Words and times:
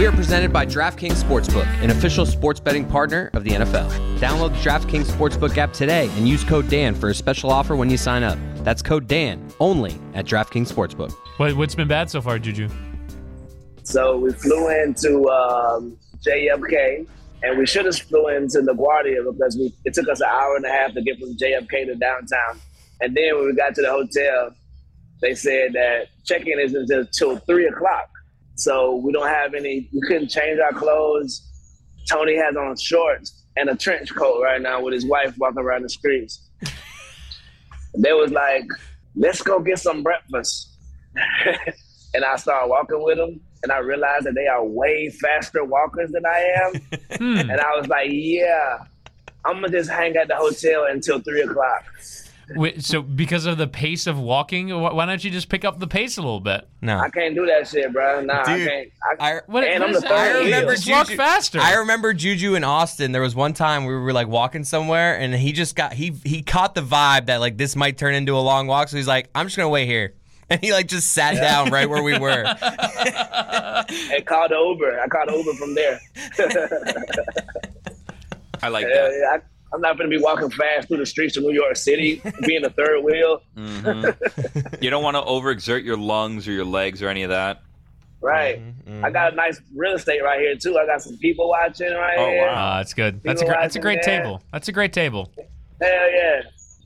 We 0.00 0.06
are 0.06 0.12
presented 0.12 0.50
by 0.50 0.64
DraftKings 0.64 1.22
Sportsbook, 1.22 1.66
an 1.82 1.90
official 1.90 2.24
sports 2.24 2.58
betting 2.58 2.86
partner 2.86 3.28
of 3.34 3.44
the 3.44 3.50
NFL. 3.50 3.90
Download 4.18 4.48
the 4.48 4.56
DraftKings 4.66 5.04
Sportsbook 5.04 5.58
app 5.58 5.74
today 5.74 6.08
and 6.16 6.26
use 6.26 6.42
code 6.42 6.70
DAN 6.70 6.94
for 6.94 7.10
a 7.10 7.14
special 7.14 7.50
offer 7.50 7.76
when 7.76 7.90
you 7.90 7.98
sign 7.98 8.22
up. 8.22 8.38
That's 8.64 8.80
code 8.80 9.06
DAN 9.06 9.46
only 9.60 9.94
at 10.14 10.24
DraftKings 10.24 10.72
Sportsbook. 10.72 11.12
What, 11.36 11.54
what's 11.54 11.74
been 11.74 11.86
bad 11.86 12.08
so 12.08 12.22
far, 12.22 12.38
Juju? 12.38 12.70
So 13.82 14.16
we 14.16 14.32
flew 14.32 14.70
into 14.70 15.28
um, 15.28 15.98
JFK, 16.26 17.06
and 17.42 17.58
we 17.58 17.66
should 17.66 17.84
have 17.84 17.94
flew 17.94 18.28
into 18.28 18.60
LaGuardia 18.60 19.30
because 19.30 19.58
we, 19.58 19.70
it 19.84 19.92
took 19.92 20.08
us 20.08 20.20
an 20.20 20.28
hour 20.30 20.56
and 20.56 20.64
a 20.64 20.70
half 20.70 20.94
to 20.94 21.02
get 21.02 21.18
from 21.20 21.36
JFK 21.36 21.84
to 21.84 21.94
downtown. 21.96 22.58
And 23.02 23.14
then 23.14 23.36
when 23.36 23.48
we 23.48 23.54
got 23.54 23.74
to 23.74 23.82
the 23.82 23.90
hotel, 23.90 24.54
they 25.20 25.34
said 25.34 25.74
that 25.74 26.06
check-in 26.24 26.58
isn't 26.58 26.90
until 26.90 27.36
three 27.36 27.66
o'clock. 27.66 28.08
So 28.60 28.96
we 28.96 29.10
don't 29.10 29.28
have 29.28 29.54
any. 29.54 29.88
We 29.90 30.00
couldn't 30.06 30.28
change 30.28 30.60
our 30.60 30.72
clothes. 30.72 31.46
Tony 32.10 32.36
has 32.36 32.56
on 32.56 32.76
shorts 32.76 33.42
and 33.56 33.70
a 33.70 33.74
trench 33.74 34.14
coat 34.14 34.42
right 34.42 34.60
now 34.60 34.82
with 34.82 34.92
his 34.92 35.06
wife 35.06 35.34
walking 35.38 35.60
around 35.60 35.82
the 35.82 35.88
streets. 35.88 36.46
they 37.96 38.12
was 38.12 38.32
like, 38.32 38.64
"Let's 39.16 39.40
go 39.40 39.60
get 39.60 39.78
some 39.78 40.02
breakfast," 40.02 40.76
and 42.14 42.22
I 42.22 42.36
started 42.36 42.68
walking 42.68 43.02
with 43.02 43.16
them, 43.16 43.40
and 43.62 43.72
I 43.72 43.78
realized 43.78 44.26
that 44.26 44.34
they 44.34 44.46
are 44.46 44.62
way 44.62 45.08
faster 45.08 45.64
walkers 45.64 46.10
than 46.12 46.26
I 46.26 46.52
am, 46.64 46.72
and 47.48 47.60
I 47.60 47.78
was 47.78 47.88
like, 47.88 48.10
"Yeah, 48.10 48.84
I'm 49.46 49.54
gonna 49.54 49.70
just 49.70 49.88
hang 49.88 50.16
at 50.16 50.28
the 50.28 50.36
hotel 50.36 50.84
until 50.90 51.18
three 51.20 51.40
o'clock." 51.40 51.84
Wait, 52.56 52.82
so 52.84 53.00
because 53.02 53.46
of 53.46 53.58
the 53.58 53.66
pace 53.68 54.06
of 54.06 54.18
walking, 54.18 54.68
why 54.80 55.06
don't 55.06 55.22
you 55.22 55.30
just 55.30 55.48
pick 55.48 55.64
up 55.64 55.78
the 55.78 55.86
pace 55.86 56.16
a 56.18 56.20
little 56.20 56.40
bit? 56.40 56.66
No. 56.82 56.98
I 56.98 57.08
can't 57.08 57.34
do 57.34 57.46
that 57.46 57.68
shit, 57.68 57.92
bro. 57.92 58.22
Nah, 58.22 58.42
Dude, 58.44 58.62
I 58.62 58.66
can't. 58.68 58.88
I, 59.20 59.32
I- 59.36 59.40
What- 59.46 59.64
and 59.64 59.80
what 59.80 59.88
I'm 59.88 59.92
the 59.94 60.00
third 60.00 60.12
I 60.12 60.38
remember 60.44 60.72
Just 60.74 60.90
walk 60.90 61.06
Juju- 61.06 61.16
faster. 61.16 61.60
I 61.60 61.74
remember 61.74 62.12
Juju 62.12 62.54
in 62.56 62.64
Austin. 62.64 63.12
There 63.12 63.22
was 63.22 63.34
one 63.34 63.52
time 63.52 63.84
we 63.84 63.94
were 63.94 64.12
like 64.12 64.26
walking 64.28 64.64
somewhere, 64.64 65.16
and 65.18 65.32
he 65.34 65.52
just 65.52 65.76
got 65.76 65.92
he 65.92 66.12
he 66.24 66.42
caught 66.42 66.74
the 66.74 66.82
vibe 66.82 67.26
that 67.26 67.38
like 67.40 67.56
this 67.56 67.76
might 67.76 67.96
turn 67.98 68.14
into 68.14 68.36
a 68.36 68.40
long 68.40 68.66
walk. 68.66 68.88
So 68.88 68.96
he's 68.96 69.06
like, 69.08 69.28
"I'm 69.34 69.46
just 69.46 69.56
gonna 69.56 69.68
wait 69.68 69.86
here," 69.86 70.14
and 70.50 70.60
he 70.60 70.72
like 70.72 70.88
just 70.88 71.12
sat 71.12 71.34
down 71.36 71.70
right 71.70 71.88
where 71.88 72.02
we 72.02 72.18
were. 72.18 72.44
and 74.10 74.26
called 74.26 74.50
Uber. 74.50 75.00
I 75.00 75.06
called 75.08 75.30
Uber 75.30 75.54
from 75.54 75.74
there. 75.74 76.00
I 78.62 78.68
like 78.68 78.86
Yeah, 78.86 79.08
that. 79.08 79.44
Yeah, 79.70 79.74
I, 79.74 79.76
I'm 79.76 79.80
not 79.80 79.96
going 79.98 80.10
to 80.10 80.16
be 80.16 80.22
walking 80.22 80.50
fast 80.50 80.88
through 80.88 80.98
the 80.98 81.06
streets 81.06 81.36
of 81.36 81.42
New 81.44 81.52
York 81.52 81.76
City, 81.76 82.22
being 82.46 82.62
the 82.62 82.70
third 82.70 83.02
wheel. 83.04 83.42
You 84.80 84.88
don't 84.90 85.02
want 85.02 85.16
to 85.16 85.22
overexert 85.22 85.84
your 85.84 85.96
lungs 85.96 86.48
or 86.48 86.52
your 86.52 86.64
legs 86.64 87.02
or 87.02 87.08
any 87.08 87.22
of 87.22 87.30
that. 87.30 87.62
Right. 88.22 88.60
Mm-hmm, 88.60 89.04
I 89.04 89.10
got 89.10 89.32
a 89.32 89.36
nice 89.36 89.60
real 89.74 89.94
estate 89.94 90.22
right 90.22 90.40
here 90.40 90.54
too. 90.56 90.78
I 90.78 90.86
got 90.86 91.02
some 91.02 91.16
people 91.18 91.48
watching 91.48 91.92
right 91.92 92.18
Oh, 92.18 92.28
here. 92.28 92.46
wow. 92.46 92.54
Ah, 92.54 92.76
that's 92.78 92.92
good. 92.94 93.22
That's 93.22 93.40
a 93.40 93.44
People 93.44 93.54
great. 93.54 93.62
That's 93.62 93.76
a 93.76 93.80
great 93.80 93.98
watching, 93.98 94.12
yeah. 94.12 94.22
table. 94.22 94.42
That's 94.52 94.68
a 94.68 94.72
great 94.72 94.92
table. 94.92 95.32
Hell 95.80 96.10
yeah. 96.12 96.40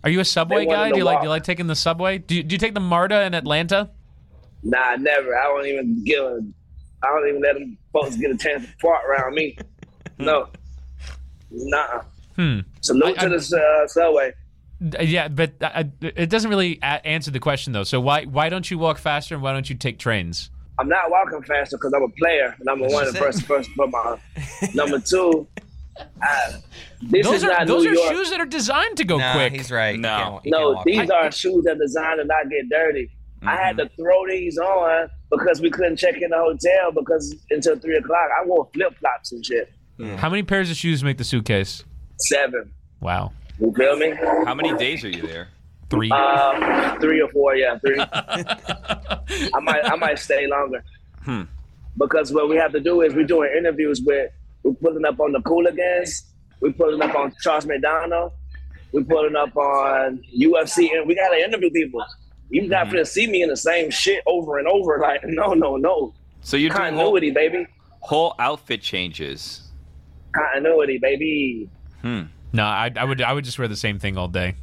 Are 0.05 0.11
you 0.11 0.21
a 0.21 0.25
subway 0.25 0.67
guy? 0.67 0.91
Do 0.91 0.99
you 0.99 1.05
like 1.05 1.21
do 1.21 1.25
you 1.25 1.31
like 1.31 1.43
taking 1.45 1.67
the 1.67 1.75
subway? 1.77 2.19
Do 2.19 2.35
you, 2.37 2.43
do 2.43 2.55
you 2.55 2.59
take 2.59 2.75
the 2.75 2.81
MARTA 2.81 3.23
in 3.25 3.35
Atlanta? 3.35 3.91
Nah, 4.63 4.97
never. 4.97 5.37
I 5.37 5.45
don't 5.45 5.67
even 5.67 6.05
give 6.05 6.23
a. 6.25 6.41
I 7.03 7.07
don't 7.09 7.29
even 7.29 7.43
let 7.43 7.55
them 7.55 7.79
folks 7.93 8.17
get 8.17 8.31
a 8.31 8.37
chance 8.37 8.65
to 8.65 8.73
fart 8.81 9.05
around 9.09 9.35
me. 9.35 9.57
No. 10.19 10.49
Nah. 11.51 12.03
Hmm. 12.37 12.61
Salute 12.81 13.19
I- 13.19 13.23
to 13.25 13.29
the 13.31 13.57
uh, 13.85 13.87
subway. 13.89 14.33
D- 14.89 15.05
Yeah, 15.05 15.29
but 15.29 15.53
uh, 15.61 15.85
it 16.01 16.29
doesn't 16.31 16.51
really 16.51 16.79
a- 16.83 17.07
answer 17.07 17.31
the 17.31 17.39
question 17.41 17.73
though. 17.73 17.85
So 17.85 18.01
why 18.01 18.25
why 18.25 18.49
don't 18.49 18.69
you 18.71 18.79
walk 18.79 18.99
faster 18.99 19.35
and 19.35 19.43
why 19.43 19.53
don't 19.53 19.69
you 19.71 19.77
take 19.77 19.99
trains? 19.99 20.51
I'm 20.79 20.89
not 20.89 21.09
walking 21.11 21.41
faster 21.43 21.77
because 21.77 21.93
I'm 21.95 22.03
a 22.03 22.09
player. 22.09 22.57
Number 22.63 22.89
one, 22.89 23.05
just 23.05 23.17
first, 23.19 23.43
first, 23.43 23.71
for 23.77 23.87
my 23.87 24.19
number 24.75 24.99
two. 24.99 25.47
I, 26.21 26.55
this 27.03 27.25
those 27.25 27.37
is 27.37 27.45
are 27.45 27.49
not 27.51 27.67
those 27.69 27.85
New 27.85 27.91
are 27.91 27.95
York. 27.95 28.13
shoes 28.15 28.31
that 28.31 28.41
are 28.41 28.47
designed 28.47 28.97
to 28.97 29.05
go 29.05 29.19
nah, 29.19 29.33
quick. 29.35 29.53
he's 29.53 29.71
right. 29.71 29.97
No. 29.99 30.09
can't- 30.09 30.33
can't 30.45 30.47
No, 30.47 30.83
these 30.85 31.09
I- 31.11 31.15
are 31.27 31.31
shoes 31.31 31.63
that 31.65 31.77
are 31.77 31.79
designed 31.79 32.19
to 32.19 32.25
not 32.25 32.51
get 32.51 32.69
dirty. 32.69 33.11
I 33.47 33.57
had 33.57 33.77
Mm-hmm. 33.77 33.87
to 33.89 33.97
throw 34.03 34.27
these 34.27 34.59
on 34.59 35.09
because 35.31 35.61
we 35.61 35.71
couldn't 35.71 35.97
check 35.99 36.17
in 36.21 36.31
the 36.31 36.37
hotel 36.39 36.91
because 36.93 37.35
until 37.51 37.79
three 37.79 37.97
o'clock. 37.97 38.29
I 38.41 38.45
wore 38.47 38.69
flip 38.75 38.97
flops 38.99 39.31
and 39.33 39.45
shit. 39.47 39.71
How 40.17 40.29
many 40.31 40.43
pairs 40.43 40.71
of 40.71 40.77
shoes 40.77 41.05
make 41.05 41.19
the 41.19 41.25
suitcase? 41.25 41.85
Seven. 42.19 42.71
Wow, 43.01 43.33
You 43.61 43.73
feel 43.77 43.97
me? 43.97 44.13
How 44.47 44.55
many 44.55 44.75
days 44.77 45.05
are 45.05 45.09
you 45.11 45.23
there? 45.23 45.49
three. 45.91 46.11
Um, 46.11 46.99
three 47.01 47.21
or 47.21 47.29
four, 47.31 47.55
yeah, 47.55 47.79
three. 47.79 48.01
I 49.55 49.61
might, 49.63 49.85
I 49.85 49.95
might 49.97 50.19
stay 50.19 50.47
longer. 50.47 50.83
Hmm. 51.23 51.43
Because 51.97 52.33
what 52.33 52.49
we 52.49 52.57
have 52.57 52.73
to 52.73 52.81
do 52.81 53.03
is 53.03 53.15
we're 53.15 53.25
doing 53.27 53.51
interviews 53.57 54.01
with, 54.05 54.31
we're 54.65 54.73
pulling 54.75 55.05
up 55.05 55.21
on 55.21 55.33
the 55.33 55.41
Cooligans, 55.41 56.23
we're 56.61 56.73
pulling 56.73 57.01
up 57.03 57.15
on 57.15 57.33
Charles 57.43 57.67
McDonald, 57.67 58.33
we're 58.93 59.05
pulling 59.05 59.37
up 59.37 59.57
on 59.57 60.21
UFC, 60.37 60.97
and 60.97 61.07
we 61.07 61.15
gotta 61.15 61.37
interview 61.45 61.71
people. 61.71 62.05
You 62.51 62.67
not 62.69 62.87
Mm-hmm. 62.87 62.93
gonna 62.95 63.05
see 63.05 63.27
me 63.27 63.43
in 63.43 63.49
the 63.51 63.57
same 63.57 63.91
shit 63.91 64.23
over 64.27 64.59
and 64.59 64.67
over. 64.67 64.99
Like, 65.01 65.21
no, 65.25 65.53
no, 65.55 65.77
no. 65.77 66.15
So 66.41 66.57
you're 66.57 66.71
doing 66.71 66.95
whole, 66.95 67.13
Continuity, 67.13 67.31
baby. 67.31 67.67
whole 68.01 68.35
outfit 68.39 68.83
changes. 68.83 69.69
Continuity, 70.35 70.99
baby. 70.99 71.69
Hmm. 72.05 72.23
No, 72.53 72.65
I, 72.65 72.93
I 72.95 73.05
would 73.05 73.21
I 73.23 73.33
would 73.33 73.45
just 73.45 73.59
wear 73.59 73.67
the 73.67 73.75
same 73.77 73.99
thing 73.99 74.17
all 74.17 74.29
day. 74.29 74.55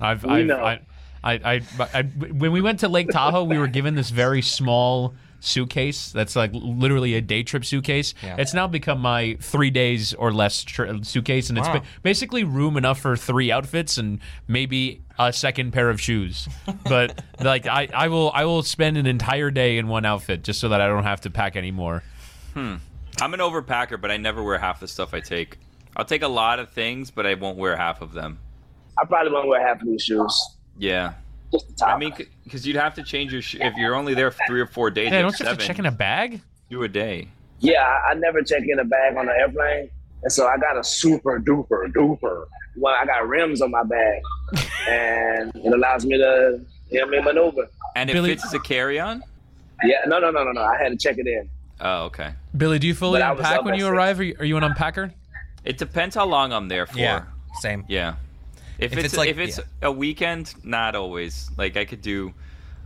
I've, 0.00 0.22
We 0.24 0.30
I've 0.30 0.46
know. 0.46 0.62
I, 0.64 0.80
I, 1.24 1.32
I, 1.44 1.60
I 1.94 2.02
when 2.02 2.52
we 2.52 2.60
went 2.60 2.80
to 2.80 2.88
Lake 2.88 3.08
Tahoe, 3.08 3.44
we 3.44 3.56
were 3.58 3.66
given 3.68 3.94
this 3.94 4.10
very 4.10 4.42
small 4.42 5.14
suitcase 5.40 6.12
that's 6.12 6.36
like 6.36 6.50
literally 6.52 7.14
a 7.14 7.20
day 7.20 7.42
trip 7.42 7.64
suitcase. 7.64 8.14
Yeah. 8.22 8.36
It's 8.38 8.54
now 8.54 8.68
become 8.68 9.00
my 9.00 9.36
three 9.40 9.70
days 9.70 10.14
or 10.14 10.32
less 10.32 10.62
tr- 10.62 11.02
suitcase, 11.02 11.48
and 11.48 11.58
it's 11.58 11.66
Wow. 11.66 11.78
ba- 11.80 11.84
basically 12.02 12.44
room 12.44 12.76
enough 12.76 13.00
for 13.00 13.16
three 13.16 13.50
outfits 13.50 13.98
and 13.98 14.20
maybe 14.46 15.00
a 15.18 15.32
second 15.32 15.72
pair 15.72 15.90
of 15.90 16.00
shoes. 16.00 16.48
But 16.84 17.22
like 17.40 17.66
I, 17.66 17.88
I 17.94 18.08
will 18.08 18.30
I 18.34 18.44
will 18.44 18.62
spend 18.62 18.98
an 18.98 19.06
entire 19.06 19.50
day 19.50 19.78
in 19.78 19.88
one 19.88 20.04
outfit 20.04 20.42
just 20.44 20.60
so 20.60 20.68
that 20.68 20.80
I 20.80 20.86
don't 20.86 21.04
have 21.04 21.22
to 21.22 21.30
pack 21.30 21.56
anymore. 21.56 22.02
Hmm. 22.54 22.76
I'm 23.20 23.34
an 23.34 23.40
overpacker, 23.40 24.00
but 24.00 24.10
I 24.10 24.16
never 24.16 24.42
wear 24.42 24.58
half 24.58 24.78
the 24.80 24.88
stuff 24.88 25.12
I 25.14 25.20
take. 25.20 25.58
I'll 25.96 26.04
take 26.04 26.22
a 26.22 26.28
lot 26.28 26.58
of 26.58 26.70
things, 26.70 27.10
but 27.10 27.26
I 27.26 27.34
won't 27.34 27.58
wear 27.58 27.76
half 27.76 28.00
of 28.02 28.12
them. 28.12 28.38
I 28.98 29.04
probably 29.04 29.32
won't 29.32 29.48
wear 29.48 29.66
half 29.66 29.80
of 29.82 29.86
these 29.88 30.02
shoes. 30.02 30.56
Yeah. 30.78 31.14
Just 31.52 31.68
the 31.68 31.74
top. 31.74 31.88
I 31.90 31.98
mean, 31.98 32.14
because 32.44 32.66
you'd 32.66 32.76
have 32.76 32.94
to 32.94 33.02
change 33.02 33.32
your 33.32 33.42
sh- 33.42 33.56
if 33.60 33.74
you're 33.76 33.94
only 33.94 34.14
there 34.14 34.30
for 34.30 34.40
three 34.46 34.60
or 34.60 34.66
four 34.66 34.90
days. 34.90 35.10
Hey, 35.10 35.20
don't 35.22 35.38
you 35.38 35.44
have 35.46 35.58
to 35.58 35.66
check 35.66 35.78
in 35.78 35.86
a 35.86 35.90
bag? 35.92 36.40
do 36.70 36.82
a 36.82 36.88
day. 36.88 37.28
Yeah, 37.60 37.82
I, 37.82 38.12
I 38.12 38.14
never 38.14 38.42
check 38.42 38.62
in 38.66 38.78
a 38.78 38.84
bag 38.84 39.14
on 39.16 39.28
an 39.28 39.34
airplane, 39.38 39.90
and 40.22 40.32
so 40.32 40.46
I 40.46 40.56
got 40.56 40.78
a 40.78 40.82
super 40.82 41.38
duper 41.38 41.92
duper. 41.92 42.46
Well, 42.76 42.96
I 42.98 43.04
got 43.04 43.28
rims 43.28 43.60
on 43.60 43.70
my 43.70 43.82
bag, 43.82 44.22
and 44.88 45.52
it 45.54 45.72
allows 45.74 46.06
me 46.06 46.16
to 46.16 46.60
hear 46.88 47.06
me 47.06 47.20
maneuver. 47.20 47.68
And 47.94 48.08
it 48.08 48.14
Billy- 48.14 48.30
fits 48.30 48.46
as 48.46 48.54
a 48.54 48.58
carry-on. 48.58 49.22
Yeah, 49.84 49.96
no, 50.06 50.18
no, 50.18 50.30
no, 50.30 50.44
no, 50.44 50.52
no. 50.52 50.62
I 50.62 50.78
had 50.82 50.88
to 50.90 50.96
check 50.96 51.18
it 51.18 51.26
in. 51.26 51.50
Oh, 51.80 52.04
okay. 52.04 52.30
Billy, 52.56 52.78
do 52.78 52.86
you 52.86 52.94
fully 52.94 53.20
But 53.20 53.26
I 53.26 53.32
unpack 53.32 53.64
when 53.64 53.74
you 53.74 53.80
six. 53.82 53.90
arrive? 53.92 54.20
Are 54.20 54.22
you, 54.22 54.36
are 54.38 54.44
you 54.44 54.56
an 54.56 54.62
unpacker? 54.62 55.12
It 55.64 55.78
depends 55.78 56.14
how 56.14 56.26
long 56.26 56.52
I'm 56.52 56.68
there 56.68 56.86
for. 56.86 56.98
Yeah, 56.98 57.24
same. 57.60 57.84
Yeah. 57.88 58.14
If, 58.78 58.92
If 58.92 58.98
it's, 58.98 59.04
it's 59.06 59.16
like- 59.16 59.28
if 59.28 59.38
it's 59.38 59.58
yeah. 59.58 59.64
a 59.82 59.92
weekend, 59.92 60.54
not 60.64 60.96
always. 60.96 61.50
Like 61.56 61.76
I 61.76 61.84
could 61.84 62.02
do, 62.02 62.32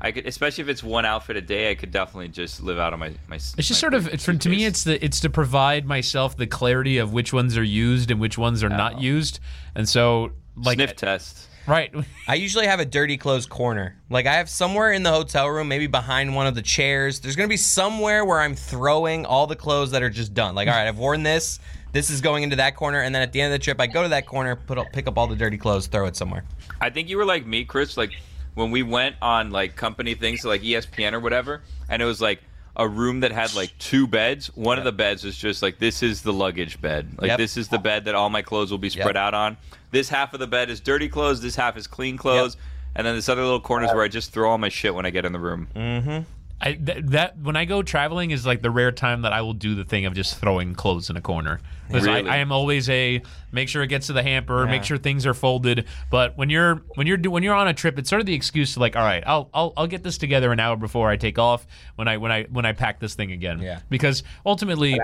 I 0.00 0.12
could 0.12 0.26
especially 0.26 0.62
if 0.62 0.68
it's 0.68 0.82
one 0.82 1.06
outfit 1.06 1.36
a 1.36 1.40
day. 1.40 1.70
I 1.70 1.74
could 1.74 1.90
definitely 1.90 2.28
just 2.28 2.62
live 2.62 2.78
out 2.78 2.92
of 2.92 2.98
my 2.98 3.12
my. 3.28 3.36
It's 3.36 3.54
just 3.68 3.80
sort 3.80 3.94
of 3.94 4.08
for, 4.20 4.34
to 4.34 4.48
me 4.48 4.66
it's 4.66 4.84
the 4.84 5.02
it's 5.02 5.20
to 5.20 5.30
provide 5.30 5.86
myself 5.86 6.36
the 6.36 6.46
clarity 6.46 6.98
of 6.98 7.12
which 7.14 7.32
ones 7.32 7.56
are 7.56 7.62
used 7.64 8.10
and 8.10 8.20
which 8.20 8.36
ones 8.36 8.62
are 8.62 8.68
not 8.68 8.96
Oh. 8.96 9.00
used. 9.00 9.40
And 9.74 9.88
so 9.88 10.32
like 10.56 10.76
sniff 10.76 10.96
test. 10.96 11.48
Right. 11.66 11.92
I 12.28 12.34
usually 12.34 12.66
have 12.66 12.78
a 12.78 12.84
dirty 12.84 13.16
clothes 13.16 13.46
corner. 13.46 13.96
Like 14.10 14.26
I 14.26 14.34
have 14.34 14.50
somewhere 14.50 14.92
in 14.92 15.02
the 15.02 15.10
hotel 15.12 15.48
room, 15.48 15.68
maybe 15.68 15.86
behind 15.86 16.34
one 16.34 16.46
of 16.46 16.54
the 16.54 16.62
chairs. 16.62 17.20
There's 17.20 17.36
gonna 17.36 17.48
be 17.48 17.56
somewhere 17.56 18.24
where 18.24 18.40
I'm 18.40 18.54
throwing 18.54 19.24
all 19.24 19.46
the 19.46 19.56
clothes 19.56 19.92
that 19.92 20.02
are 20.02 20.10
just 20.10 20.34
done. 20.34 20.54
Like, 20.54 20.68
all 20.68 20.74
right, 20.74 20.86
I've 20.88 20.98
worn 20.98 21.22
this. 21.22 21.58
This 21.92 22.10
is 22.10 22.20
going 22.20 22.42
into 22.42 22.56
that 22.56 22.76
corner, 22.76 23.00
and 23.00 23.14
then 23.14 23.22
at 23.22 23.32
the 23.32 23.40
end 23.40 23.52
of 23.54 23.58
the 23.58 23.62
trip, 23.64 23.80
I 23.80 23.86
go 23.86 24.02
to 24.02 24.08
that 24.10 24.26
corner, 24.26 24.54
put 24.56 24.76
up, 24.76 24.92
pick 24.92 25.06
up 25.06 25.16
all 25.16 25.26
the 25.26 25.36
dirty 25.36 25.56
clothes, 25.56 25.86
throw 25.86 26.06
it 26.06 26.16
somewhere. 26.16 26.44
I 26.80 26.90
think 26.90 27.08
you 27.08 27.16
were 27.16 27.24
like 27.24 27.46
me, 27.46 27.64
Chris. 27.64 27.96
Like 27.96 28.12
when 28.54 28.70
we 28.70 28.82
went 28.82 29.16
on 29.22 29.50
like 29.50 29.76
company 29.76 30.14
things, 30.14 30.42
so 30.42 30.48
like 30.48 30.62
ESPN 30.62 31.12
or 31.14 31.20
whatever, 31.20 31.62
and 31.88 32.02
it 32.02 32.04
was 32.04 32.20
like 32.20 32.42
a 32.78 32.86
room 32.86 33.20
that 33.20 33.32
had 33.32 33.54
like 33.54 33.72
two 33.78 34.06
beds. 34.06 34.48
One 34.54 34.76
of 34.76 34.84
the 34.84 34.92
beds 34.92 35.24
was 35.24 35.36
just 35.38 35.62
like 35.62 35.78
this 35.78 36.02
is 36.02 36.20
the 36.20 36.32
luggage 36.32 36.78
bed. 36.80 37.14
Like 37.18 37.28
Yep. 37.28 37.38
this 37.38 37.56
is 37.56 37.68
the 37.68 37.78
bed 37.78 38.04
that 38.04 38.14
all 38.14 38.28
my 38.28 38.42
clothes 38.42 38.70
will 38.70 38.76
be 38.78 38.90
spread 38.90 39.06
Yep. 39.14 39.16
out 39.16 39.32
on. 39.34 39.56
This 39.92 40.10
half 40.10 40.34
of 40.34 40.40
the 40.40 40.46
bed 40.46 40.68
is 40.68 40.80
dirty 40.80 41.08
clothes. 41.08 41.40
This 41.40 41.56
half 41.56 41.78
is 41.78 41.86
clean 41.86 42.18
clothes. 42.18 42.58
And 42.94 43.06
then 43.06 43.14
this 43.14 43.28
other 43.30 43.42
little 43.42 43.60
corner 43.60 43.86
is 43.86 43.92
where 43.92 44.02
I 44.02 44.08
just 44.08 44.32
throw 44.32 44.50
all 44.50 44.58
my 44.58 44.68
shit 44.70 44.94
when 44.94 45.04
I 45.06 45.10
get 45.10 45.24
in 45.24 45.32
the 45.32 45.38
room. 45.38 45.68
Mm-hmm. 45.74 46.24
I, 46.58 46.72
th- 46.72 47.04
that 47.06 47.38
when 47.38 47.54
I 47.54 47.66
go 47.66 47.82
traveling 47.82 48.30
is 48.30 48.46
like 48.46 48.62
the 48.62 48.70
rare 48.70 48.90
time 48.90 49.22
that 49.22 49.32
I 49.32 49.42
will 49.42 49.52
do 49.52 49.74
the 49.74 49.84
thing 49.84 50.06
of 50.06 50.14
just 50.14 50.38
throwing 50.38 50.74
clothes 50.74 51.10
in 51.10 51.16
a 51.16 51.20
corner. 51.20 51.60
Because 51.86 52.04
Really? 52.06 52.28
I, 52.28 52.34
I 52.34 52.38
am 52.38 52.50
always 52.50 52.88
a 52.88 53.20
make 53.52 53.68
sure 53.68 53.82
it 53.82 53.88
gets 53.88 54.06
to 54.06 54.14
the 54.14 54.22
hamper, 54.22 54.66
make 54.66 54.82
sure 54.82 54.96
things 54.96 55.26
are 55.26 55.34
folded. 55.34 55.84
But 56.10 56.36
when 56.38 56.48
you're 56.48 56.82
when 56.94 57.06
you're 57.06 57.18
do, 57.18 57.30
when 57.30 57.42
you're 57.42 57.54
on 57.54 57.68
a 57.68 57.74
trip, 57.74 57.98
it's 57.98 58.08
sort 58.08 58.20
of 58.20 58.26
the 58.26 58.34
excuse 58.34 58.74
to 58.74 58.80
like, 58.80 58.96
all 58.96 59.04
right, 59.04 59.22
I'll 59.26 59.50
I'll, 59.52 59.72
I'll 59.76 59.86
get 59.86 60.02
this 60.02 60.16
together 60.18 60.50
an 60.50 60.58
hour 60.58 60.76
before 60.76 61.10
I 61.10 61.16
take 61.16 61.38
off 61.38 61.66
when 61.96 62.08
I 62.08 62.16
when 62.16 62.32
I 62.32 62.44
when 62.44 62.64
I 62.64 62.72
pack 62.72 63.00
this 63.00 63.14
thing 63.14 63.32
again. 63.32 63.60
Yeah. 63.60 63.80
Because 63.90 64.22
ultimately, 64.44 64.98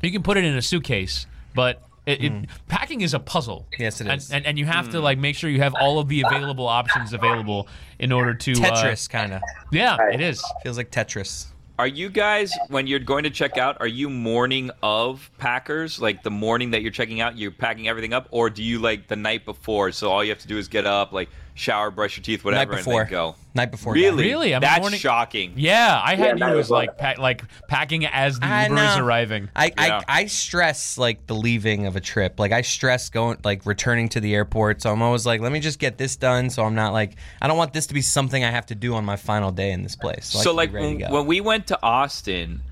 you 0.00 0.10
can 0.10 0.22
put 0.22 0.38
it 0.38 0.44
in 0.44 0.56
a 0.56 0.62
suitcase, 0.62 1.26
but 1.54 1.82
it, 2.06 2.24
it, 2.24 2.48
packing 2.68 3.00
is 3.00 3.14
a 3.14 3.20
puzzle. 3.20 3.66
Mm. 3.74 3.78
Yes, 3.78 4.00
it 4.00 4.08
is, 4.08 4.30
and. 4.30 4.38
And, 4.38 4.46
and 4.46 4.58
you 4.58 4.66
have 4.66 4.90
to 4.90 5.00
like 5.00 5.18
make 5.18 5.36
sure 5.36 5.48
you 5.48 5.60
have 5.60 5.74
all 5.74 5.98
of 5.98 6.08
the 6.08 6.22
available 6.22 6.66
options 6.66 7.12
available 7.12 7.68
in 7.98 8.12
order 8.12 8.34
to 8.34 8.52
uh, 8.52 8.54
Tetris, 8.54 9.08
kind 9.08 9.32
of 9.32 9.42
yeah, 9.70 9.98
it 10.12 10.20
is. 10.20 10.42
feels 10.62 10.76
like 10.76 10.90
Tetris. 10.90 11.46
Are 11.78 11.86
you 11.86 12.10
guys, 12.10 12.52
when 12.68 12.86
you're 12.86 12.98
going 12.98 13.24
to 13.24 13.30
check 13.30 13.56
out, 13.56 13.80
are 13.80 13.88
you 13.88 14.10
morning 14.10 14.70
of 14.82 15.30
packers? 15.38 16.00
Like 16.00 16.22
the 16.22 16.30
morning 16.30 16.70
that 16.72 16.82
you're 16.82 16.92
checking 16.92 17.20
out, 17.20 17.38
you're 17.38 17.50
packing 17.50 17.88
everything 17.88 18.12
up? 18.12 18.28
Or 18.30 18.50
do 18.50 18.62
you 18.62 18.78
like 18.78 19.08
the 19.08 19.16
night 19.16 19.44
before? 19.44 19.90
So 19.90 20.10
all 20.10 20.22
you 20.22 20.30
have 20.30 20.38
to 20.40 20.48
do 20.48 20.58
is 20.58 20.68
get 20.68 20.86
up, 20.86 21.12
like 21.12 21.30
shower, 21.54 21.90
brush 21.90 22.16
your 22.16 22.24
teeth, 22.24 22.44
whatever, 22.44 22.72
Night 22.72 22.78
before. 22.78 23.00
and 23.02 23.08
then 23.08 23.10
go. 23.10 23.34
Night 23.54 23.70
before. 23.70 23.92
Really? 23.92 24.24
Really? 24.24 24.54
I'm 24.54 24.58
a 24.62 24.66
That's 24.66 24.80
morning- 24.80 24.98
shocking. 24.98 25.52
Yeah, 25.56 26.00
I 26.02 26.14
had 26.16 26.38
that 26.38 26.50
you 26.50 26.56
was 26.56 26.66
as 26.66 26.70
like 26.70 26.96
pa- 26.96 27.14
like 27.18 27.44
packing 27.68 28.06
as 28.06 28.38
the 28.40 28.46
I 28.46 28.68
Uber 28.68 28.82
is 28.82 28.96
arriving. 28.96 29.48
I, 29.54 29.66
Yeah. 29.66 30.00
I 30.08 30.20
I 30.22 30.26
stress 30.26 30.96
like 30.96 31.26
the 31.26 31.34
leaving 31.34 31.84
of 31.86 31.94
a 31.94 32.00
trip. 32.00 32.40
Like 32.40 32.52
I 32.52 32.62
stress 32.62 33.10
going 33.10 33.38
like 33.44 33.66
returning 33.66 34.08
to 34.10 34.20
the 34.20 34.34
airport. 34.34 34.80
So 34.80 34.90
I'm 34.90 35.02
always 35.02 35.26
like, 35.26 35.42
let 35.42 35.52
me 35.52 35.60
just 35.60 35.78
get 35.78 35.98
this 35.98 36.16
done. 36.16 36.48
So 36.48 36.64
I'm 36.64 36.74
not 36.74 36.92
like 36.94 37.16
I 37.42 37.46
don't 37.48 37.58
want 37.58 37.74
this 37.74 37.86
to 37.88 37.94
be 37.94 38.00
something 38.02 38.42
I 38.42 38.50
have 38.50 38.66
to 38.66 38.74
do 38.74 38.94
on 38.94 39.04
my 39.04 39.16
final 39.16 39.50
day 39.52 39.72
in 39.72 39.82
this 39.82 39.96
place. 39.96 40.26
So 40.28 40.42
to 40.42 40.48
be 40.50 40.54
like 40.56 40.72
when, 40.72 41.00
when 41.12 41.26
we 41.26 41.42
went 41.42 41.66
to 41.66 41.78
Austin, 41.82 42.62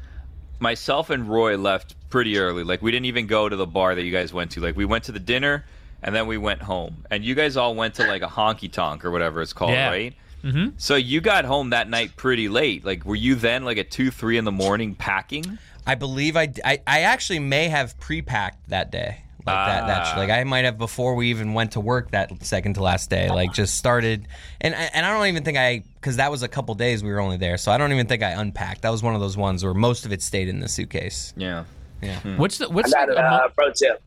myself 0.59 1.11
and 1.11 1.29
Roy 1.29 1.57
left 1.57 1.95
pretty 2.11 2.39
early. 2.39 2.65
Like 2.65 2.83
we 2.83 2.91
didn't 2.91 3.07
even 3.07 3.27
go 3.27 3.49
to 3.49 3.57
the 3.57 3.67
bar 3.67 3.95
that 3.95 4.03
you 4.03 4.13
guys 4.13 4.33
went 4.33 4.51
to. 4.53 4.61
Like 4.61 4.77
we 4.77 4.85
went 4.85 5.05
to 5.05 5.13
the 5.13 5.21
dinner 5.21 5.65
and 6.03 6.15
then 6.15 6.27
we 6.27 6.39
went 6.39 6.63
home. 6.63 7.05
And 7.11 7.25
you 7.25 7.35
guys 7.35 7.57
all 7.57 7.75
went 7.75 7.95
to 7.95 8.07
like 8.07 8.23
a 8.23 8.27
honky 8.29 8.71
tonk 8.71 9.05
or 9.05 9.11
whatever 9.11 9.41
it's 9.43 9.53
called, 9.53 9.73
Yeah. 9.73 9.89
right? 9.91 10.15
Mm-hmm. 10.45 10.69
So 10.79 10.97
you 10.97 11.21
got 11.21 11.45
home 11.45 11.71
that 11.71 11.89
night 11.91 12.17
pretty 12.17 12.49
late. 12.49 12.85
Like 12.85 13.05
were 13.05 13.15
you 13.17 13.35
then 13.35 13.65
like 13.65 13.77
at 13.79 13.91
two, 13.91 14.11
three 14.11 14.39
in 14.39 14.45
the 14.45 14.53
morning 14.53 14.95
packing? 14.95 15.59
I 15.87 15.95
believe 15.97 16.37
I, 16.37 16.53
I 16.65 16.79
I 16.87 17.01
actually 17.03 17.41
may 17.41 17.69
have 17.69 17.99
pre-packed 18.01 18.69
that 18.71 18.91
day. 18.91 19.23
Like 19.47 19.67
that, 19.67 19.87
that 19.87 20.15
Ah. 20.15 20.19
like 20.19 20.31
I 20.31 20.45
might 20.45 20.67
have 20.67 20.77
before 20.79 21.15
we 21.15 21.29
even 21.31 21.55
went 21.55 21.73
to 21.73 21.81
work 21.81 22.11
that 22.13 22.31
second 22.45 22.75
to 22.75 22.83
last 22.83 23.09
day. 23.11 23.31
Like 23.31 23.53
just 23.55 23.75
started, 23.77 24.29
and 24.61 24.75
and 24.75 25.05
I 25.07 25.13
don't 25.13 25.27
even 25.27 25.43
think 25.45 25.57
I 25.59 25.83
because 25.95 26.17
that 26.17 26.31
was 26.31 26.43
a 26.43 26.49
couple 26.49 26.75
days 26.75 27.03
we 27.03 27.11
were 27.11 27.21
only 27.21 27.39
there, 27.39 27.57
so 27.57 27.73
I 27.73 27.79
don't 27.79 27.91
even 27.93 28.07
think 28.07 28.23
I 28.23 28.31
unpacked. 28.33 28.83
That 28.83 28.91
was 28.91 29.03
one 29.03 29.15
of 29.15 29.21
those 29.23 29.39
ones 29.39 29.65
where 29.65 29.73
most 29.75 30.05
of 30.05 30.13
it 30.13 30.23
stayed 30.23 30.49
in 30.49 30.61
the 30.61 30.69
suitcase. 30.69 31.33
Yeah. 31.39 31.65
Yeah. 32.03 32.19
What's 32.37 32.59
the 32.59 32.67
I 32.67 32.69
what's 32.69 32.93
got 32.93 33.09
the, 33.09 33.15
a 33.17 33.21
uh, 33.21 33.49
pro 33.49 33.73
tip. 33.73 34.03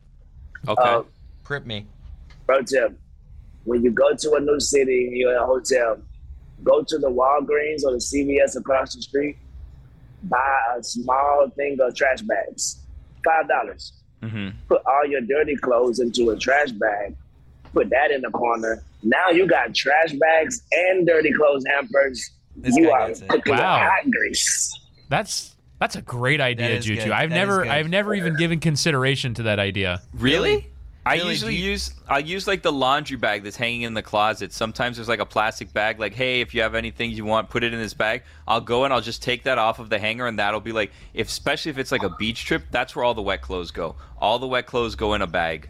Okay. 0.68 0.82
Uh, 0.82 1.02
Prip 1.44 1.66
me. 1.66 1.86
Pro 2.46 2.62
tip: 2.62 2.98
When 3.64 3.82
you 3.84 3.90
go 3.90 4.14
to 4.14 4.32
a 4.34 4.40
new 4.40 4.58
city, 4.60 5.08
and 5.08 5.16
you're 5.16 5.32
in 5.32 5.38
a 5.38 5.46
hotel. 5.46 5.98
Go 6.62 6.82
to 6.82 6.98
the 6.98 7.10
Walgreens 7.10 7.84
or 7.84 7.92
the 7.92 7.98
CVS 7.98 8.56
across 8.56 8.94
the 8.94 9.02
street. 9.02 9.36
Buy 10.22 10.58
a 10.78 10.82
small 10.82 11.48
thing 11.56 11.76
of 11.80 11.94
trash 11.94 12.22
bags, 12.22 12.80
five 13.24 13.48
dollars. 13.48 13.92
hmm 14.22 14.48
Put 14.68 14.80
all 14.86 15.04
your 15.06 15.20
dirty 15.20 15.56
clothes 15.56 16.00
into 16.00 16.30
a 16.30 16.38
trash 16.38 16.70
bag. 16.72 17.14
Put 17.74 17.90
that 17.90 18.10
in 18.10 18.22
the 18.22 18.30
corner. 18.30 18.82
Now 19.02 19.28
you 19.30 19.46
got 19.46 19.74
trash 19.74 20.12
bags 20.12 20.62
and 20.72 21.06
dirty 21.06 21.32
clothes 21.32 21.64
hampers. 21.66 22.30
This 22.56 22.76
you 22.76 22.90
are 22.90 23.10
cooking 23.28 23.56
Wow. 23.56 23.78
hot 23.90 24.10
grease. 24.10 24.72
that's 25.10 25.56
that's 25.80 25.96
a 25.96 26.02
great 26.02 26.40
idea, 26.40 26.78
Juju. 26.80 27.02
good. 27.02 27.10
I've 27.10 27.30
That 27.30 27.36
is 27.36 27.40
never. 27.40 27.66
I've 27.66 27.90
never 27.90 28.14
even 28.14 28.36
given 28.36 28.60
consideration 28.60 29.34
to 29.34 29.42
that 29.42 29.58
idea. 29.58 30.00
Really? 30.14 30.70
I 31.06 31.14
usually 31.14 31.54
you- 31.54 31.72
use 31.72 31.92
I 32.08 32.18
use 32.18 32.46
like 32.46 32.62
the 32.62 32.72
laundry 32.72 33.16
bag 33.16 33.42
that's 33.42 33.56
hanging 33.56 33.82
in 33.82 33.94
the 33.94 34.02
closet. 34.02 34.52
Sometimes 34.52 34.96
there's 34.96 35.08
like 35.08 35.20
a 35.20 35.26
plastic 35.26 35.72
bag, 35.72 35.98
like, 36.00 36.14
hey, 36.14 36.40
if 36.40 36.54
you 36.54 36.62
have 36.62 36.74
anything 36.74 37.10
you 37.10 37.24
want, 37.24 37.50
put 37.50 37.62
it 37.62 37.74
in 37.74 37.80
this 37.80 37.94
bag. 37.94 38.22
I'll 38.48 38.60
go 38.60 38.84
and 38.84 38.92
I'll 38.92 39.00
just 39.00 39.22
take 39.22 39.44
that 39.44 39.58
off 39.58 39.78
of 39.78 39.90
the 39.90 39.98
hanger, 39.98 40.26
and 40.26 40.38
that'll 40.38 40.60
be 40.60 40.72
like, 40.72 40.92
if 41.12 41.28
especially 41.28 41.70
if 41.70 41.78
it's 41.78 41.92
like 41.92 42.02
a 42.02 42.10
beach 42.10 42.44
trip, 42.44 42.64
that's 42.70 42.96
where 42.96 43.04
all 43.04 43.14
the 43.14 43.22
wet 43.22 43.42
clothes 43.42 43.70
go. 43.70 43.96
All 44.18 44.38
the 44.38 44.46
wet 44.46 44.66
clothes 44.66 44.94
go 44.94 45.14
in 45.14 45.22
a 45.22 45.26
bag. 45.26 45.68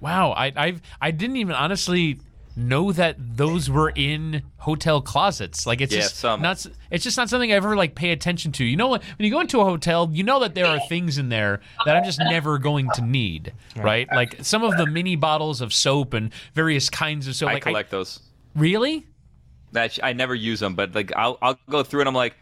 Wow, 0.00 0.32
I 0.32 0.52
I've 0.54 0.82
I 1.00 1.10
didn't 1.10 1.36
even 1.36 1.54
honestly 1.54 2.20
know 2.56 2.90
that 2.90 3.16
those 3.36 3.68
were 3.68 3.92
in 3.94 4.42
hotel 4.58 5.00
closets. 5.02 5.66
Like 5.66 5.80
it's 5.80 5.92
Yeah, 5.94 6.00
just 6.00 6.16
some. 6.16 6.40
not 6.40 6.64
it's 6.90 7.04
just 7.04 7.16
not 7.16 7.28
something 7.28 7.52
I 7.52 7.56
ever 7.56 7.76
like 7.76 7.94
pay 7.94 8.10
attention 8.12 8.50
to. 8.52 8.64
You 8.64 8.76
know 8.76 8.88
what? 8.88 9.02
When 9.18 9.24
you 9.26 9.30
go 9.30 9.40
into 9.40 9.60
a 9.60 9.64
hotel, 9.64 10.08
you 10.12 10.22
know 10.24 10.40
that 10.40 10.54
there 10.54 10.66
are 10.66 10.80
things 10.88 11.18
in 11.18 11.28
there 11.28 11.60
that 11.84 11.96
I'm 11.96 12.04
just 12.04 12.18
never 12.18 12.58
going 12.58 12.88
to 12.94 13.02
need, 13.02 13.52
right? 13.76 14.08
Like 14.12 14.38
some 14.44 14.62
of 14.64 14.76
the 14.76 14.86
mini 14.86 15.16
bottles 15.16 15.60
of 15.60 15.72
soap 15.72 16.14
and 16.14 16.32
various 16.54 16.88
kinds 16.90 17.28
of 17.28 17.36
soap. 17.36 17.50
I 17.50 17.54
like 17.54 17.62
collect 17.62 17.90
those. 17.90 18.20
really? 18.54 19.06
That 19.72 19.98
I 20.02 20.14
never 20.14 20.34
use 20.34 20.60
them, 20.60 20.74
but 20.74 20.94
like 20.94 21.12
I'll 21.14 21.36
I'll 21.42 21.58
go 21.68 21.82
through 21.82 22.00
and 22.00 22.08
I'm 22.08 22.14
like, 22.14 22.34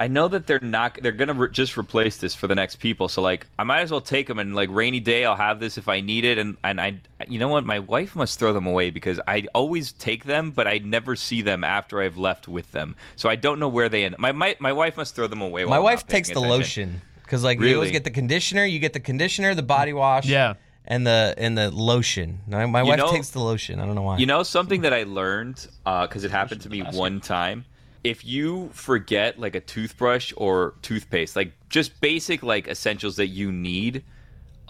I 0.00 0.06
know 0.06 0.28
that 0.28 0.46
they're 0.46 0.60
not 0.62 0.96
they're 1.02 1.10
gonna 1.10 1.34
re- 1.34 1.50
just 1.50 1.76
replace 1.76 2.18
this 2.18 2.32
for 2.32 2.46
the 2.46 2.54
next 2.54 2.76
people. 2.76 3.08
So 3.08 3.20
like 3.20 3.48
I 3.58 3.64
might 3.64 3.80
as 3.80 3.90
well 3.90 4.00
take 4.00 4.28
them 4.28 4.38
and 4.38 4.54
like 4.54 4.68
rainy 4.70 5.00
day 5.00 5.24
I'll 5.24 5.34
have 5.34 5.58
this 5.58 5.76
if 5.76 5.88
I 5.88 6.00
need 6.00 6.24
it. 6.24 6.38
And 6.38 6.56
and 6.62 6.80
I 6.80 7.00
you 7.26 7.40
know 7.40 7.48
what 7.48 7.66
my 7.66 7.80
wife 7.80 8.14
must 8.14 8.38
throw 8.38 8.52
them 8.52 8.66
away 8.66 8.90
because 8.90 9.18
I 9.26 9.46
always 9.54 9.90
take 9.92 10.24
them, 10.24 10.52
but 10.52 10.68
I 10.68 10.78
never 10.78 11.16
see 11.16 11.42
them 11.42 11.64
after 11.64 12.00
I've 12.00 12.16
left 12.16 12.46
with 12.46 12.70
them. 12.70 12.94
So 13.16 13.28
I 13.28 13.34
don't 13.34 13.58
know 13.58 13.68
where 13.68 13.88
they 13.88 14.04
end. 14.04 14.14
My 14.18 14.30
my, 14.30 14.56
my 14.60 14.72
wife 14.72 14.96
must 14.96 15.16
throw 15.16 15.26
them 15.26 15.42
away. 15.42 15.64
while 15.64 15.70
My 15.70 15.76
I'm 15.78 15.82
wife 15.82 16.04
not 16.04 16.08
takes 16.10 16.28
the 16.28 16.34
attention. 16.40 16.48
lotion 16.90 17.02
because 17.24 17.42
like 17.42 17.60
you 17.60 17.74
always 17.74 17.90
get 17.90 18.04
the 18.04 18.10
conditioner, 18.10 18.64
you 18.64 18.78
get 18.78 18.92
the 18.92 19.00
conditioner, 19.00 19.54
the 19.56 19.62
body 19.64 19.92
wash, 19.92 20.26
Yeah. 20.26 20.54
and 20.86 21.04
the 21.04 21.34
and 21.36 21.58
the 21.58 21.72
lotion. 21.72 22.38
My, 22.46 22.66
my 22.66 22.84
wife 22.84 22.98
know- 22.98 23.10
takes 23.10 23.30
the 23.30 23.40
lotion. 23.40 23.80
I 23.80 23.84
don't 23.86 23.96
know 23.96 24.02
why. 24.02 24.18
You 24.18 24.26
know 24.26 24.44
something 24.44 24.82
that 24.82 24.94
I 24.94 25.02
learned 25.02 25.66
uh, 25.84 26.06
because 26.06 26.22
it 26.22 26.30
happened 26.30 26.60
to 26.62 26.70
me 26.70 26.82
one 26.82 27.20
time. 27.20 27.64
If 28.04 28.24
you 28.24 28.70
forget 28.72 29.38
like 29.38 29.54
a 29.54 29.60
toothbrush 29.60 30.32
or 30.36 30.74
toothpaste, 30.82 31.36
like 31.36 31.52
just 31.68 32.00
basic 32.00 32.42
like 32.42 32.68
essentials 32.68 33.16
that 33.16 33.26
you 33.28 33.50
need, 33.52 34.04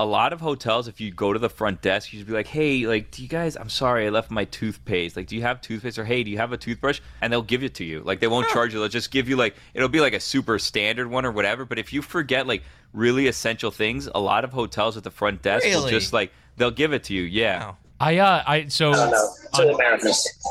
a 0.00 0.06
lot 0.06 0.32
of 0.32 0.40
hotels, 0.40 0.86
if 0.86 1.00
you 1.00 1.10
go 1.10 1.32
to 1.32 1.38
the 1.38 1.48
front 1.48 1.82
desk, 1.82 2.12
you 2.12 2.20
just 2.20 2.28
be 2.28 2.32
like, 2.32 2.46
"Hey, 2.46 2.86
like, 2.86 3.10
do 3.10 3.20
you 3.20 3.28
guys? 3.28 3.56
I'm 3.56 3.68
sorry, 3.68 4.06
I 4.06 4.10
left 4.10 4.30
my 4.30 4.44
toothpaste. 4.44 5.16
Like, 5.16 5.26
do 5.26 5.34
you 5.34 5.42
have 5.42 5.60
toothpaste? 5.60 5.98
Or 5.98 6.04
hey, 6.04 6.22
do 6.22 6.30
you 6.30 6.38
have 6.38 6.52
a 6.52 6.56
toothbrush?" 6.56 7.00
And 7.20 7.32
they'll 7.32 7.42
give 7.42 7.64
it 7.64 7.74
to 7.74 7.84
you. 7.84 8.00
Like, 8.00 8.20
they 8.20 8.28
won't 8.28 8.48
charge 8.48 8.72
you. 8.72 8.78
They'll 8.78 8.88
just 8.88 9.10
give 9.10 9.28
you 9.28 9.36
like 9.36 9.56
it'll 9.74 9.88
be 9.88 10.00
like 10.00 10.14
a 10.14 10.20
super 10.20 10.58
standard 10.58 11.08
one 11.10 11.26
or 11.26 11.32
whatever. 11.32 11.64
But 11.64 11.78
if 11.80 11.92
you 11.92 12.00
forget 12.00 12.46
like 12.46 12.62
really 12.92 13.26
essential 13.26 13.70
things, 13.72 14.08
a 14.14 14.20
lot 14.20 14.44
of 14.44 14.52
hotels 14.52 14.96
at 14.96 15.02
the 15.04 15.10
front 15.10 15.42
desk 15.42 15.66
will 15.66 15.72
Really? 15.80 15.90
just 15.90 16.12
like 16.12 16.32
they'll 16.56 16.70
give 16.70 16.92
it 16.92 17.02
to 17.04 17.14
you. 17.14 17.22
Yeah. 17.22 17.58
Wow. 17.60 17.76
I 18.00 18.18
uh 18.18 18.42
I 18.46 18.68
so 18.68 18.90
I 18.92 18.96
don't 18.96 19.10
know. 19.10 19.34
To 19.54 19.64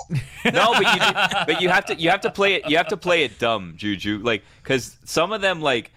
No, 0.51 0.73
but 0.73 0.81
you 0.81 1.45
but 1.45 1.61
you 1.61 1.69
have 1.69 1.85
to 1.85 1.95
you 1.95 2.09
have 2.09 2.21
to 2.21 2.31
play 2.31 2.55
it 2.55 2.69
you 2.69 2.77
have 2.77 2.87
to 2.87 2.97
play 2.97 3.23
it 3.23 3.39
dumb, 3.39 3.73
Juju. 3.77 4.19
Like 4.23 4.43
because 4.61 4.97
some 5.05 5.31
of 5.31 5.41
them 5.41 5.61
like 5.61 5.91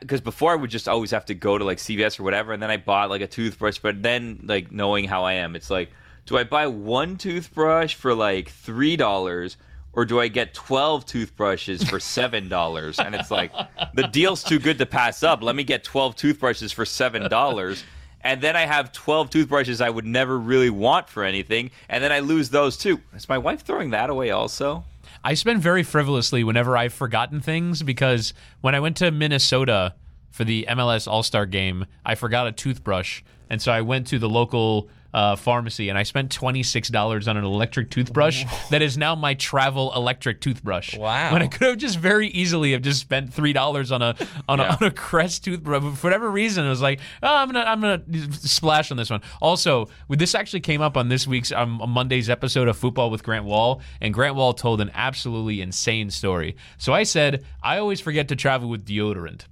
because 0.00 0.20
before 0.20 0.52
I 0.52 0.54
would 0.54 0.70
just 0.70 0.88
always 0.88 1.10
have 1.10 1.26
to 1.26 1.34
go 1.34 1.58
to 1.58 1.64
like 1.64 1.78
CVS 1.78 2.18
or 2.18 2.22
whatever, 2.22 2.52
and 2.52 2.62
then 2.62 2.70
I 2.70 2.76
bought 2.76 3.10
like 3.10 3.20
a 3.22 3.26
toothbrush. 3.26 3.78
But 3.78 4.02
then 4.02 4.40
like 4.44 4.72
knowing 4.72 5.06
how 5.06 5.24
I 5.24 5.34
am, 5.34 5.56
it's 5.56 5.70
like, 5.70 5.90
do 6.26 6.38
I 6.38 6.44
buy 6.44 6.66
one 6.68 7.16
toothbrush 7.16 7.94
for 7.94 8.14
like 8.14 8.50
three 8.50 8.96
dollars? 8.96 9.56
Or 9.96 10.04
do 10.04 10.18
I 10.18 10.26
get 10.26 10.54
twelve 10.54 11.06
toothbrushes 11.06 11.84
for 11.84 12.00
seven 12.00 12.48
dollars? 12.48 12.98
And 12.98 13.14
it's 13.14 13.30
like 13.30 13.52
the 13.94 14.08
deal's 14.08 14.42
too 14.42 14.58
good 14.58 14.78
to 14.78 14.86
pass 14.86 15.22
up. 15.22 15.40
Let 15.40 15.54
me 15.54 15.62
get 15.62 15.84
twelve 15.84 16.16
toothbrushes 16.16 16.72
for 16.72 16.84
seven 16.84 17.30
dollars 17.30 17.84
and 18.24 18.40
then 18.40 18.56
I 18.56 18.62
have 18.62 18.90
12 18.92 19.30
toothbrushes 19.30 19.80
I 19.80 19.90
would 19.90 20.06
never 20.06 20.38
really 20.38 20.70
want 20.70 21.08
for 21.08 21.22
anything, 21.22 21.70
and 21.88 22.02
then 22.02 22.10
I 22.10 22.18
lose 22.18 22.50
those 22.50 22.76
too. 22.76 23.00
Is 23.14 23.28
my 23.28 23.38
wife 23.38 23.60
throwing 23.62 23.90
that 23.90 24.10
away 24.10 24.30
also? 24.30 24.84
I 25.22 25.34
spend 25.34 25.62
very 25.62 25.82
frivolously 25.82 26.42
whenever 26.42 26.76
I've 26.76 26.92
forgotten 26.92 27.40
things 27.40 27.82
because 27.82 28.34
when 28.62 28.74
I 28.74 28.80
went 28.80 28.96
to 28.96 29.10
Minnesota 29.10 29.94
for 30.30 30.44
the 30.44 30.66
MLS 30.70 31.06
All 31.06 31.22
Star 31.22 31.46
game, 31.46 31.86
I 32.04 32.14
forgot 32.14 32.46
a 32.46 32.52
toothbrush. 32.52 33.22
And 33.48 33.62
so 33.62 33.70
I 33.70 33.82
went 33.82 34.06
to 34.08 34.18
the 34.18 34.28
local 34.28 34.88
uh, 35.14 35.36
pharmacy, 35.36 35.88
and 35.88 35.96
I 35.96 36.02
spent 36.02 36.30
twenty 36.30 36.62
six 36.62 36.88
dollars 36.88 37.28
on 37.28 37.36
an 37.38 37.44
electric 37.44 37.88
toothbrush 37.90 38.44
that 38.70 38.82
is 38.82 38.98
now 38.98 39.14
my 39.14 39.32
travel 39.34 39.92
electric 39.94 40.40
toothbrush. 40.42 40.96
Wow. 40.98 41.32
When 41.32 41.40
I 41.40 41.46
could 41.46 41.68
have 41.68 41.78
just 41.78 41.98
very 41.98 42.28
easily 42.28 42.72
have 42.72 42.82
just 42.82 43.00
spent 43.00 43.32
three 43.32 43.52
dollars 43.52 43.92
on 43.92 44.02
a 44.02 44.16
on, 44.48 44.58
Yeah. 44.58 44.74
a 44.74 44.76
on 44.76 44.82
a 44.82 44.90
Crest 44.90 45.44
toothbrush. 45.44 45.82
But 45.82 45.94
for 45.94 46.08
whatever 46.08 46.30
reason, 46.30 46.66
it 46.66 46.68
was 46.68 46.82
like, 46.82 47.00
oh, 47.22 47.34
I'm 47.36 47.48
gonna 47.50 47.64
I'm 47.64 47.80
gonna 47.80 48.02
splash 48.32 48.90
on 48.90 48.96
this 48.96 49.08
one. 49.08 49.22
Also, 49.40 49.88
this 50.08 50.34
actually 50.34 50.60
came 50.60 50.80
up 50.82 50.96
on 50.96 51.08
this 51.08 51.26
week's 51.26 51.52
um, 51.52 51.80
Monday's 51.88 52.28
episode 52.28 52.66
of 52.68 52.76
Football 52.76 53.10
with 53.10 53.22
Grant 53.22 53.44
Wahl, 53.44 53.80
and 54.00 54.12
Grant 54.12 54.34
Wahl 54.34 54.52
told 54.52 54.80
an 54.80 54.90
absolutely 54.94 55.60
insane 55.60 56.10
story. 56.10 56.56
So 56.76 56.92
I 56.92 57.04
said 57.04 57.44
I 57.62 57.78
always 57.78 58.00
forget 58.00 58.26
to 58.28 58.36
travel 58.36 58.68
with 58.68 58.84
deodorant. 58.84 59.42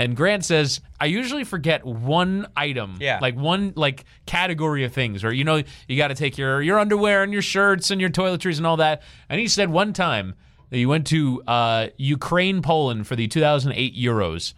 And 0.00 0.16
Grant 0.16 0.44
says, 0.44 0.80
I 0.98 1.06
usually 1.06 1.44
forget 1.44 1.84
one 1.84 2.46
item, 2.56 2.96
Yeah. 3.00 3.18
like 3.20 3.36
one 3.36 3.72
like 3.76 4.04
category 4.26 4.84
of 4.84 4.92
things, 4.94 5.22
or 5.24 5.32
you 5.32 5.44
know, 5.44 5.62
you 5.88 5.96
got 5.96 6.08
to 6.08 6.14
take 6.14 6.38
your 6.38 6.62
your 6.62 6.78
underwear 6.78 7.22
and 7.22 7.32
your 7.32 7.42
shirts 7.42 7.90
and 7.90 8.00
your 8.00 8.10
toiletries 8.10 8.56
and 8.56 8.66
all 8.66 8.78
that. 8.78 9.02
And 9.28 9.38
he 9.40 9.46
said 9.46 9.68
one 9.68 9.92
time 9.92 10.34
that 10.70 10.76
he 10.78 10.86
went 10.86 11.06
to 11.08 11.42
uh, 11.46 11.88
Ukraine, 11.98 12.62
Poland 12.62 13.06
for 13.06 13.14
the 13.16 13.26
2008 13.28 13.94
Euros, 13.96 14.54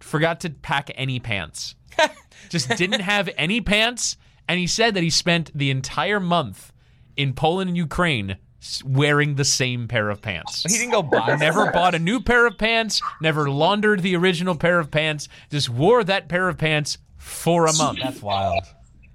forgot 0.00 0.40
to 0.40 0.50
pack 0.50 0.90
any 0.94 1.20
pants, 1.20 1.74
just 2.48 2.68
didn't 2.76 3.00
have 3.00 3.28
any 3.36 3.60
pants, 3.60 4.16
and 4.48 4.58
he 4.58 4.66
said 4.66 4.94
that 4.94 5.02
he 5.02 5.10
spent 5.10 5.50
the 5.54 5.70
entire 5.70 6.20
month 6.20 6.72
in 7.16 7.34
Poland 7.34 7.68
and 7.68 7.76
Ukraine 7.76 8.36
wearing 8.84 9.34
the 9.36 9.44
same 9.44 9.88
pair 9.88 10.10
of 10.10 10.20
pants. 10.22 10.62
He 10.62 10.78
didn't 10.78 10.92
go 10.92 11.02
buy. 11.02 11.36
Never 11.40 11.70
bought 11.72 11.94
a 11.94 11.98
new 11.98 12.20
pair 12.20 12.46
of 12.46 12.56
pants, 12.58 13.00
never 13.20 13.50
laundered 13.50 14.00
the 14.02 14.16
original 14.16 14.54
pair 14.56 14.78
of 14.78 14.90
pants, 14.90 15.28
just 15.50 15.68
wore 15.68 16.02
that 16.04 16.28
pair 16.28 16.48
of 16.48 16.58
pants 16.58 16.98
for 17.16 17.66
a 17.66 17.72
month. 17.74 17.98
That's 18.02 18.22
wild. 18.22 18.64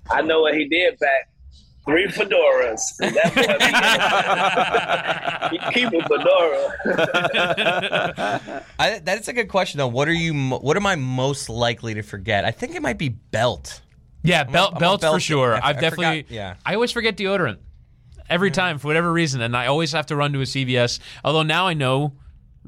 I 0.10 0.22
know 0.22 0.42
what 0.42 0.54
he 0.56 0.68
did 0.68 0.98
back. 1.00 1.30
Three 1.86 2.06
fedoras. 2.08 2.80
That 3.00 3.34
boy, 5.50 5.58
he 5.74 5.74
keep 5.74 5.90
a 5.94 6.02
fedora. 6.08 6.76
I, 8.78 9.00
that's 9.04 9.28
a 9.28 9.34
good 9.34 9.50
question 9.50 9.80
though. 9.80 9.88
What 9.88 10.08
are 10.08 10.14
you? 10.14 10.34
What 10.52 10.78
am 10.78 10.86
I 10.86 10.96
most 10.96 11.50
likely 11.50 11.96
to 11.96 12.04
forget? 12.04 12.46
I 12.46 12.52
think 12.52 12.76
it 12.76 12.82
might 12.84 12.98
be 13.00 13.10
belt. 13.10 13.82
Yeah, 14.24 14.44
belt 14.44 14.74
I'm 14.76 14.84
a 14.84 14.98
for 15.14 15.20
sure. 15.20 15.56
I- 15.56 15.70
I've 15.70 15.78
I 15.78 15.82
definitely. 15.82 16.24
forgot- 16.24 16.32
yeah. 16.32 16.54
I 16.66 16.76
always 16.76 16.92
forget 16.92 17.18
deodorant 17.18 17.58
every 18.32 18.50
time 18.50 18.80
for 18.80 18.88
whatever 18.88 19.12
reason, 19.12 19.42
and 19.42 19.56
I 19.56 19.68
always 19.68 19.92
have 19.92 20.08
to 20.08 20.16
run 20.16 20.34
to 20.34 20.40
a 20.40 20.46
CVS. 20.46 21.00
Although 21.24 21.44
now 21.44 21.68
I 21.68 21.74
know, 21.74 22.14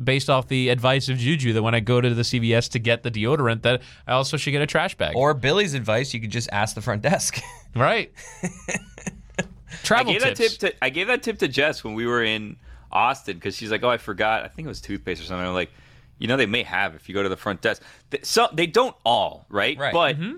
based 0.02 0.30
off 0.30 0.48
the 0.48 0.70
advice 0.70 1.10
of 1.10 1.18
Juju, 1.18 1.54
that 1.54 1.64
when 1.64 1.74
I 1.74 1.80
go 1.80 2.02
to 2.02 2.14
the 2.14 2.22
CVS 2.22 2.70
to 2.72 2.80
get 2.80 3.04
the 3.04 3.10
deodorant, 3.12 3.64
that 3.64 3.82
I 4.06 4.14
also 4.14 4.38
should 4.38 4.52
get 4.52 4.62
a 4.62 4.68
trash 4.68 4.96
bag. 4.96 5.16
Or 5.16 5.34
Billy's 5.34 5.74
advice, 5.74 6.14
you 6.14 6.20
could 6.22 6.32
just 6.32 6.50
ask 6.52 6.76
the 6.76 6.82
front 6.82 7.02
desk. 7.02 7.42
right. 7.76 8.12
I 8.44 9.46
Travel 9.84 10.14
gave 10.14 10.22
that 10.22 10.36
tips. 10.36 10.58
tip 10.58 10.74
to 10.74 10.84
I 10.84 10.90
gave 10.90 11.08
that 11.08 11.24
tip 11.24 11.40
to 11.40 11.48
Jess 11.48 11.84
when 11.84 11.94
we 11.96 12.06
were 12.06 12.24
in 12.24 12.58
Austin 12.92 13.36
because 13.36 13.56
she's 13.56 13.72
like, 13.72 13.84
"Oh, 13.84 13.90
I 13.90 13.98
forgot. 13.98 14.44
I 14.44 14.48
think 14.48 14.66
it 14.66 14.70
was 14.70 14.82
toothpaste 14.82 15.22
or 15.22 15.26
something." 15.26 15.46
I'm 15.46 15.54
like, 15.54 15.72
you 16.20 16.28
know, 16.28 16.38
they 16.38 16.46
may 16.46 16.64
have 16.64 16.96
if 16.96 17.10
you 17.10 17.16
go 17.16 17.24
to 17.24 17.30
the 17.30 17.38
front 17.38 17.62
desk. 17.62 17.82
They, 18.12 18.20
so 18.22 18.48
they 18.54 18.68
don't 18.68 18.96
all, 19.04 19.46
right? 19.50 19.78
Right. 19.78 19.94
But 19.94 20.18
Mm-hmm. 20.18 20.38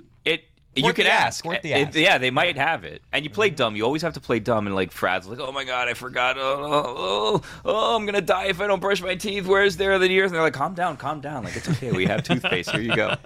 You 0.76 0.92
can 0.94 1.08
ask, 1.08 1.46
ask. 1.46 1.62
the 1.62 1.72
It- 1.74 1.88
ask. 1.90 1.98
yeah, 1.98 2.18
they 2.18 2.32
might 2.32 2.58
have 2.58 2.84
it, 2.84 3.02
and 3.14 3.24
you 3.24 3.30
play 3.32 3.50
dumb. 3.50 3.76
You 3.76 3.84
always 3.86 4.02
have 4.02 4.14
to 4.16 4.20
play 4.20 4.40
dumb 4.40 4.68
and 4.68 4.76
like 4.76 4.92
frazzle. 4.92 5.32
Like, 5.32 5.40
oh 5.40 5.52
my 5.52 5.64
god, 5.64 5.88
I 5.88 5.94
forgot. 5.94 6.38
Oh, 6.38 6.42
oh, 6.42 6.96
oh, 6.98 7.42
oh, 7.66 7.96
I'm 7.96 8.06
gonna 8.06 8.20
die 8.22 8.48
if 8.48 8.60
I 8.60 8.68
don't 8.68 8.82
brush 8.82 9.02
my 9.02 9.16
teeth. 9.16 9.46
Where's 9.48 9.78
there 9.78 9.98
the 10.00 10.10
years? 10.10 10.32
And 10.32 10.36
they're 10.36 10.42
like, 10.44 10.54
calm 10.54 10.74
down, 10.74 10.98
calm 10.98 11.22
down. 11.22 11.44
Like 11.46 11.56
it's 11.56 11.70
okay. 11.70 11.92
We 11.92 12.06
have 12.08 12.24
toothpaste. 12.28 12.72
Here 12.72 12.82
you 12.82 12.96
go. 12.96 13.16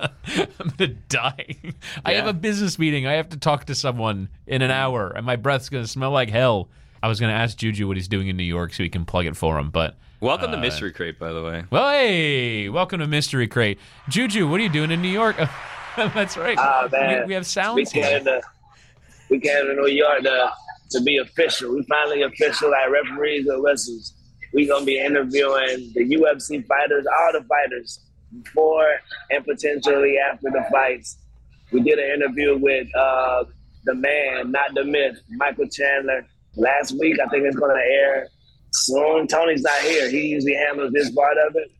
I'm 0.60 0.74
gonna 0.78 0.94
die. 1.10 1.56
I 2.06 2.14
have 2.14 2.28
a 2.28 2.34
business 2.34 2.78
meeting. 2.78 3.08
I 3.08 3.14
have 3.14 3.30
to 3.30 3.38
talk 3.38 3.66
to 3.66 3.76
someone 3.76 4.30
in 4.46 4.62
an 4.62 4.72
hour, 4.72 5.10
and 5.10 5.26
my 5.26 5.36
breath's 5.36 5.70
gonna 5.70 5.88
smell 5.88 6.12
like 6.12 6.30
hell. 6.30 6.70
I 7.02 7.08
was 7.08 7.20
gonna 7.20 7.34
ask 7.34 7.58
Juju 7.58 7.88
what 7.88 7.98
he's 7.98 8.08
doing 8.10 8.28
in 8.28 8.38
New 8.38 8.44
York 8.44 8.74
so 8.74 8.84
he 8.84 8.90
can 8.90 9.06
plug 9.06 9.26
it 9.26 9.36
for 9.38 9.58
him, 9.58 9.70
but 9.72 9.96
Welcome 10.22 10.52
to 10.52 10.58
Uh, 10.58 10.62
Mystery 10.62 10.92
Crate, 10.92 11.18
by 11.18 11.32
the 11.32 11.42
way. 11.42 11.64
well, 11.72 11.90
hey, 11.92 12.68
welcome 12.68 13.00
to 13.00 13.08
Mystery 13.08 13.48
Crate, 13.48 13.80
Juju. 14.10 14.50
What 14.50 14.60
are 14.60 14.64
you 14.64 14.70
doing 14.70 14.92
in 14.92 15.02
New 15.02 15.08
York? 15.08 15.38
That's 16.14 16.38
right. 16.38 16.58
Ah, 16.58 16.88
man. 16.92 17.22
We, 17.22 17.28
we 17.28 17.34
have 17.34 17.42
We 17.42 17.46
sounds 17.46 17.92
came 17.92 18.24
to 18.24 18.42
we 19.30 19.40
came 19.40 19.66
to 19.66 19.74
New 19.74 19.88
York 19.88 20.24
to, 20.24 20.52
to 20.92 21.02
be 21.02 21.18
official. 21.18 21.76
We 21.76 21.84
finally 21.84 22.22
official 22.24 22.72
like 22.72 22.90
referees 22.90 23.48
and 23.48 23.62
whistles. 23.62 24.14
We 24.54 24.66
gonna 24.66 24.86
be 24.86 24.98
interviewing 24.98 25.92
the 25.94 26.06
UFC 26.16 26.66
fighters, 26.66 27.06
all 27.20 27.34
the 27.34 27.46
fighters, 27.48 28.00
before 28.42 28.96
and 29.30 29.44
potentially 29.46 30.18
after 30.18 30.50
the 30.50 30.66
fights. 30.72 31.18
We 31.72 31.82
did 31.82 32.00
an 32.00 32.12
interview 32.14 32.58
with 32.58 32.88
uh, 32.96 33.44
the 33.84 33.94
man, 33.94 34.52
not 34.52 34.74
the 34.74 34.86
myth, 34.86 35.20
Michael 35.32 35.68
Chandler. 35.68 36.26
Last 36.56 36.98
week, 36.98 37.20
I 37.20 37.28
think 37.28 37.46
it's 37.46 37.58
gonna 37.58 37.74
air 37.76 38.30
soon. 38.74 39.28
Tony's 39.28 39.62
not 39.62 39.80
here. 39.82 40.10
He 40.10 40.28
usually 40.28 40.56
handles 40.56 40.92
this 40.94 41.12
part 41.12 41.38
of 41.48 41.56
it. 41.56 41.72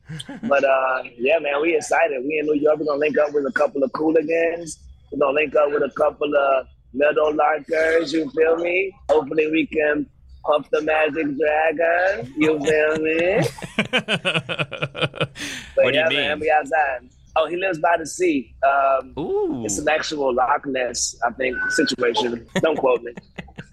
But 0.48 0.64
uh, 0.64 1.04
yeah, 1.18 1.40
man, 1.40 1.62
we 1.62 1.76
excited. 1.76 2.24
We 2.26 2.40
in 2.40 2.46
New 2.46 2.56
York. 2.56 2.80
We're 2.80 2.86
gonna 2.86 3.00
link 3.00 3.18
up 3.18 3.34
with 3.34 3.46
a 3.46 3.52
couple 3.52 3.84
of 3.84 3.92
cooligans. 3.94 4.78
We're 5.12 5.20
gonna 5.20 5.34
link 5.34 5.56
up 5.56 5.72
with 5.72 5.84
a 5.84 5.92
couple 5.96 6.32
of 6.36 6.68
meadow 6.94 7.30
larkers. 7.30 8.14
You 8.14 8.30
feel 8.32 8.58
me? 8.58 8.92
Hopefully, 9.10 9.50
we 9.52 9.68
can 9.68 10.06
puff 10.46 10.68
the 10.72 10.82
magic 10.82 11.28
dragon. 11.38 12.34
You 12.38 12.60
feel 12.60 12.98
me? 13.00 13.42
But 15.76 15.86
What 15.86 15.92
do 15.94 15.98
you 15.98 16.04
yeah, 16.04 16.10
man, 16.10 16.30
mean? 16.32 16.40
we 16.42 16.52
outside. 16.52 17.10
Oh, 17.36 17.48
he 17.48 17.56
lives 17.56 17.80
by 17.80 17.96
the 17.98 18.06
sea. 18.06 18.54
Um, 18.68 19.14
Ooh. 19.18 19.64
it's 19.64 19.78
an 19.78 19.88
actual 19.88 20.34
Loch 20.34 20.66
Ness, 20.66 21.16
I 21.26 21.32
think, 21.34 21.56
situation. 21.72 22.46
Don't 22.62 22.78
quote 22.78 23.02
me. 23.04 23.14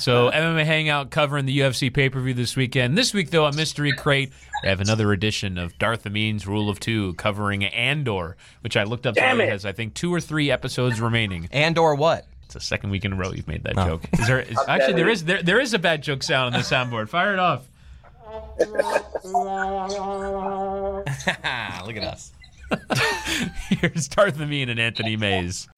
So 0.00 0.30
MMA 0.30 0.64
Hangout 0.64 1.10
covering 1.10 1.46
the 1.46 1.58
UFC 1.60 1.92
pay 1.92 2.08
per 2.08 2.20
view 2.20 2.34
this 2.34 2.56
weekend. 2.56 2.96
This 2.98 3.12
week, 3.14 3.30
though, 3.30 3.44
on 3.44 3.56
Mystery 3.56 3.92
Crate, 3.92 4.32
we 4.62 4.68
have 4.68 4.80
another 4.80 5.12
edition 5.12 5.58
of 5.58 5.78
Darth 5.78 6.06
Amin's 6.06 6.46
Rule 6.46 6.68
of 6.70 6.80
Two 6.80 7.14
covering 7.14 7.64
Andor, 7.64 8.36
which 8.62 8.76
I 8.76 8.84
looked 8.84 9.06
up. 9.06 9.14
Damn 9.14 9.40
it. 9.40 9.48
has 9.48 9.64
I 9.64 9.72
think 9.72 9.94
two 9.94 10.12
or 10.12 10.20
three 10.20 10.50
episodes 10.50 11.00
remaining. 11.00 11.48
Andor 11.52 11.94
what? 11.94 12.26
It's 12.44 12.54
the 12.54 12.60
second 12.60 12.90
week 12.90 13.04
in 13.04 13.12
a 13.12 13.16
row 13.16 13.32
you've 13.32 13.48
made 13.48 13.64
that 13.64 13.78
Oh. 13.78 13.86
joke. 13.86 14.02
Is 14.18 14.26
there? 14.26 14.40
Is, 14.40 14.58
actually, 14.68 14.94
there 14.94 15.08
is 15.08 15.24
there, 15.24 15.42
there 15.42 15.60
is 15.60 15.72
a 15.74 15.78
bad 15.78 16.02
joke 16.02 16.22
sound 16.22 16.54
on 16.54 16.60
the 16.60 16.66
soundboard. 16.66 17.08
Fire 17.08 17.32
it 17.32 17.38
off. 17.38 17.66
Look 21.86 21.96
at 21.96 22.04
us. 22.04 22.32
Here's 23.68 24.08
Darth 24.08 24.40
Amin 24.40 24.68
and 24.68 24.80
Anthony 24.80 25.16
Mays. 25.16 25.68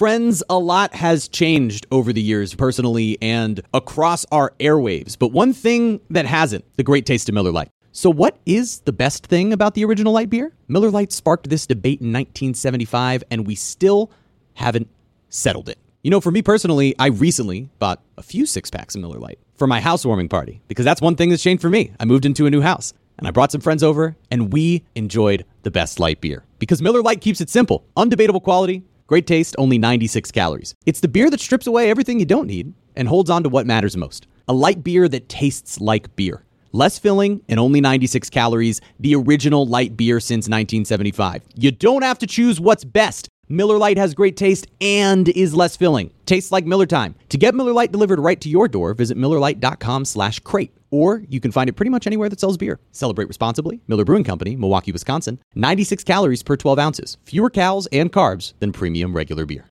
Friends, 0.00 0.42
a 0.48 0.58
lot 0.58 0.94
has 0.94 1.28
changed 1.28 1.86
over 1.92 2.10
the 2.10 2.22
years, 2.22 2.54
personally 2.54 3.18
and 3.20 3.60
across 3.74 4.24
our 4.32 4.54
airwaves. 4.58 5.18
But 5.18 5.28
one 5.28 5.52
thing 5.52 6.00
that 6.08 6.24
hasn't 6.24 6.64
the 6.78 6.82
great 6.82 7.04
taste 7.04 7.28
of 7.28 7.34
Miller 7.34 7.52
Lite. 7.52 7.68
So, 7.92 8.08
what 8.08 8.38
is 8.46 8.80
the 8.86 8.94
best 8.94 9.26
thing 9.26 9.52
about 9.52 9.74
the 9.74 9.84
original 9.84 10.14
light 10.14 10.30
beer? 10.30 10.54
Miller 10.68 10.90
Lite 10.90 11.12
sparked 11.12 11.50
this 11.50 11.66
debate 11.66 12.00
in 12.00 12.06
1975, 12.14 13.24
and 13.30 13.46
we 13.46 13.54
still 13.54 14.10
haven't 14.54 14.88
settled 15.28 15.68
it. 15.68 15.76
You 16.02 16.10
know, 16.10 16.22
for 16.22 16.30
me 16.30 16.40
personally, 16.40 16.94
I 16.98 17.08
recently 17.08 17.68
bought 17.78 18.02
a 18.16 18.22
few 18.22 18.46
six 18.46 18.70
packs 18.70 18.94
of 18.94 19.02
Miller 19.02 19.18
Lite 19.18 19.38
for 19.56 19.66
my 19.66 19.82
housewarming 19.82 20.30
party 20.30 20.62
because 20.66 20.86
that's 20.86 21.02
one 21.02 21.14
thing 21.14 21.28
that's 21.28 21.42
changed 21.42 21.60
for 21.60 21.68
me. 21.68 21.92
I 22.00 22.06
moved 22.06 22.24
into 22.24 22.46
a 22.46 22.50
new 22.50 22.62
house 22.62 22.94
and 23.18 23.28
I 23.28 23.32
brought 23.32 23.52
some 23.52 23.60
friends 23.60 23.82
over 23.82 24.16
and 24.30 24.50
we 24.50 24.82
enjoyed 24.94 25.44
the 25.62 25.70
best 25.70 26.00
light 26.00 26.22
beer 26.22 26.46
because 26.58 26.80
Miller 26.80 27.02
Lite 27.02 27.20
keeps 27.20 27.42
it 27.42 27.50
simple, 27.50 27.84
undebatable 27.98 28.42
quality, 28.42 28.82
great 29.10 29.26
taste, 29.26 29.56
only 29.58 29.76
96 29.76 30.30
calories. 30.30 30.76
It's 30.86 31.00
the 31.00 31.08
beer 31.08 31.30
that 31.30 31.40
strips 31.40 31.66
away 31.66 31.90
everything 31.90 32.20
you 32.20 32.26
don't 32.26 32.46
need 32.46 32.72
and 32.94 33.08
holds 33.08 33.28
on 33.28 33.42
to 33.42 33.48
what 33.48 33.66
matters 33.66 33.96
most. 33.96 34.28
A 34.46 34.52
light 34.52 34.84
beer 34.84 35.08
that 35.08 35.28
tastes 35.28 35.80
like 35.80 36.14
beer. 36.14 36.44
Less 36.70 36.96
filling 36.96 37.42
and 37.48 37.58
only 37.58 37.80
96 37.80 38.30
calories, 38.30 38.80
the 39.00 39.16
original 39.16 39.66
light 39.66 39.96
beer 39.96 40.20
since 40.20 40.44
1975. 40.44 41.42
You 41.56 41.72
don't 41.72 42.02
have 42.02 42.20
to 42.20 42.26
choose 42.28 42.60
what's 42.60 42.84
best. 42.84 43.28
Miller 43.48 43.78
Lite 43.78 43.98
has 43.98 44.14
great 44.14 44.36
taste 44.36 44.68
and 44.80 45.28
is 45.30 45.56
less 45.56 45.76
filling. 45.76 46.12
Tastes 46.30 46.52
like 46.52 46.64
Miller 46.64 46.86
time. 46.86 47.16
To 47.30 47.36
get 47.36 47.56
Miller 47.56 47.72
Lite 47.72 47.90
delivered 47.90 48.20
right 48.20 48.40
to 48.40 48.48
your 48.48 48.68
door, 48.68 48.94
visit 48.94 49.18
MillerLite.com 49.18 50.04
slash 50.04 50.38
crate. 50.38 50.72
Or 50.92 51.24
you 51.28 51.40
can 51.40 51.50
find 51.50 51.68
it 51.68 51.72
pretty 51.72 51.90
much 51.90 52.06
anywhere 52.06 52.28
that 52.28 52.38
sells 52.38 52.56
beer. 52.56 52.78
Celebrate 52.92 53.26
responsibly. 53.26 53.80
Miller 53.88 54.04
Brewing 54.04 54.22
Company, 54.22 54.54
Milwaukee, 54.54 54.92
Wisconsin. 54.92 55.40
96 55.56 56.04
calories 56.04 56.44
per 56.44 56.56
12 56.56 56.78
ounces. 56.78 57.18
Fewer 57.24 57.50
calories 57.50 57.88
and 57.88 58.12
carbs 58.12 58.52
than 58.60 58.70
premium 58.70 59.12
regular 59.12 59.44
beer. 59.44 59.64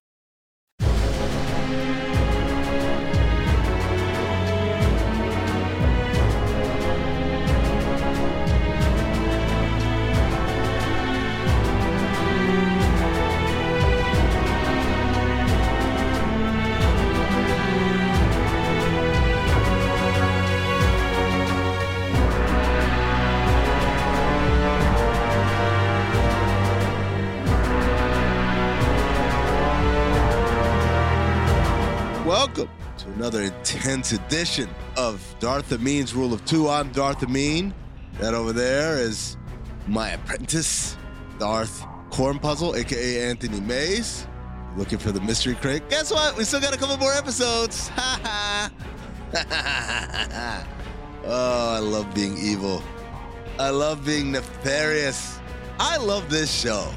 Another 33.73 33.89
intense 33.89 34.11
edition 34.13 34.69
of 34.97 35.35
Darth 35.39 35.71
Amin's 35.71 36.13
Rule 36.13 36.33
of 36.33 36.43
Two. 36.45 36.69
I'm 36.69 36.91
Darth 36.91 37.23
Amin. 37.23 37.73
That 38.19 38.33
over 38.33 38.53
there 38.53 38.97
is 38.97 39.37
my 39.87 40.09
apprentice, 40.09 40.97
Darth 41.39 41.85
Corn 42.09 42.39
Puzzle, 42.39 42.75
aka 42.75 43.29
Anthony 43.29 43.59
Mays. 43.61 44.27
Looking 44.75 44.99
for 44.99 45.11
the 45.11 45.21
mystery 45.21 45.55
crate. 45.55 45.87
Guess 45.89 46.11
what? 46.11 46.37
We 46.37 46.43
still 46.43 46.61
got 46.61 46.75
a 46.75 46.77
couple 46.77 46.97
more 46.97 47.13
episodes. 47.13 47.89
Ha 47.99 48.71
ha. 49.33 50.67
oh, 51.23 51.75
I 51.75 51.77
love 51.77 52.11
being 52.15 52.35
evil. 52.39 52.81
I 53.59 53.69
love 53.69 54.03
being 54.03 54.31
nefarious. 54.31 55.39
I 55.79 55.97
love 55.97 56.31
this 56.31 56.51
show. 56.51 56.91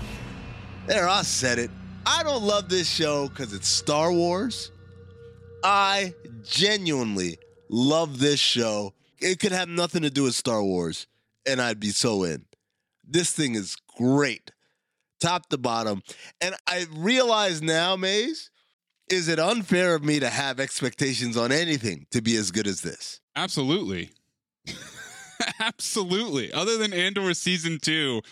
There, 0.87 1.07
I 1.07 1.21
said 1.23 1.59
it. 1.59 1.71
I 2.07 2.23
don't 2.23 2.43
love 2.43 2.71
this 2.71 2.88
show 2.88 3.29
because 3.29 3.52
it's 3.52 3.69
Star 3.69 4.11
Wars. 4.11 4.72
I 5.62 6.14
genuinely 6.42 7.38
love 7.69 8.19
this 8.19 8.40
show. 8.40 8.95
It 9.21 9.38
could 9.38 9.52
have 9.52 9.69
nothing 9.69 10.02
to 10.02 10.11
do 10.11 10.25
with 10.25 10.35
Star 10.35 10.62
Wars, 10.62 11.07
and 11.47 11.61
I'd 11.61 11.81
be 11.81 11.90
so 11.90 12.25
in. 12.25 12.45
This 13.07 13.33
thing 13.33 13.54
is 13.54 13.76
great, 13.97 14.50
top 15.21 15.49
to 15.50 15.59
bottom. 15.59 16.02
And 16.40 16.54
I 16.66 16.87
realize 16.92 17.62
now, 17.62 17.97
Mays, 17.97 18.50
is 19.09 19.28
it 19.28 19.38
unfair 19.38 19.95
of 19.95 20.04
me 20.04 20.21
to 20.21 20.28
have 20.28 20.59
expectations 20.59 21.37
on 21.37 21.52
anything 21.52 22.07
to 22.11 22.23
be 22.23 22.37
as 22.37 22.50
good 22.50 22.66
as 22.66 22.81
this? 22.81 23.21
Absolutely. 23.37 24.11
Absolutely. 25.61 26.52
Other 26.52 26.78
than 26.78 26.92
Andor 26.92 27.35
season 27.35 27.78
two, 27.81 28.23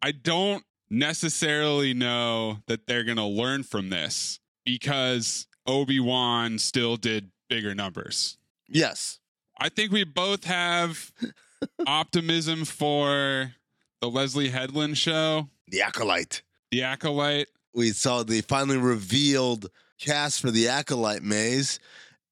I 0.00 0.12
don't 0.12 0.64
necessarily 0.90 1.94
know 1.94 2.58
that 2.66 2.86
they're 2.86 3.04
going 3.04 3.16
to 3.16 3.24
learn 3.24 3.62
from 3.62 3.90
this 3.90 4.40
because 4.64 5.47
Obi 5.68 6.00
Wan 6.00 6.58
still 6.58 6.96
did 6.96 7.30
bigger 7.48 7.74
numbers. 7.74 8.38
Yes. 8.68 9.20
I 9.60 9.68
think 9.68 9.92
we 9.92 10.02
both 10.02 10.44
have 10.44 11.12
optimism 11.86 12.64
for 12.64 13.52
the 14.00 14.08
Leslye 14.08 14.50
Headland 14.50 14.96
show, 14.96 15.48
The 15.68 15.82
Acolyte. 15.82 16.42
The 16.70 16.82
Acolyte. 16.82 17.48
We 17.74 17.90
saw 17.90 18.22
the 18.22 18.40
finally 18.40 18.78
revealed 18.78 19.70
cast 20.00 20.40
for 20.40 20.50
The 20.50 20.68
Acolyte 20.68 21.22
Mays. 21.22 21.78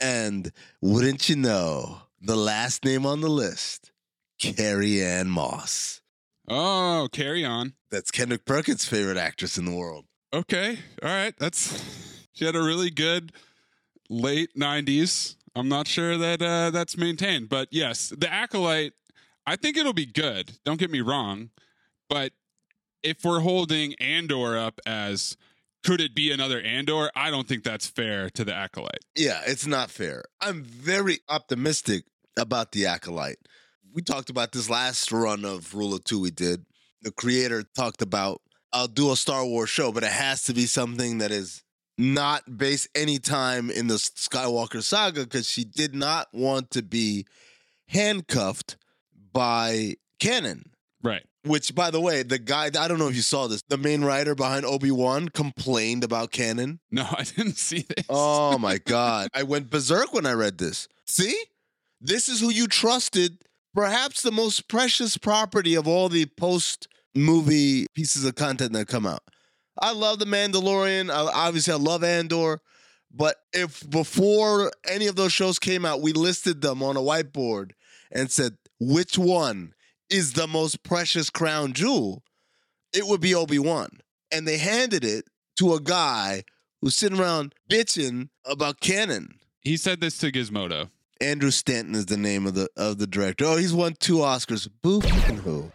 And 0.00 0.52
wouldn't 0.80 1.28
you 1.28 1.36
know, 1.36 2.02
the 2.20 2.36
last 2.36 2.84
name 2.84 3.06
on 3.06 3.20
the 3.20 3.28
list, 3.28 3.92
Carrie-Anne 4.38 5.28
Moss. 5.28 6.00
Oh, 6.48 7.08
carry 7.12 7.44
on. 7.44 7.74
That's 7.90 8.10
Kendrick 8.10 8.44
Perkins' 8.44 8.84
favorite 8.84 9.16
actress 9.16 9.58
in 9.58 9.64
the 9.64 9.74
world. 9.74 10.04
Okay. 10.32 10.78
All 11.02 11.08
right. 11.08 11.34
That's 11.38 12.05
she 12.36 12.44
had 12.44 12.54
a 12.54 12.62
really 12.62 12.90
good 12.90 13.32
late 14.08 14.50
90s. 14.56 15.36
I'm 15.56 15.68
not 15.68 15.88
sure 15.88 16.18
that 16.18 16.42
uh, 16.42 16.70
that's 16.70 16.96
maintained, 16.96 17.48
but 17.48 17.68
yes, 17.70 18.12
the 18.16 18.32
acolyte. 18.32 18.92
I 19.46 19.56
think 19.56 19.76
it'll 19.76 19.94
be 19.94 20.06
good. 20.06 20.58
Don't 20.64 20.78
get 20.78 20.90
me 20.90 21.00
wrong, 21.00 21.50
but 22.10 22.32
if 23.02 23.24
we're 23.24 23.40
holding 23.40 23.94
Andor 23.94 24.58
up 24.58 24.80
as 24.84 25.36
could 25.82 26.00
it 26.00 26.14
be 26.14 26.30
another 26.30 26.60
Andor? 26.60 27.10
I 27.14 27.30
don't 27.30 27.46
think 27.46 27.62
that's 27.62 27.86
fair 27.86 28.28
to 28.30 28.44
the 28.44 28.52
acolyte. 28.52 29.04
Yeah, 29.14 29.40
it's 29.46 29.66
not 29.66 29.90
fair. 29.90 30.24
I'm 30.40 30.62
very 30.64 31.20
optimistic 31.28 32.04
about 32.36 32.72
the 32.72 32.86
acolyte. 32.86 33.38
We 33.94 34.02
talked 34.02 34.28
about 34.28 34.52
this 34.52 34.68
last 34.68 35.10
run 35.10 35.44
of 35.44 35.74
Rule 35.74 35.94
of 35.94 36.04
Two 36.04 36.20
we 36.20 36.30
did. 36.30 36.66
The 37.02 37.12
creator 37.12 37.62
talked 37.62 38.02
about 38.02 38.42
I'll 38.72 38.88
do 38.88 39.10
a 39.10 39.16
Star 39.16 39.46
Wars 39.46 39.70
show, 39.70 39.90
but 39.90 40.02
it 40.02 40.12
has 40.12 40.42
to 40.44 40.52
be 40.52 40.66
something 40.66 41.18
that 41.18 41.30
is 41.30 41.62
not 41.98 42.58
based 42.58 42.88
any 42.94 43.18
time 43.18 43.70
in 43.70 43.86
the 43.86 43.94
Skywalker 43.94 44.82
saga 44.82 45.24
because 45.24 45.48
she 45.48 45.64
did 45.64 45.94
not 45.94 46.28
want 46.32 46.70
to 46.72 46.82
be 46.82 47.26
handcuffed 47.88 48.76
by 49.32 49.96
canon. 50.20 50.72
Right. 51.02 51.24
Which, 51.44 51.74
by 51.74 51.90
the 51.90 52.00
way, 52.00 52.22
the 52.22 52.38
guy, 52.38 52.64
I 52.66 52.88
don't 52.88 52.98
know 52.98 53.08
if 53.08 53.14
you 53.14 53.22
saw 53.22 53.46
this, 53.46 53.62
the 53.68 53.78
main 53.78 54.02
writer 54.02 54.34
behind 54.34 54.66
Obi 54.66 54.90
Wan 54.90 55.28
complained 55.28 56.02
about 56.02 56.32
canon. 56.32 56.80
No, 56.90 57.06
I 57.10 57.22
didn't 57.22 57.56
see 57.56 57.84
this. 57.86 58.04
Oh 58.08 58.58
my 58.58 58.78
God. 58.78 59.28
I 59.34 59.44
went 59.44 59.70
berserk 59.70 60.12
when 60.12 60.26
I 60.26 60.32
read 60.32 60.58
this. 60.58 60.88
See? 61.06 61.44
This 62.00 62.28
is 62.28 62.40
who 62.40 62.50
you 62.50 62.66
trusted, 62.66 63.38
perhaps 63.74 64.20
the 64.20 64.32
most 64.32 64.68
precious 64.68 65.16
property 65.16 65.74
of 65.74 65.88
all 65.88 66.08
the 66.10 66.26
post 66.26 66.88
movie 67.14 67.86
pieces 67.94 68.24
of 68.24 68.34
content 68.34 68.72
that 68.74 68.86
come 68.86 69.06
out. 69.06 69.22
I 69.80 69.92
love 69.92 70.18
The 70.18 70.24
Mandalorian. 70.24 71.10
I, 71.10 71.30
obviously, 71.32 71.72
I 71.72 71.76
love 71.76 72.02
Andor. 72.02 72.60
But 73.12 73.36
if 73.52 73.88
before 73.88 74.72
any 74.88 75.06
of 75.06 75.16
those 75.16 75.32
shows 75.32 75.58
came 75.58 75.84
out, 75.84 76.02
we 76.02 76.12
listed 76.12 76.60
them 76.60 76.82
on 76.82 76.96
a 76.96 77.00
whiteboard 77.00 77.70
and 78.12 78.30
said, 78.30 78.56
which 78.78 79.16
one 79.16 79.74
is 80.10 80.34
the 80.34 80.46
most 80.46 80.82
precious 80.82 81.30
crown 81.30 81.72
jewel? 81.72 82.22
It 82.92 83.06
would 83.06 83.20
be 83.20 83.34
Obi 83.34 83.58
Wan. 83.58 84.00
And 84.30 84.46
they 84.46 84.58
handed 84.58 85.04
it 85.04 85.26
to 85.58 85.74
a 85.74 85.80
guy 85.80 86.44
who's 86.80 86.96
sitting 86.96 87.18
around 87.18 87.54
bitching 87.70 88.28
about 88.44 88.80
canon. 88.80 89.38
He 89.60 89.76
said 89.76 90.00
this 90.00 90.18
to 90.18 90.30
Gizmodo. 90.30 90.90
Andrew 91.20 91.50
Stanton 91.50 91.94
is 91.94 92.06
the 92.06 92.16
name 92.16 92.46
of 92.46 92.54
the 92.54 92.68
of 92.76 92.98
the 92.98 93.06
director. 93.06 93.46
Oh, 93.46 93.56
he's 93.56 93.72
won 93.72 93.94
two 93.98 94.18
Oscars. 94.18 94.68
Boo 94.82 95.00
fucking 95.00 95.38
who? 95.38 95.72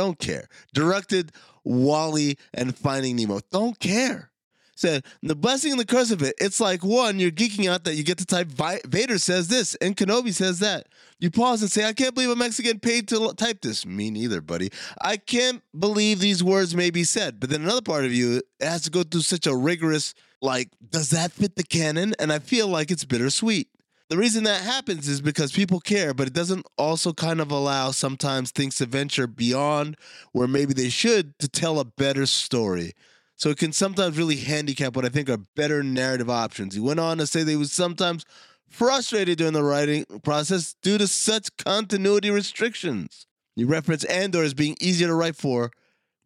Don't 0.00 0.18
care. 0.18 0.48
Directed 0.72 1.30
WALL-E 1.62 2.36
and 2.54 2.74
Finding 2.74 3.16
Nemo. 3.16 3.40
Don't 3.52 3.78
care. 3.78 4.30
Said 4.74 5.04
the 5.22 5.36
blessing 5.36 5.72
and 5.72 5.78
the 5.78 5.84
curse 5.84 6.10
of 6.10 6.22
it. 6.22 6.34
It's 6.38 6.58
like 6.58 6.82
one, 6.82 7.18
you're 7.18 7.30
geeking 7.30 7.68
out 7.68 7.84
that 7.84 7.96
you 7.96 8.02
get 8.02 8.16
to 8.16 8.24
type 8.24 8.48
Vader 8.86 9.18
says 9.18 9.48
this 9.48 9.74
and 9.74 9.94
Kenobi 9.94 10.32
says 10.32 10.60
that. 10.60 10.86
You 11.18 11.30
pause 11.30 11.60
and 11.60 11.70
say, 11.70 11.84
I 11.84 11.92
can't 11.92 12.14
believe 12.14 12.30
I'm 12.30 12.40
actually 12.40 12.72
paid 12.78 13.08
to 13.08 13.34
type 13.34 13.60
this. 13.60 13.84
Me 13.84 14.10
neither, 14.10 14.40
buddy. 14.40 14.70
I 15.02 15.18
can't 15.18 15.62
believe 15.78 16.18
these 16.18 16.42
words 16.42 16.74
may 16.74 16.88
be 16.88 17.04
said. 17.04 17.38
But 17.38 17.50
then 17.50 17.60
another 17.60 17.82
part 17.82 18.06
of 18.06 18.12
you 18.14 18.38
it 18.38 18.44
has 18.58 18.80
to 18.84 18.90
go 18.90 19.02
through 19.02 19.20
such 19.20 19.46
a 19.46 19.54
rigorous, 19.54 20.14
like, 20.40 20.70
does 20.88 21.10
that 21.10 21.30
fit 21.30 21.56
the 21.56 21.62
canon? 21.62 22.14
And 22.18 22.32
I 22.32 22.38
feel 22.38 22.68
like 22.68 22.90
it's 22.90 23.04
bittersweet. 23.04 23.68
The 24.10 24.18
reason 24.18 24.42
that 24.42 24.62
happens 24.62 25.06
is 25.06 25.20
because 25.20 25.52
people 25.52 25.78
care, 25.78 26.12
but 26.12 26.26
it 26.26 26.32
doesn't 26.32 26.66
also 26.76 27.12
kind 27.12 27.40
of 27.40 27.52
allow 27.52 27.92
sometimes 27.92 28.50
things 28.50 28.74
to 28.76 28.86
venture 28.86 29.28
beyond 29.28 29.96
where 30.32 30.48
maybe 30.48 30.74
they 30.74 30.88
should 30.88 31.38
to 31.38 31.46
tell 31.46 31.78
a 31.78 31.84
better 31.84 32.26
story. 32.26 32.94
So 33.36 33.50
it 33.50 33.58
can 33.58 33.72
sometimes 33.72 34.18
really 34.18 34.34
handicap 34.34 34.96
what 34.96 35.04
I 35.04 35.10
think 35.10 35.30
are 35.30 35.36
better 35.36 35.84
narrative 35.84 36.28
options. 36.28 36.74
He 36.74 36.80
went 36.80 36.98
on 36.98 37.18
to 37.18 37.26
say 37.26 37.44
he 37.44 37.54
was 37.54 37.70
sometimes 37.70 38.24
frustrated 38.68 39.38
during 39.38 39.52
the 39.52 39.62
writing 39.62 40.04
process 40.24 40.74
due 40.82 40.98
to 40.98 41.06
such 41.06 41.56
continuity 41.56 42.30
restrictions. 42.30 43.28
He 43.54 43.62
referenced 43.62 44.10
Andor 44.10 44.42
as 44.42 44.54
being 44.54 44.76
easier 44.80 45.06
to 45.06 45.14
write 45.14 45.36
for 45.36 45.70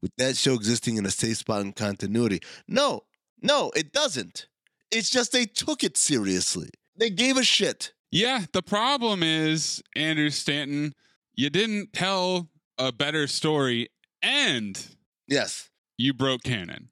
with 0.00 0.12
that 0.16 0.38
show 0.38 0.54
existing 0.54 0.96
in 0.96 1.04
a 1.04 1.10
safe 1.10 1.36
spot 1.36 1.60
in 1.60 1.74
continuity. 1.74 2.40
No, 2.66 3.02
no, 3.42 3.72
it 3.76 3.92
doesn't. 3.92 4.46
It's 4.90 5.10
just 5.10 5.32
they 5.32 5.44
took 5.44 5.84
it 5.84 5.98
seriously. 5.98 6.70
They 6.96 7.10
gave 7.10 7.36
a 7.36 7.44
shit. 7.44 7.92
Yeah, 8.10 8.44
the 8.52 8.62
problem 8.62 9.22
is, 9.22 9.82
Andrew 9.96 10.30
Stanton, 10.30 10.94
you 11.34 11.50
didn't 11.50 11.92
tell 11.92 12.48
a 12.78 12.92
better 12.92 13.26
story 13.26 13.88
and 14.22 14.80
Yes. 15.26 15.70
you 15.98 16.14
broke 16.14 16.42
canon. 16.44 16.90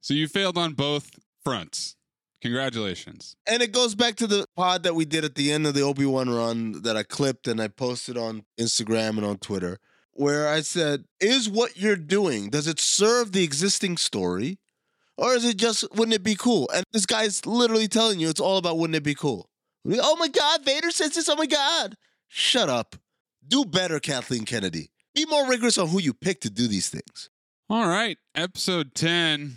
So 0.00 0.14
you 0.14 0.28
failed 0.28 0.56
on 0.58 0.72
both 0.72 1.10
fronts. 1.44 1.96
Congratulations. 2.40 3.36
And 3.46 3.62
it 3.62 3.70
goes 3.72 3.94
back 3.94 4.16
to 4.16 4.26
the 4.26 4.46
pod 4.56 4.82
that 4.82 4.94
we 4.96 5.04
did 5.04 5.24
at 5.24 5.36
the 5.36 5.52
end 5.52 5.66
of 5.66 5.74
the 5.74 5.82
Obi 5.82 6.04
Wan 6.06 6.28
run 6.28 6.82
that 6.82 6.96
I 6.96 7.02
clipped 7.04 7.46
and 7.46 7.60
I 7.60 7.68
posted 7.68 8.16
on 8.18 8.44
Instagram 8.58 9.10
and 9.16 9.24
on 9.24 9.38
Twitter, 9.38 9.78
where 10.12 10.48
I 10.48 10.60
said, 10.62 11.04
Is 11.20 11.48
what 11.48 11.76
you're 11.76 11.94
doing, 11.96 12.50
does 12.50 12.66
it 12.66 12.80
serve 12.80 13.30
the 13.32 13.44
existing 13.44 13.96
story? 13.96 14.58
Or 15.16 15.34
is 15.34 15.44
it 15.44 15.56
just, 15.56 15.84
wouldn't 15.92 16.14
it 16.14 16.22
be 16.22 16.34
cool? 16.34 16.68
And 16.74 16.84
this 16.92 17.06
guy's 17.06 17.44
literally 17.46 17.88
telling 17.88 18.18
you 18.18 18.28
it's 18.28 18.40
all 18.40 18.58
about 18.58 18.78
wouldn't 18.78 18.96
it 18.96 19.02
be 19.02 19.14
cool? 19.14 19.48
Oh 19.86 20.16
my 20.16 20.28
God, 20.28 20.64
Vader 20.64 20.90
says 20.90 21.14
this. 21.14 21.28
Oh 21.28 21.36
my 21.36 21.46
God. 21.46 21.96
Shut 22.28 22.68
up. 22.68 22.96
Do 23.46 23.64
better, 23.64 24.00
Kathleen 24.00 24.44
Kennedy. 24.44 24.90
Be 25.14 25.26
more 25.26 25.46
rigorous 25.46 25.76
on 25.76 25.88
who 25.88 26.00
you 26.00 26.14
pick 26.14 26.40
to 26.42 26.50
do 26.50 26.66
these 26.66 26.88
things. 26.88 27.28
All 27.68 27.88
right, 27.88 28.18
episode 28.34 28.94
10. 28.94 29.56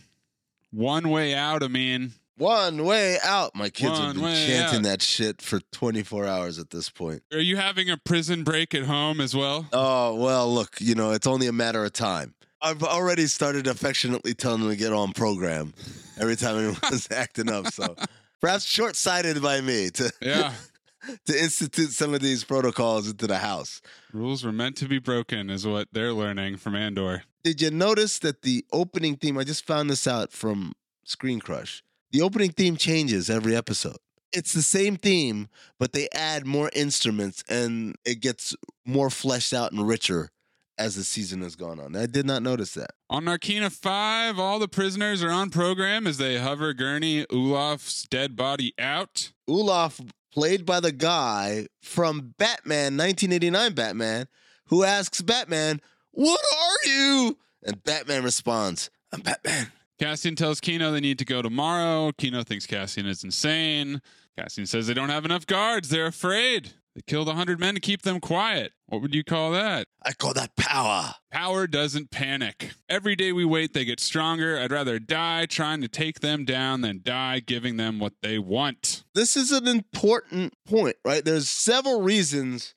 One 0.72 1.10
way 1.10 1.34
out, 1.34 1.64
I 1.64 1.68
mean. 1.68 2.14
One 2.38 2.84
way 2.84 3.18
out. 3.24 3.56
My 3.56 3.70
kids 3.70 3.98
have 3.98 4.16
been 4.16 4.24
chanting 4.24 4.80
out. 4.80 4.84
that 4.84 5.02
shit 5.02 5.42
for 5.42 5.62
24 5.72 6.26
hours 6.26 6.60
at 6.60 6.70
this 6.70 6.90
point. 6.90 7.24
Are 7.32 7.40
you 7.40 7.56
having 7.56 7.90
a 7.90 7.96
prison 7.96 8.44
break 8.44 8.76
at 8.76 8.84
home 8.84 9.22
as 9.22 9.34
well? 9.34 9.68
Oh, 9.72 10.16
well, 10.16 10.54
look, 10.54 10.76
you 10.82 10.96
know, 10.96 11.12
it's 11.12 11.28
only 11.28 11.48
a 11.48 11.54
matter 11.54 11.86
of 11.86 11.94
time. 11.94 12.36
I've 12.66 12.84
already 12.84 13.28
started 13.28 13.68
affectionately 13.68 14.34
telling 14.34 14.62
them 14.62 14.70
to 14.72 14.76
get 14.76 14.92
on 14.92 15.14
program 15.14 15.74
every 16.20 16.36
time 16.36 16.58
anyone's 16.58 17.08
acting 17.12 17.50
up. 17.52 17.68
So 17.68 17.96
perhaps 18.42 18.64
short 18.66 18.96
sighted 18.96 19.42
by 19.42 19.62
me 19.62 19.90
to, 19.92 20.12
Yeah. 20.22 20.54
to 21.28 21.40
institute 21.40 21.92
some 21.92 22.14
of 22.16 22.22
these 22.22 22.44
protocols 22.44 23.08
into 23.10 23.28
the 23.28 23.38
house. 23.38 23.82
Rules 24.12 24.44
were 24.44 24.52
meant 24.52 24.76
to 24.78 24.88
be 24.88 24.98
broken, 24.98 25.50
is 25.52 25.66
what 25.68 25.88
they're 25.92 26.14
learning 26.14 26.58
from 26.58 26.76
Andor. 26.76 27.24
Did 27.44 27.62
you 27.62 27.70
notice 27.70 28.18
that 28.20 28.42
the 28.42 28.66
opening 28.74 29.16
theme, 29.16 29.38
I 29.38 29.44
just 29.44 29.68
found 29.68 29.90
this 29.90 30.08
out 30.08 30.32
from 30.32 30.74
Screen 31.04 31.40
Crush, 31.40 31.84
the 32.12 32.24
opening 32.24 32.52
theme 32.52 32.76
changes 32.78 33.30
every 33.30 33.56
episode. 33.56 33.98
it's 34.34 34.54
the 34.54 34.62
same 34.64 34.98
theme, 34.98 35.48
but 35.80 35.94
they 35.94 36.10
add 36.14 36.46
more 36.48 36.70
instruments 36.74 37.44
and 37.48 37.96
it 38.04 38.20
gets 38.20 38.56
more 38.86 39.10
fleshed 39.12 39.54
out 39.54 39.72
and 39.72 39.88
richer 39.88 40.30
as 40.78 40.96
the 40.96 41.04
season 41.04 41.42
has 41.42 41.56
gone 41.56 41.80
on. 41.80 41.96
I 41.96 42.06
did 42.06 42.26
not 42.26 42.44
notice 42.44 42.74
that. 42.74 42.92
On 43.10 43.26
Narkina 43.26 43.72
5, 43.72 44.40
all 44.40 44.60
the 44.60 44.68
prisoners 44.68 45.24
are 45.24 45.32
on 45.32 45.50
program 45.50 46.08
as 46.08 46.18
they 46.18 46.38
hover 46.38 46.74
Gurney 46.74 47.26
Ulaf's 47.26 48.04
dead 48.04 48.36
body 48.36 48.74
out. 48.80 49.32
Olaf, 49.48 50.02
played 50.32 50.66
by 50.66 50.80
the 50.80 50.92
guy 50.92 51.68
from 51.82 52.36
Batman, 52.38 52.98
1989 52.98 53.74
Batman, 53.74 54.28
who 54.68 54.84
asks 54.84 55.22
Batman, 55.22 55.82
What 56.12 56.42
are 56.42 56.90
you? 56.90 57.38
And 57.64 57.84
Batman 57.84 58.24
responds, 58.24 58.90
I'm 59.12 59.22
Batman. 59.22 59.72
Cassian 60.00 60.36
tells 60.36 60.60
Kino 60.60 60.92
they 60.92 61.00
need 61.00 61.20
to 61.20 61.26
go 61.26 61.42
tomorrow. 61.42 62.12
Kino 62.18 62.44
thinks 62.44 62.66
Cassian 62.66 63.06
is 63.06 63.24
insane. 63.24 64.02
Cassian 64.38 64.66
says 64.66 64.88
they 64.88 64.94
don't 64.94 65.10
have 65.10 65.24
enough 65.24 65.48
guards. 65.48 65.88
They're 65.88 66.08
afraid. 66.08 66.74
They 66.96 67.02
killed 67.06 67.28
100 67.28 67.60
men 67.60 67.74
to 67.74 67.82
keep 67.82 68.04
them 68.04 68.22
quiet. 68.22 68.72
What 68.88 69.02
would 69.02 69.14
you 69.14 69.24
call 69.24 69.52
that? 69.52 69.88
I 70.02 70.14
call 70.14 70.34
that 70.34 70.56
power. 70.56 71.16
Power 71.30 71.68
doesn't 71.68 72.10
panic. 72.10 72.72
Every 72.88 73.18
day 73.18 73.34
we 73.34 73.44
wait, 73.44 73.74
they 73.74 73.84
get 73.84 74.00
stronger. 74.00 74.58
I'd 74.58 74.72
rather 74.72 74.98
die 74.98 75.46
trying 75.46 75.82
to 75.82 75.90
take 75.90 76.22
them 76.22 76.46
down 76.46 76.82
than 76.82 77.02
die 77.04 77.42
giving 77.42 77.76
them 77.76 78.00
what 78.00 78.14
they 78.22 78.40
want. 78.40 79.04
This 79.14 79.36
is 79.36 79.52
an 79.52 79.68
important 79.68 80.54
point, 80.66 80.96
right? 81.04 81.26
There's 81.26 81.50
several 81.50 82.02
reasons 82.02 82.74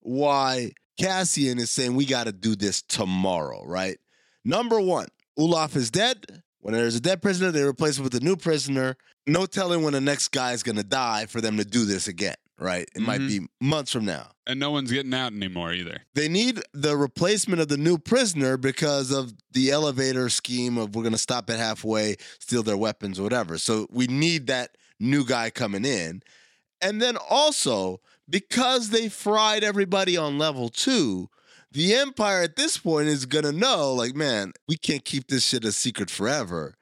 why 0.00 0.72
Cassian 0.98 1.58
is 1.58 1.70
saying 1.70 1.94
we 1.94 2.04
got 2.04 2.24
to 2.24 2.32
do 2.32 2.54
this 2.54 2.82
tomorrow, 2.82 3.64
right? 3.64 3.98
Number 4.44 4.80
one, 4.80 5.08
Ulaf 5.38 5.76
is 5.76 5.90
dead. 5.90 6.42
When 6.60 6.74
there's 6.74 6.96
a 6.96 7.00
dead 7.00 7.22
prisoner, 7.22 7.50
they 7.50 7.62
replace 7.62 7.98
it 7.98 8.02
with 8.02 8.14
a 8.14 8.20
new 8.20 8.36
prisoner. 8.36 8.96
No 9.26 9.46
telling 9.46 9.82
when 9.82 9.94
the 9.94 10.00
next 10.00 10.28
guy 10.28 10.52
is 10.52 10.62
going 10.62 10.76
to 10.76 10.84
die 10.84 11.26
for 11.26 11.40
them 11.40 11.56
to 11.56 11.64
do 11.64 11.84
this 11.84 12.06
again, 12.08 12.34
right? 12.62 12.88
It 12.94 13.02
might 13.02 13.20
mm-hmm. 13.20 13.44
be 13.44 13.48
months 13.60 13.92
from 13.92 14.04
now. 14.04 14.28
And 14.46 14.58
no 14.58 14.70
one's 14.70 14.90
getting 14.90 15.14
out 15.14 15.32
anymore 15.32 15.72
either. 15.72 16.02
They 16.14 16.28
need 16.28 16.60
the 16.72 16.96
replacement 16.96 17.60
of 17.60 17.68
the 17.68 17.76
new 17.76 17.98
prisoner 17.98 18.56
because 18.56 19.10
of 19.10 19.34
the 19.52 19.70
elevator 19.70 20.28
scheme 20.28 20.78
of 20.78 20.94
we're 20.94 21.02
going 21.02 21.12
to 21.12 21.18
stop 21.18 21.48
at 21.50 21.58
halfway, 21.58 22.16
steal 22.38 22.62
their 22.62 22.76
weapons, 22.76 23.20
whatever. 23.20 23.58
So 23.58 23.86
we 23.90 24.06
need 24.06 24.46
that 24.48 24.76
new 24.98 25.24
guy 25.24 25.50
coming 25.50 25.84
in. 25.84 26.22
And 26.80 27.00
then 27.00 27.16
also, 27.16 28.00
because 28.28 28.90
they 28.90 29.08
fried 29.08 29.62
everybody 29.62 30.16
on 30.16 30.38
level 30.38 30.68
two, 30.68 31.28
the 31.70 31.94
Empire 31.94 32.42
at 32.42 32.56
this 32.56 32.76
point 32.76 33.08
is 33.08 33.26
going 33.26 33.44
to 33.44 33.52
know, 33.52 33.94
like, 33.94 34.14
man, 34.14 34.52
we 34.68 34.76
can't 34.76 35.04
keep 35.04 35.28
this 35.28 35.44
shit 35.44 35.64
a 35.64 35.72
secret 35.72 36.10
forever. 36.10 36.74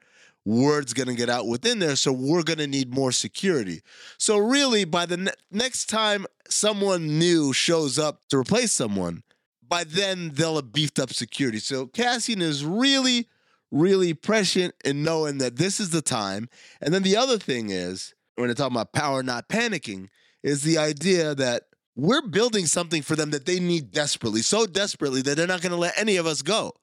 Word's 0.43 0.93
going 0.93 1.07
to 1.07 1.13
get 1.15 1.29
out 1.29 1.47
within 1.47 1.79
there, 1.79 1.95
so 1.95 2.11
we're 2.11 2.43
going 2.43 2.59
to 2.59 2.67
need 2.67 2.93
more 2.93 3.11
security. 3.11 3.81
So, 4.17 4.37
really, 4.37 4.85
by 4.85 5.05
the 5.05 5.17
ne- 5.17 5.31
next 5.51 5.85
time 5.85 6.25
someone 6.49 7.19
new 7.19 7.53
shows 7.53 7.99
up 7.99 8.21
to 8.29 8.37
replace 8.37 8.71
someone, 8.71 9.23
by 9.67 9.83
then 9.83 10.31
they'll 10.33 10.55
have 10.55 10.73
beefed 10.73 10.99
up 10.99 11.13
security. 11.13 11.59
So, 11.59 11.85
Cassian 11.85 12.41
is 12.41 12.65
really, 12.65 13.27
really 13.69 14.15
prescient 14.15 14.73
in 14.83 15.03
knowing 15.03 15.37
that 15.37 15.57
this 15.57 15.79
is 15.79 15.91
the 15.91 16.01
time. 16.01 16.49
And 16.81 16.91
then 16.91 17.03
the 17.03 17.17
other 17.17 17.37
thing 17.37 17.69
is, 17.69 18.15
when 18.35 18.49
I 18.49 18.53
talk 18.53 18.71
about 18.71 18.93
power 18.93 19.21
not 19.21 19.47
panicking, 19.47 20.07
is 20.41 20.63
the 20.63 20.79
idea 20.79 21.35
that 21.35 21.63
we're 21.95 22.27
building 22.27 22.65
something 22.65 23.03
for 23.03 23.15
them 23.15 23.29
that 23.29 23.45
they 23.45 23.59
need 23.59 23.91
desperately, 23.91 24.41
so 24.41 24.65
desperately 24.65 25.21
that 25.21 25.37
they're 25.37 25.45
not 25.45 25.61
going 25.61 25.71
to 25.71 25.77
let 25.77 25.93
any 25.99 26.17
of 26.17 26.25
us 26.25 26.41
go. 26.41 26.73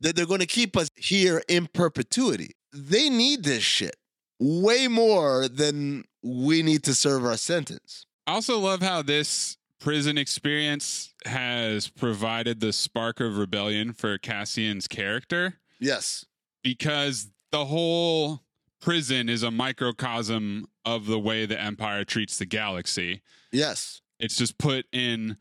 That 0.00 0.14
they're 0.14 0.26
going 0.26 0.40
to 0.40 0.46
keep 0.46 0.76
us 0.76 0.90
here 0.96 1.42
in 1.48 1.66
perpetuity. 1.66 2.54
They 2.72 3.08
need 3.08 3.44
this 3.44 3.62
shit 3.62 3.96
way 4.38 4.88
more 4.88 5.48
than 5.48 6.04
we 6.22 6.62
need 6.62 6.82
to 6.84 6.94
serve 6.94 7.24
our 7.24 7.36
sentence. 7.36 8.06
I 8.26 8.32
also 8.32 8.58
love 8.58 8.80
how 8.82 9.02
this 9.02 9.56
prison 9.78 10.18
experience 10.18 11.14
has 11.24 11.88
provided 11.88 12.60
the 12.60 12.72
spark 12.72 13.20
of 13.20 13.38
rebellion 13.38 13.92
for 13.92 14.18
Cassian's 14.18 14.86
character. 14.86 15.54
Yes. 15.78 16.24
Because 16.62 17.28
the 17.50 17.64
whole 17.64 18.42
prison 18.80 19.28
is 19.28 19.42
a 19.42 19.50
microcosm 19.50 20.66
of 20.84 21.06
the 21.06 21.18
way 21.18 21.46
the 21.46 21.60
Empire 21.60 22.04
treats 22.04 22.38
the 22.38 22.46
galaxy. 22.46 23.22
Yes. 23.52 24.00
It's 24.18 24.36
just 24.36 24.58
put 24.58 24.86
in 24.92 25.36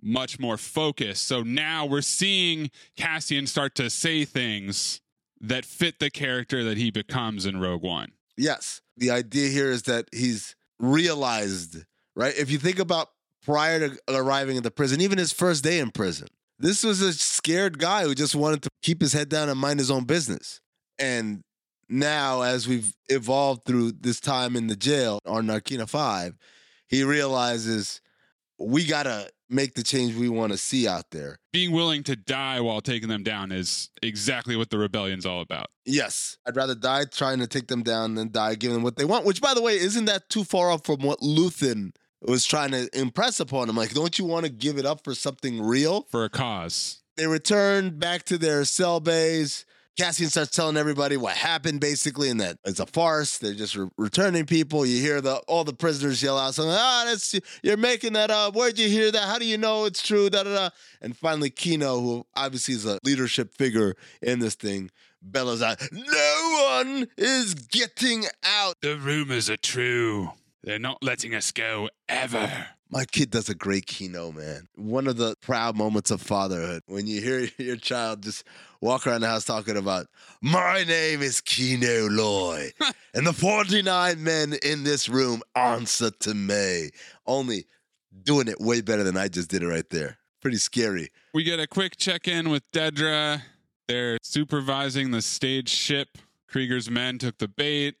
much 0.00 0.38
more 0.38 0.56
focus. 0.56 1.20
So 1.20 1.42
now 1.42 1.84
we're 1.84 2.00
seeing 2.00 2.70
Cassian 2.96 3.46
start 3.46 3.74
to 3.76 3.90
say 3.90 4.24
things 4.24 5.00
that 5.40 5.64
fit 5.64 5.98
the 5.98 6.10
character 6.10 6.62
that 6.64 6.76
he 6.76 6.90
becomes 6.90 7.46
in 7.46 7.60
Rogue 7.60 7.82
One. 7.82 8.12
Yes. 8.36 8.80
The 8.96 9.10
idea 9.10 9.48
here 9.48 9.70
is 9.70 9.84
that 9.84 10.08
he's 10.12 10.54
realized, 10.78 11.84
right? 12.14 12.36
If 12.36 12.50
you 12.50 12.58
think 12.58 12.78
about 12.78 13.08
prior 13.44 13.88
to 13.88 13.98
arriving 14.08 14.56
at 14.56 14.62
the 14.62 14.70
prison, 14.70 15.00
even 15.00 15.18
his 15.18 15.32
first 15.32 15.64
day 15.64 15.78
in 15.78 15.90
prison, 15.90 16.28
this 16.58 16.84
was 16.84 17.00
a 17.00 17.12
scared 17.12 17.78
guy 17.78 18.04
who 18.04 18.14
just 18.14 18.34
wanted 18.34 18.62
to 18.62 18.70
keep 18.82 19.00
his 19.00 19.12
head 19.12 19.28
down 19.28 19.48
and 19.48 19.58
mind 19.58 19.78
his 19.78 19.90
own 19.90 20.04
business. 20.04 20.60
And 20.98 21.42
now, 21.88 22.42
as 22.42 22.68
we've 22.68 22.94
evolved 23.08 23.64
through 23.64 23.92
this 23.92 24.20
time 24.20 24.56
in 24.56 24.66
the 24.66 24.76
jail 24.76 25.18
on 25.26 25.46
Narkina 25.46 25.88
5, 25.88 26.36
he 26.88 27.02
realizes 27.02 28.00
we 28.58 28.84
got 28.84 29.04
to 29.04 29.28
make 29.50 29.74
the 29.74 29.82
change 29.82 30.14
we 30.14 30.28
want 30.28 30.52
to 30.52 30.58
see 30.58 30.86
out 30.86 31.10
there. 31.10 31.38
Being 31.52 31.72
willing 31.72 32.02
to 32.04 32.16
die 32.16 32.60
while 32.60 32.80
taking 32.80 33.08
them 33.08 33.22
down 33.22 33.52
is 33.52 33.90
exactly 34.02 34.56
what 34.56 34.70
the 34.70 34.78
rebellion's 34.78 35.26
all 35.26 35.40
about. 35.40 35.66
Yes. 35.84 36.38
I'd 36.46 36.56
rather 36.56 36.74
die 36.74 37.04
trying 37.04 37.40
to 37.40 37.46
take 37.46 37.68
them 37.68 37.82
down 37.82 38.14
than 38.14 38.30
die 38.30 38.54
giving 38.54 38.74
them 38.74 38.82
what 38.82 38.96
they 38.96 39.04
want, 39.04 39.24
which, 39.24 39.40
by 39.40 39.54
the 39.54 39.62
way, 39.62 39.76
isn't 39.76 40.04
that 40.06 40.28
too 40.28 40.44
far 40.44 40.70
off 40.70 40.84
from 40.84 41.00
what 41.00 41.20
Luthen 41.20 41.92
was 42.22 42.44
trying 42.44 42.70
to 42.70 42.88
impress 42.92 43.40
upon 43.40 43.68
him? 43.68 43.76
Like, 43.76 43.92
don't 43.92 44.18
you 44.18 44.24
want 44.24 44.46
to 44.46 44.52
give 44.52 44.78
it 44.78 44.86
up 44.86 45.04
for 45.04 45.14
something 45.14 45.62
real? 45.62 46.06
For 46.10 46.24
a 46.24 46.30
cause. 46.30 47.02
They 47.16 47.26
return 47.26 47.98
back 47.98 48.24
to 48.24 48.38
their 48.38 48.64
cell 48.64 49.00
bays. 49.00 49.64
Cassian 49.98 50.28
starts 50.28 50.50
telling 50.54 50.76
everybody 50.76 51.16
what 51.16 51.36
happened, 51.36 51.80
basically, 51.80 52.30
and 52.30 52.40
that 52.40 52.58
it's 52.64 52.80
a 52.80 52.86
farce. 52.86 53.38
They're 53.38 53.54
just 53.54 53.74
re- 53.76 53.88
returning 53.98 54.46
people. 54.46 54.86
You 54.86 55.00
hear 55.00 55.20
the 55.20 55.36
all 55.48 55.64
the 55.64 55.72
prisoners 55.72 56.22
yell 56.22 56.38
out 56.38 56.54
something. 56.54 56.74
Ah, 56.76 57.04
that's 57.06 57.38
you're 57.62 57.76
making 57.76 58.14
that 58.14 58.30
up. 58.30 58.54
Where'd 58.54 58.78
you 58.78 58.88
hear 58.88 59.10
that? 59.10 59.22
How 59.24 59.38
do 59.38 59.44
you 59.44 59.58
know 59.58 59.84
it's 59.84 60.02
true? 60.02 60.30
Da 60.30 60.44
da 60.44 60.54
da. 60.54 60.70
And 61.02 61.16
finally, 61.16 61.50
Kino, 61.50 62.00
who 62.00 62.26
obviously 62.34 62.74
is 62.74 62.86
a 62.86 62.98
leadership 63.04 63.52
figure 63.54 63.94
in 64.22 64.38
this 64.38 64.54
thing, 64.54 64.90
bellows 65.20 65.60
out, 65.60 65.80
"No 65.92 66.70
one 66.82 67.08
is 67.16 67.54
getting 67.54 68.24
out." 68.42 68.76
The 68.80 68.96
rumors 68.96 69.50
are 69.50 69.56
true. 69.58 70.32
They're 70.62 70.78
not 70.78 71.02
letting 71.02 71.34
us 71.34 71.52
go 71.52 71.90
ever. 72.08 72.68
My 72.92 73.04
kid 73.04 73.30
does 73.30 73.48
a 73.48 73.54
great 73.54 73.86
Kino, 73.86 74.32
man. 74.32 74.66
One 74.74 75.06
of 75.06 75.16
the 75.16 75.36
proud 75.40 75.76
moments 75.76 76.10
of 76.10 76.20
fatherhood 76.20 76.82
when 76.86 77.06
you 77.06 77.20
hear 77.20 77.48
your 77.58 77.76
child 77.76 78.24
just 78.24 78.44
walk 78.80 79.06
around 79.06 79.20
the 79.20 79.28
house 79.28 79.44
talking 79.44 79.76
about, 79.76 80.06
My 80.42 80.82
name 80.82 81.22
is 81.22 81.40
Kino 81.40 82.08
Loy, 82.08 82.70
and 83.14 83.24
the 83.24 83.32
49 83.32 84.22
men 84.22 84.54
in 84.64 84.82
this 84.82 85.08
room 85.08 85.42
answer 85.54 86.10
to 86.10 86.34
me. 86.34 86.90
Only 87.26 87.66
doing 88.24 88.48
it 88.48 88.60
way 88.60 88.80
better 88.80 89.04
than 89.04 89.16
I 89.16 89.28
just 89.28 89.50
did 89.50 89.62
it 89.62 89.68
right 89.68 89.88
there. 89.90 90.18
Pretty 90.42 90.56
scary. 90.56 91.10
We 91.32 91.44
get 91.44 91.60
a 91.60 91.68
quick 91.68 91.96
check 91.96 92.26
in 92.26 92.50
with 92.50 92.68
Dedra. 92.72 93.42
They're 93.86 94.18
supervising 94.22 95.12
the 95.12 95.22
stage 95.22 95.68
ship. 95.68 96.18
Kreegyr's 96.50 96.90
men 96.90 97.18
took 97.18 97.38
the 97.38 97.46
bait. 97.46 97.94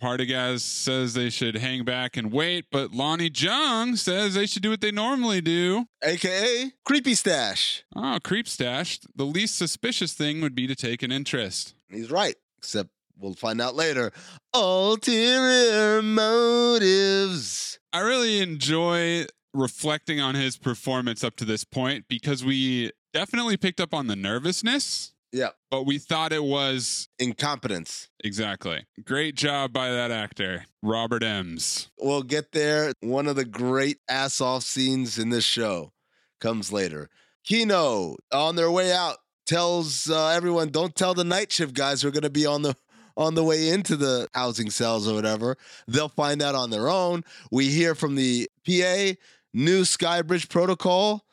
Partagaz 0.00 0.60
says 0.60 1.14
they 1.14 1.30
should 1.30 1.56
hang 1.56 1.84
back 1.84 2.16
and 2.16 2.32
wait, 2.32 2.66
but 2.70 2.92
Lonni 2.92 3.30
Jung 3.34 3.96
says 3.96 4.34
they 4.34 4.46
should 4.46 4.62
do 4.62 4.70
what 4.70 4.80
they 4.80 4.90
normally 4.90 5.40
do. 5.40 5.86
AKA 6.02 6.72
Creepy 6.84 7.14
Stash. 7.14 7.84
Oh, 7.94 8.18
creep 8.22 8.48
stash. 8.48 9.00
The 9.14 9.24
least 9.24 9.56
suspicious 9.56 10.12
thing 10.12 10.40
would 10.40 10.54
be 10.54 10.66
to 10.66 10.74
take 10.74 11.02
an 11.02 11.10
interest. 11.12 11.74
He's 11.90 12.10
right, 12.10 12.36
except 12.58 12.90
we'll 13.18 13.34
find 13.34 13.60
out 13.60 13.74
later. 13.74 14.12
Ulterior 14.54 16.02
motives. 16.02 17.78
I 17.92 18.00
really 18.00 18.40
enjoy 18.40 19.26
reflecting 19.54 20.20
on 20.20 20.34
his 20.34 20.58
performance 20.58 21.24
up 21.24 21.36
to 21.36 21.44
this 21.44 21.64
point 21.64 22.04
because 22.08 22.44
we 22.44 22.92
definitely 23.12 23.56
picked 23.56 23.80
up 23.80 23.94
on 23.94 24.06
the 24.06 24.16
nervousness. 24.16 25.14
Yeah. 25.32 25.50
But 25.70 25.84
we 25.84 25.98
thought 25.98 26.32
it 26.32 26.44
was 26.44 27.08
incompetence. 27.18 28.08
Exactly. 28.24 28.86
Great 29.04 29.34
job 29.34 29.72
by 29.72 29.90
that 29.90 30.10
actor, 30.10 30.64
Robert 30.82 31.22
Emms. 31.22 31.88
We'll 31.98 32.22
get 32.22 32.52
there. 32.52 32.92
One 33.00 33.26
of 33.26 33.36
the 33.36 33.44
great 33.44 33.98
ass 34.08 34.40
off 34.40 34.62
scenes 34.62 35.18
in 35.18 35.30
this 35.30 35.44
show 35.44 35.92
comes 36.40 36.72
later. 36.72 37.08
Kino, 37.44 38.16
on 38.32 38.56
their 38.56 38.70
way 38.70 38.92
out, 38.92 39.18
tells 39.46 40.10
uh, 40.10 40.28
everyone, 40.28 40.70
"Don't 40.70 40.94
tell 40.94 41.14
the 41.14 41.24
night 41.24 41.52
shift 41.52 41.74
guys 41.74 42.02
who 42.02 42.08
are 42.08 42.12
going 42.12 42.22
to 42.22 42.30
be 42.30 42.46
on 42.46 42.62
the 42.62 42.74
on 43.16 43.34
the 43.34 43.44
way 43.44 43.68
into 43.68 43.96
the 43.96 44.28
housing 44.34 44.70
cells 44.70 45.08
or 45.08 45.14
whatever. 45.14 45.56
They'll 45.86 46.08
find 46.08 46.42
out 46.42 46.54
on 46.54 46.70
their 46.70 46.88
own." 46.88 47.24
We 47.50 47.68
hear 47.68 47.94
from 47.94 48.16
the 48.16 48.48
PA, 48.66 49.14
new 49.54 49.82
Skybridge 49.82 50.48
protocol. 50.48 51.24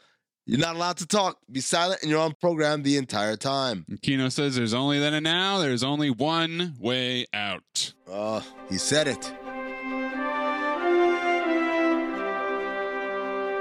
You're 0.45 0.59
not 0.59 0.75
allowed 0.75 0.97
to 0.97 1.05
talk. 1.05 1.39
Be 1.49 1.61
silent, 1.61 2.01
and 2.01 2.11
you're 2.11 2.19
on 2.19 2.33
program 2.33 2.83
the 2.83 2.97
entire 2.97 3.37
time. 3.37 3.85
Kino 4.01 4.27
says 4.27 4.55
there's 4.55 4.73
only 4.73 4.99
then 4.99 5.13
and 5.13 5.23
now. 5.23 5.59
There's 5.59 5.83
only 5.83 6.09
one 6.09 6.75
way 6.79 7.25
out. 7.33 7.93
Uh, 8.11 8.41
he 8.69 8.77
said 8.77 9.07
it. 9.07 9.33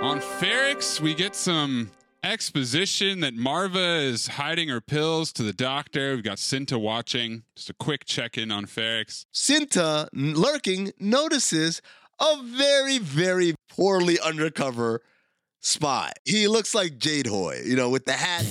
On 0.03 0.21
Ferrix, 0.21 1.01
we 1.01 1.14
get 1.14 1.37
some 1.37 1.92
exposition 2.25 3.21
that 3.21 3.35
Marva 3.35 4.01
is 4.01 4.27
hiding 4.27 4.68
her 4.68 4.81
pills 4.81 5.33
to 5.35 5.45
the 5.45 5.53
doctor. 5.53 6.16
We've 6.16 6.25
got 6.25 6.38
Cinta 6.38 6.81
watching. 6.81 7.45
Just 7.55 7.71
a 7.71 7.75
quick 7.75 8.05
check 8.05 8.37
in 8.37 8.51
on 8.51 8.66
Ferrix. 8.66 9.25
Cinta, 9.33 10.09
lurking, 10.12 10.92
notices 10.99 11.81
a 12.18 12.42
very, 12.42 12.99
very 12.99 13.55
poorly 13.68 14.18
undercover 14.18 15.01
spy. 15.62 16.12
He 16.25 16.48
looks 16.48 16.75
like 16.75 16.98
Jade 16.98 17.27
Hoy, 17.27 17.62
you 17.64 17.77
know, 17.77 17.88
with 17.88 18.05
the 18.05 18.12
hat 18.12 18.44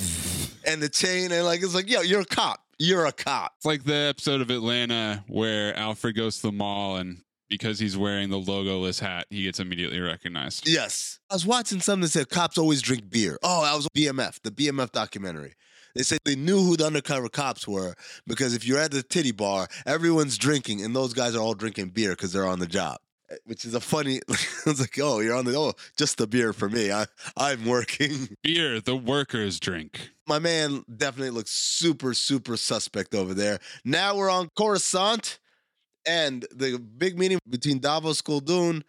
and 0.65 0.82
the 0.82 0.89
chain, 0.89 1.32
and 1.32 1.45
like 1.45 1.62
it's 1.62 1.76
like, 1.76 1.89
yo, 1.89 2.02
you're 2.02 2.21
a 2.21 2.26
cop. 2.26 2.60
You're 2.80 3.06
a 3.06 3.12
cop. 3.12 3.54
It's 3.58 3.65
like 3.65 3.84
the 3.84 3.93
episode 3.93 4.41
of 4.41 4.50
Atlanta 4.50 5.24
where 5.28 5.78
Alfred 5.78 6.15
goes 6.15 6.38
to 6.38 6.47
the 6.47 6.52
mall 6.52 6.95
and 6.95 7.21
because 7.47 7.78
he's 7.78 7.95
wearing 7.97 8.30
the 8.30 8.39
logoless 8.39 9.00
hat, 9.00 9.28
he 9.30 9.43
gets 9.43 9.60
immediately 9.60 10.00
recognized. 10.00 10.67
Yes. 10.67 11.19
I 11.30 11.36
was 11.36 11.45
watching 11.45 11.82
something 11.82 12.04
that 12.04 12.10
said 12.10 12.30
cops 12.30 12.58
always 12.58 12.82
drink 12.82 13.10
beer. 13.10 13.38
Oh, 13.43 13.62
I 13.62 13.76
was 13.76 13.88
BMF, 13.95 14.41
the 14.41 14.52
BMF 14.52 14.91
documentary. 14.91 15.54
They 15.93 16.04
said 16.04 16.19
they 16.24 16.38
knew 16.38 16.63
who 16.63 16.78
the 16.78 16.86
undercover 16.86 17.28
cops 17.28 17.67
were 17.67 17.95
because 18.26 18.56
if 18.56 18.65
you're 18.65 18.80
at 18.80 18.91
the 18.91 19.04
titty 19.04 19.34
bar, 19.34 19.67
everyone's 19.86 20.38
drinking, 20.38 20.84
and 20.84 20.95
those 20.95 21.13
guys 21.13 21.36
are 21.36 21.41
all 21.41 21.54
drinking 21.54 21.89
beer 21.89 22.12
because 22.12 22.32
they're 22.32 22.47
on 22.47 22.60
the 22.60 22.67
job. 22.67 22.97
Eh, 23.32 23.36
Which 23.46 23.65
is 23.65 23.74
a 23.74 23.80
funny. 23.80 24.20
it's 24.30 24.80
like, 24.80 24.98
oh, 25.02 25.20
you're 25.20 25.36
on 25.36 25.46
the. 25.46 25.56
Oh, 25.56 25.74
just 25.98 26.17
the 26.17 26.28
beer 26.28 26.54
for 26.54 26.70
me. 26.70 26.91
I 26.91 27.06
I'm 27.38 27.65
working. 27.65 28.36
Beer, 28.44 28.82
the 28.82 28.96
workers 28.96 29.60
drink. 29.60 30.10
My 30.28 30.39
man 30.39 30.84
definitely 30.96 31.32
looks 31.32 31.52
super 31.52 32.13
super 32.13 32.58
suspect 32.58 33.15
over 33.15 33.34
there. 33.34 33.60
Now 33.84 34.15
we're 34.15 34.30
on 34.30 34.50
Coruscant, 34.58 35.39
and 36.06 36.46
the 36.54 36.78
big 36.80 37.17
meeting 37.17 37.39
between 37.50 37.80
Davos 37.80 38.22
Sculdun 38.22 38.84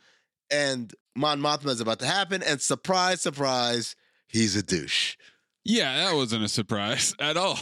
and 0.50 0.92
Mon 1.16 1.40
Mothma 1.40 1.68
is 1.68 1.80
about 1.80 1.98
to 2.00 2.06
happen. 2.06 2.42
And 2.42 2.60
surprise, 2.60 3.20
surprise, 3.20 3.96
he's 4.28 4.56
a 4.56 4.62
douche. 4.62 5.16
Yeah, 5.64 5.96
that 5.96 6.14
wasn't 6.16 6.44
a 6.44 6.48
surprise 6.48 7.14
at 7.20 7.36
all. 7.36 7.58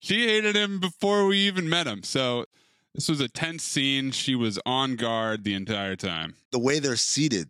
she 0.00 0.26
hated 0.26 0.56
him 0.56 0.80
before 0.80 1.26
we 1.26 1.38
even 1.38 1.68
met 1.68 1.86
him. 1.86 2.02
So 2.02 2.46
this 2.94 3.08
was 3.08 3.20
a 3.20 3.28
tense 3.28 3.62
scene. 3.62 4.10
She 4.12 4.34
was 4.34 4.58
on 4.64 4.96
guard 4.96 5.44
the 5.44 5.54
entire 5.54 5.96
time. 5.96 6.36
The 6.52 6.58
way 6.58 6.78
they're 6.78 6.96
seated, 6.96 7.48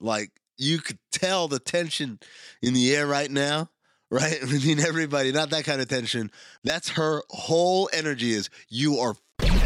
like 0.00 0.30
you 0.56 0.78
could 0.78 0.98
tell 1.10 1.48
the 1.48 1.58
tension 1.58 2.20
in 2.62 2.74
the 2.74 2.94
air 2.94 3.06
right 3.06 3.30
now. 3.30 3.70
Right 4.10 4.38
between 4.48 4.78
everybody, 4.78 5.32
not 5.32 5.50
that 5.50 5.64
kind 5.64 5.80
of 5.80 5.88
tension. 5.88 6.30
That's 6.62 6.90
her 6.90 7.22
whole 7.30 7.88
energy. 7.92 8.32
Is 8.32 8.48
you 8.68 8.98
are 8.98 9.16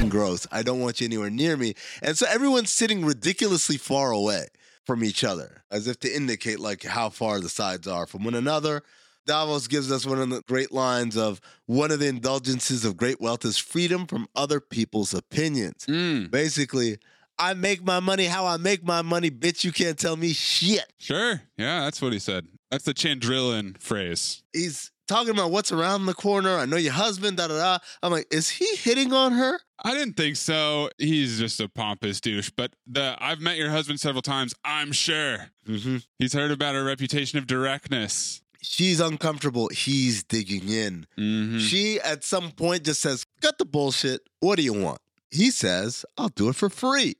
gross. 0.08 0.46
I 0.50 0.62
don't 0.62 0.80
want 0.80 1.00
you 1.00 1.06
anywhere 1.06 1.28
near 1.28 1.56
me. 1.56 1.74
And 2.00 2.16
so 2.16 2.24
everyone's 2.26 2.70
sitting 2.70 3.04
ridiculously 3.04 3.76
far 3.76 4.10
away 4.10 4.46
from 4.86 5.04
each 5.04 5.22
other, 5.22 5.64
as 5.70 5.86
if 5.86 6.00
to 6.00 6.10
indicate 6.10 6.60
like 6.60 6.84
how 6.84 7.10
far 7.10 7.40
the 7.40 7.50
sides 7.50 7.86
are 7.86 8.06
from 8.06 8.24
one 8.24 8.34
another. 8.34 8.82
Davos 9.28 9.68
gives 9.68 9.92
us 9.92 10.04
one 10.06 10.18
of 10.20 10.28
the 10.30 10.42
great 10.48 10.72
lines 10.72 11.16
of 11.16 11.40
one 11.66 11.90
of 11.92 12.00
the 12.00 12.08
indulgences 12.08 12.84
of 12.84 12.96
great 12.96 13.20
wealth 13.20 13.44
is 13.44 13.58
freedom 13.58 14.06
from 14.06 14.26
other 14.34 14.58
people's 14.60 15.14
opinions. 15.14 15.84
Mm, 15.86 16.30
Basically, 16.30 16.98
I 17.38 17.54
make 17.54 17.84
my 17.84 18.00
money 18.00 18.24
how 18.24 18.46
I 18.46 18.56
make 18.56 18.82
my 18.84 19.02
money, 19.02 19.30
bitch. 19.30 19.62
You 19.62 19.70
can't 19.70 19.98
tell 19.98 20.16
me 20.16 20.32
shit. 20.32 20.92
sure. 20.98 21.42
Yeah, 21.56 21.82
that's 21.82 22.02
what 22.02 22.12
he 22.12 22.18
said. 22.18 22.46
That's 22.70 22.84
the 22.84 22.94
Chandrillan 22.94 23.80
phrase. 23.80 24.42
He's 24.52 24.90
talking 25.06 25.30
about 25.30 25.50
what's 25.50 25.72
around 25.72 26.06
the 26.06 26.14
corner. 26.14 26.56
I 26.56 26.66
know 26.66 26.76
your 26.76 26.92
husband, 26.92 27.36
da 27.36 27.46
da 27.48 27.56
da. 27.56 27.78
I'm 28.02 28.10
like, 28.12 28.26
is 28.32 28.48
he 28.48 28.66
hitting 28.76 29.12
on 29.12 29.32
her? 29.32 29.58
I 29.84 29.94
didn't 29.94 30.14
think 30.16 30.36
so. 30.36 30.90
He's 30.98 31.38
just 31.38 31.60
a 31.60 31.68
pompous 31.68 32.20
douche. 32.20 32.50
But 32.56 32.74
the 32.86 33.16
I've 33.20 33.40
met 33.40 33.56
your 33.56 33.70
husband 33.70 34.00
several 34.00 34.22
times. 34.22 34.54
I'm 34.64 34.90
sure. 34.92 35.50
Mm-hmm. 35.68 35.98
He's 36.18 36.32
heard 36.32 36.50
about 36.50 36.74
her 36.74 36.82
reputation 36.84 37.38
of 37.38 37.46
directness. 37.46 38.42
She's 38.60 38.98
uncomfortable. 39.00 39.68
He's 39.68 40.24
digging 40.24 40.68
in. 40.68 41.06
Mhm. 41.16 41.60
She, 41.60 42.00
at 42.00 42.24
some 42.24 42.50
point, 42.50 42.84
just 42.84 43.00
says, 43.00 43.24
Cut 43.40 43.58
the 43.58 43.64
bullshit. 43.64 44.22
What 44.40 44.56
do 44.56 44.62
you 44.62 44.72
want? 44.72 45.00
He 45.30 45.50
says, 45.50 46.04
I'll 46.16 46.28
do 46.30 46.48
it 46.48 46.56
for 46.56 46.68
free. 46.68 47.16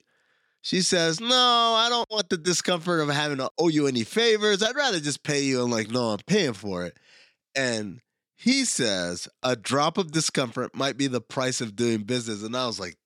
She 0.63 0.81
says, 0.83 1.21
No, 1.21 1.29
I 1.77 1.89
don't 1.89 2.11
want 2.11 2.29
the 2.29 2.37
discomfort 2.39 3.01
of 3.01 3.09
having 3.09 3.39
to 3.39 3.51
owe 3.59 3.69
you 3.69 3.87
any 3.87 4.03
favors. 4.05 4.63
I'd 4.63 4.75
rather 4.77 4.99
just 5.01 5.23
pay 5.23 5.43
you. 5.45 5.63
I'm 5.63 5.71
like, 5.71 5.91
No, 5.91 6.11
I'm 6.11 6.19
paying 6.27 6.55
for 6.55 6.85
it. 6.85 6.97
And 7.55 8.01
he 8.37 8.65
says, 8.65 9.29
A 9.43 9.55
drop 9.55 9.97
of 9.99 10.11
discomfort 10.11 10.75
might 10.75 10.97
be 10.97 11.07
the 11.07 11.21
price 11.21 11.61
of 11.61 11.77
doing 11.77 12.03
business. 12.03 12.43
And 12.43 12.57
I 12.57 12.67
was 12.67 12.81
like, 12.81 12.97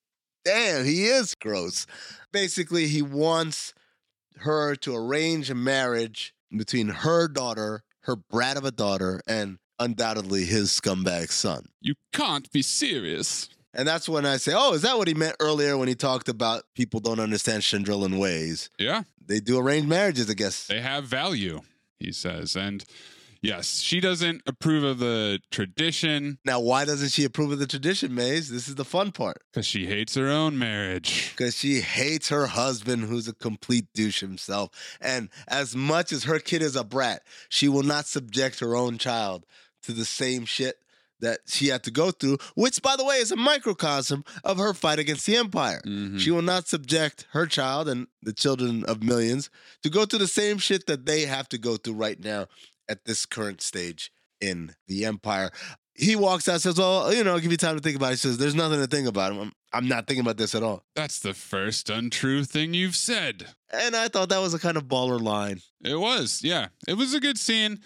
Damn, 0.44 0.84
he 0.86 1.04
is 1.04 1.34
gross. 1.34 1.86
Basically, 2.32 2.86
he 2.88 3.02
wants 3.02 3.74
her 4.38 4.74
to 4.76 4.96
arrange 4.96 5.50
a 5.50 5.54
marriage 5.54 6.34
between 6.56 6.88
her 6.88 7.28
daughter, 7.28 7.82
her 8.02 8.16
brat 8.16 8.56
of 8.56 8.64
a 8.64 8.70
daughter, 8.70 9.20
and 9.26 9.58
undoubtedly 9.78 10.44
his 10.44 10.70
scumbag 10.70 11.30
son. 11.30 11.66
You 11.80 11.94
can't 12.12 12.50
be 12.52 12.62
serious. 12.62 13.48
And 13.74 13.88
that's 13.88 14.08
when 14.08 14.26
I 14.26 14.36
say, 14.36 14.52
oh, 14.54 14.74
is 14.74 14.82
that 14.82 14.98
what 14.98 15.08
he 15.08 15.14
meant 15.14 15.36
earlier 15.40 15.78
when 15.78 15.88
he 15.88 15.94
talked 15.94 16.28
about 16.28 16.64
people 16.74 17.00
don't 17.00 17.18
understand 17.20 17.62
Chandrillan 17.62 18.18
ways? 18.18 18.68
Yeah, 18.78 19.04
They 19.24 19.40
do 19.40 19.58
arranged 19.58 19.88
marriages, 19.88 20.28
I 20.28 20.34
guess. 20.34 20.66
they 20.66 20.80
have 20.80 21.04
value, 21.04 21.60
he 21.98 22.12
says. 22.12 22.54
And 22.54 22.84
yes, 23.42 23.80
she 23.80 24.00
doesn't 24.00 24.42
approve 24.46 24.84
of 24.84 24.98
the 24.98 25.40
tradition 25.50 26.38
Now, 26.44 26.60
why 26.60 26.84
doesn't 26.84 27.10
she 27.10 27.24
approve 27.24 27.52
of 27.52 27.58
the 27.58 27.66
tradition, 27.66 28.14
Mays? 28.14 28.48
This 28.50 28.68
is 28.68 28.76
the 28.76 28.84
fun 28.84 29.12
part. 29.12 29.42
because 29.52 29.66
she 29.66 29.86
hates 29.86 30.14
her 30.14 30.28
own 30.28 30.58
marriage. 30.58 31.32
Because 31.36 31.56
she 31.56 31.80
hates 31.80 32.28
her 32.30 32.46
husband, 32.46 33.04
who's 33.04 33.28
a 33.28 33.34
complete 33.34 33.86
douche 33.94 34.20
himself. 34.20 34.70
And 35.00 35.28
as 35.48 35.74
much 35.76 36.12
as 36.12 36.24
her 36.24 36.38
kid 36.38 36.62
is 36.62 36.76
a 36.76 36.84
brat, 36.84 37.22
she 37.48 37.68
will 37.68 37.82
not 37.82 38.06
subject 38.06 38.60
her 38.60 38.74
own 38.76 38.98
child 38.98 39.44
to 39.82 39.92
the 39.92 40.04
same 40.04 40.44
shit 40.44 40.76
that 41.20 41.38
she 41.46 41.68
had 41.68 41.84
to 41.84 41.90
go 41.92 42.10
through, 42.10 42.36
which, 42.56 42.82
by 42.82 42.96
the 42.96 43.04
way, 43.04 43.18
is 43.18 43.30
a 43.30 43.36
microcosm 43.36 44.24
of 44.42 44.58
her 44.58 44.74
fight 44.74 44.98
against 44.98 45.24
the 45.24 45.36
empire. 45.36 45.80
Mhm. 45.86 46.18
She 46.18 46.32
will 46.32 46.42
not 46.42 46.66
subject 46.66 47.26
her 47.30 47.46
child 47.46 47.88
and 47.88 48.08
the 48.22 48.32
children 48.32 48.84
of 48.86 49.04
millions 49.04 49.48
to 49.84 49.88
go 49.90 50.04
through 50.04 50.18
the 50.18 50.26
same 50.26 50.58
shit 50.58 50.86
that 50.88 51.06
they 51.06 51.26
have 51.26 51.48
to 51.50 51.58
go 51.58 51.76
through 51.76 51.94
right 51.94 52.18
now 52.18 52.48
at 52.92 53.04
this 53.04 53.26
current 53.26 53.60
stage 53.60 54.12
in 54.40 54.74
the 54.86 55.04
empire. 55.04 55.50
He 55.94 56.16
walks 56.16 56.48
out, 56.48 56.60
says, 56.60 56.78
Well, 56.78 57.12
you 57.12 57.24
know, 57.24 57.32
I'll 57.32 57.40
give 57.40 57.50
you 57.50 57.56
time 57.56 57.76
to 57.76 57.82
think 57.82 57.96
about 57.96 58.08
it. 58.08 58.10
He 58.12 58.16
says, 58.16 58.38
There's 58.38 58.54
nothing 58.54 58.80
to 58.80 58.86
think 58.86 59.08
about. 59.08 59.32
I'm, 59.32 59.52
I'm 59.72 59.88
not 59.88 60.06
thinking 60.06 60.22
about 60.22 60.36
this 60.36 60.54
at 60.54 60.62
all. 60.62 60.84
That's 60.94 61.18
the 61.18 61.34
first 61.34 61.90
untrue 61.90 62.44
thing 62.44 62.74
you've 62.74 62.96
said. 62.96 63.46
And 63.72 63.96
I 63.96 64.08
thought 64.08 64.28
that 64.28 64.40
was 64.40 64.54
a 64.54 64.58
kind 64.58 64.76
of 64.76 64.84
baller 64.84 65.20
line. 65.20 65.60
It 65.82 65.96
was, 65.96 66.42
yeah. 66.44 66.68
It 66.86 66.94
was 66.94 67.14
a 67.14 67.20
good 67.20 67.38
scene. 67.38 67.80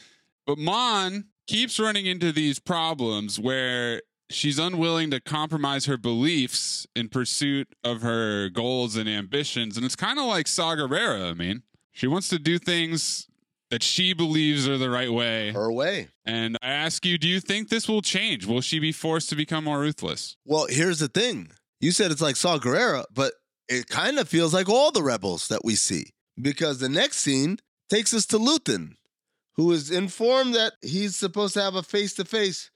But 0.47 0.59
Mon 0.59 1.27
keeps 1.47 1.79
running 1.81 2.07
into 2.07 2.33
these 2.33 2.59
problems 2.59 3.39
where 3.39 4.03
she's 4.31 4.59
unwilling 4.59 5.11
to 5.11 5.21
compromise 5.21 5.87
her 5.87 5.97
beliefs 5.97 6.87
in 6.95 7.09
pursuit 7.09 7.69
of 7.85 8.03
her 8.03 8.49
goals 8.49 8.97
and 8.97 9.09
ambitions. 9.09 9.77
And 9.77 9.85
it's 9.85 9.97
kind 9.97 10.19
of 10.19 10.27
like 10.27 10.49
Saw 10.49 10.75
Gerrera. 10.75 11.31
I 11.31 11.35
mean, 11.35 11.63
she 11.93 12.07
wants 12.07 12.29
to 12.29 12.39
do 12.39 12.59
things 12.59 13.29
that 13.71 13.83
she 13.83 14.13
believes 14.13 14.69
are 14.69 14.79
the 14.79 14.91
right 14.91 15.13
way. 15.13 15.53
Her 15.53 15.71
way. 15.73 16.09
And 16.25 16.57
I 16.63 16.69
ask 16.69 17.05
you, 17.05 17.19
do 17.19 17.29
you 17.29 17.41
think 17.41 17.69
this 17.69 17.89
will 17.89 18.03
change? 18.03 18.47
Will 18.47 18.61
she 18.61 18.79
be 18.79 18.93
forced 18.93 19.29
to 19.31 19.37
become 19.37 19.65
more 19.65 19.81
ruthless? 19.81 20.37
Well, 20.45 20.67
here's 20.69 21.01
the 21.01 21.09
thing. 21.09 21.51
You 21.81 21.91
said 21.93 22.11
it's 22.11 22.23
like 22.23 22.37
Saw 22.37 22.59
Gerrera, 22.59 23.05
but 23.13 23.33
it 23.69 23.89
kind 23.89 24.19
of 24.19 24.29
feels 24.29 24.55
like 24.55 24.69
all 24.69 24.93
the 24.93 25.03
rebels 25.03 25.49
that 25.49 25.65
we 25.65 25.75
see. 25.75 26.13
Because 26.41 26.79
the 26.79 26.89
next 26.89 27.19
scene 27.19 27.59
takes 27.91 28.15
us 28.15 28.27
to 28.27 28.39
Luthen, 28.39 28.95
who 29.55 29.73
is 29.73 29.91
informed 29.91 30.55
that 30.55 30.75
he's 30.83 31.17
supposed 31.17 31.55
to 31.55 31.63
have 31.63 31.75
a 31.75 31.83
face 31.83 32.15
to 32.15 32.25
face. 32.25 32.71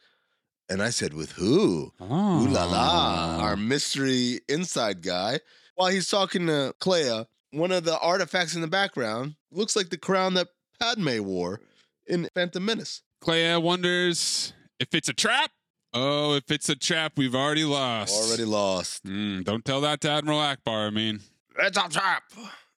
And 0.68 0.82
I 0.82 0.90
said, 0.90 1.14
with 1.14 1.32
who? 1.32 1.92
Oh. 2.00 2.44
Ooh 2.44 2.48
la 2.48 2.64
la, 2.64 2.70
ah. 2.72 3.40
our 3.40 3.56
mystery 3.56 4.40
inside 4.48 5.02
guy. 5.02 5.40
While 5.74 5.90
he's 5.90 6.08
talking 6.08 6.46
to 6.46 6.74
Kleya, 6.80 7.26
one 7.52 7.72
of 7.72 7.84
the 7.84 7.98
artifacts 7.98 8.54
in 8.54 8.60
the 8.60 8.66
background 8.66 9.34
looks 9.50 9.74
like 9.74 9.90
the 9.90 9.98
crown 9.98 10.34
that 10.34 10.48
Padme 10.80 11.20
wore 11.22 11.60
in 12.06 12.28
Phantom 12.34 12.64
Menace. 12.64 13.02
Kleya 13.22 13.62
wonders 13.62 14.52
if 14.78 14.94
it's 14.94 15.08
a 15.08 15.12
trap. 15.12 15.50
Oh, 15.92 16.34
if 16.34 16.50
it's 16.50 16.68
a 16.68 16.76
trap, 16.76 17.12
we've 17.16 17.34
already 17.34 17.64
lost. 17.64 18.14
Already 18.14 18.44
lost. 18.44 19.04
Mm, 19.04 19.44
don't 19.44 19.64
tell 19.64 19.80
that 19.82 20.00
to 20.02 20.10
Admiral 20.10 20.38
Ackbar. 20.38 20.86
I 20.86 20.90
mean, 20.90 21.20
It's 21.58 21.76
a 21.76 21.88
trap. 21.88 22.22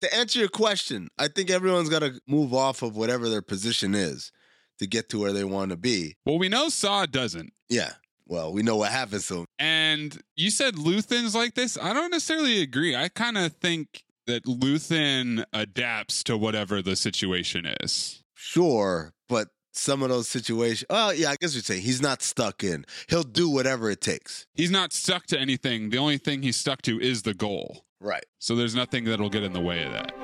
To 0.01 0.15
answer 0.15 0.39
your 0.39 0.47
question, 0.49 1.09
I 1.19 1.27
think 1.27 1.49
everyone's 1.51 1.89
got 1.89 1.99
to 1.99 2.19
move 2.27 2.53
off 2.53 2.81
of 2.81 2.95
whatever 2.95 3.29
their 3.29 3.41
position 3.41 3.93
is 3.93 4.31
to 4.79 4.87
get 4.87 5.09
to 5.09 5.19
where 5.19 5.33
they 5.33 5.43
want 5.43 5.69
to 5.71 5.77
be. 5.77 6.15
well, 6.25 6.39
we 6.39 6.49
know 6.49 6.69
Saw 6.69 7.05
doesn't. 7.05 7.53
Yeah. 7.69 7.91
Well, 8.25 8.53
we 8.53 8.63
know 8.63 8.77
what 8.77 8.91
happens 8.91 9.27
to 9.27 9.39
him. 9.39 9.45
And 9.59 10.17
you 10.37 10.49
said 10.49 10.75
Luthen's 10.75 11.35
like 11.35 11.53
this. 11.53 11.77
I 11.79 11.91
don't 11.93 12.11
necessarily 12.11 12.61
agree. 12.61 12.95
I 12.95 13.09
kind 13.09 13.37
of 13.37 13.51
think 13.57 14.03
that 14.31 14.45
Luthen 14.45 15.43
adapts 15.51 16.23
to 16.23 16.37
whatever 16.37 16.81
the 16.81 16.95
situation 16.95 17.65
is. 17.81 18.23
Sure, 18.33 19.13
but 19.27 19.49
some 19.73 20.01
of 20.01 20.09
those 20.09 20.29
situations. 20.29 20.85
Oh, 20.89 21.11
yeah, 21.11 21.31
I 21.31 21.35
guess 21.39 21.53
you'd 21.53 21.65
say 21.65 21.81
he's 21.81 22.01
not 22.01 22.21
stuck 22.21 22.63
in. 22.63 22.85
He'll 23.09 23.23
do 23.23 23.49
whatever 23.49 23.89
it 23.91 23.99
takes. 23.99 24.47
He's 24.53 24.71
not 24.71 24.93
stuck 24.93 25.25
to 25.27 25.39
anything. 25.39 25.89
The 25.89 25.97
only 25.97 26.17
thing 26.17 26.43
he's 26.43 26.55
stuck 26.55 26.81
to 26.83 26.99
is 26.99 27.23
the 27.23 27.33
goal. 27.33 27.85
Right. 27.99 28.25
So 28.39 28.55
there's 28.55 28.73
nothing 28.73 29.03
that'll 29.03 29.29
get 29.29 29.43
in 29.43 29.51
the 29.51 29.59
way 29.59 29.83
of 29.83 29.91
that. 29.91 30.17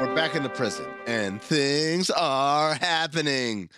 We're 0.00 0.14
back 0.14 0.36
in 0.36 0.44
the 0.44 0.48
prison, 0.48 0.86
and 1.08 1.42
things 1.42 2.08
are 2.08 2.74
happening. 2.74 3.68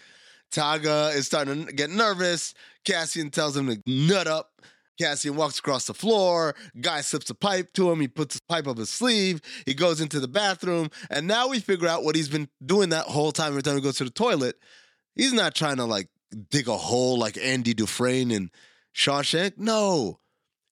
Taga 0.53 1.15
is 1.15 1.25
starting 1.25 1.65
to 1.65 1.73
get 1.73 1.89
nervous. 1.89 2.53
Cassian 2.85 3.31
tells 3.31 3.57
him 3.57 3.69
to 3.69 3.81
nut 3.87 4.27
up. 4.27 4.61
Cassian 5.01 5.35
walks 5.37 5.59
across 5.59 5.87
the 5.87 5.95
floor. 5.95 6.55
Guy 6.81 7.01
slips 7.01 7.31
a 7.31 7.35
pipe 7.35 7.73
to 7.73 7.91
him. 7.91 8.01
He 8.01 8.09
puts 8.09 8.35
his 8.35 8.41
pipe 8.43 8.67
up 8.67 8.79
his 8.79 8.91
sleeve. 8.91 9.41
He 9.65 9.73
goes 9.73 10.01
into 10.01 10.21
the 10.21 10.29
bathroom. 10.29 10.91
And 11.09 11.27
now 11.27 11.49
we 11.49 11.59
figure 11.59 11.89
out 11.89 12.05
what 12.05 12.17
he's 12.17 12.29
been 12.29 12.49
doing 12.65 12.91
that 12.91 13.07
whole 13.07 13.33
time 13.33 13.49
every 13.49 13.63
time 13.63 13.77
he 13.77 13.81
goes 13.81 13.97
to 13.97 14.05
the 14.05 14.11
toilet. 14.11 14.57
He's 15.15 15.33
not 15.33 15.55
trying 15.55 15.77
to 15.77 15.85
like 15.85 16.09
dig 16.51 16.69
a 16.69 16.77
hole 16.77 17.19
like 17.19 17.39
Andy 17.39 17.75
Dufresne 17.75 18.31
in 18.31 18.51
Shawshank. 18.95 19.57
No, 19.57 20.21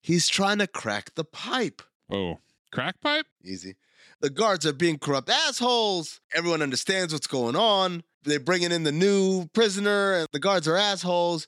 he's 0.00 0.28
trying 0.28 0.58
to 0.58 0.66
crack 0.66 1.14
the 1.14 1.24
pipe. 1.24 1.82
Oh, 2.10 2.38
crack 2.72 3.00
pipe? 3.00 3.26
Easy. 3.42 3.76
The 4.20 4.30
guards 4.30 4.66
are 4.66 4.72
being 4.72 4.98
corrupt 4.98 5.30
assholes. 5.30 6.20
Everyone 6.34 6.60
understands 6.60 7.12
what's 7.12 7.26
going 7.26 7.56
on. 7.56 8.02
They're 8.24 8.40
bringing 8.40 8.72
in 8.72 8.82
the 8.82 8.92
new 8.92 9.46
prisoner, 9.54 10.14
and 10.14 10.28
the 10.32 10.40
guards 10.40 10.66
are 10.66 10.76
assholes. 10.76 11.46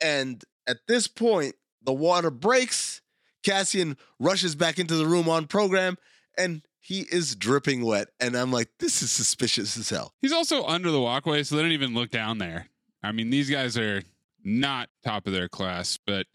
And 0.00 0.42
at 0.66 0.78
this 0.86 1.08
point, 1.08 1.54
the 1.84 1.92
water 1.92 2.30
breaks. 2.30 3.00
Cassian 3.42 3.96
rushes 4.20 4.54
back 4.54 4.78
into 4.78 4.94
the 4.94 5.06
room 5.06 5.28
on 5.28 5.46
program, 5.46 5.98
and 6.38 6.62
he 6.78 7.06
is 7.10 7.34
dripping 7.34 7.84
wet. 7.84 8.08
And 8.20 8.36
I'm 8.36 8.52
like, 8.52 8.68
this 8.78 9.02
is 9.02 9.10
suspicious 9.10 9.76
as 9.76 9.90
hell. 9.90 10.12
He's 10.20 10.32
also 10.32 10.64
under 10.64 10.90
the 10.90 11.00
walkway, 11.00 11.42
so 11.42 11.56
they 11.56 11.62
don't 11.62 11.72
even 11.72 11.94
look 11.94 12.10
down 12.10 12.38
there. 12.38 12.68
I 13.02 13.12
mean, 13.12 13.30
these 13.30 13.50
guys 13.50 13.76
are 13.76 14.02
not 14.44 14.90
top 15.04 15.26
of 15.26 15.32
their 15.32 15.48
class, 15.48 15.98
but 16.06 16.26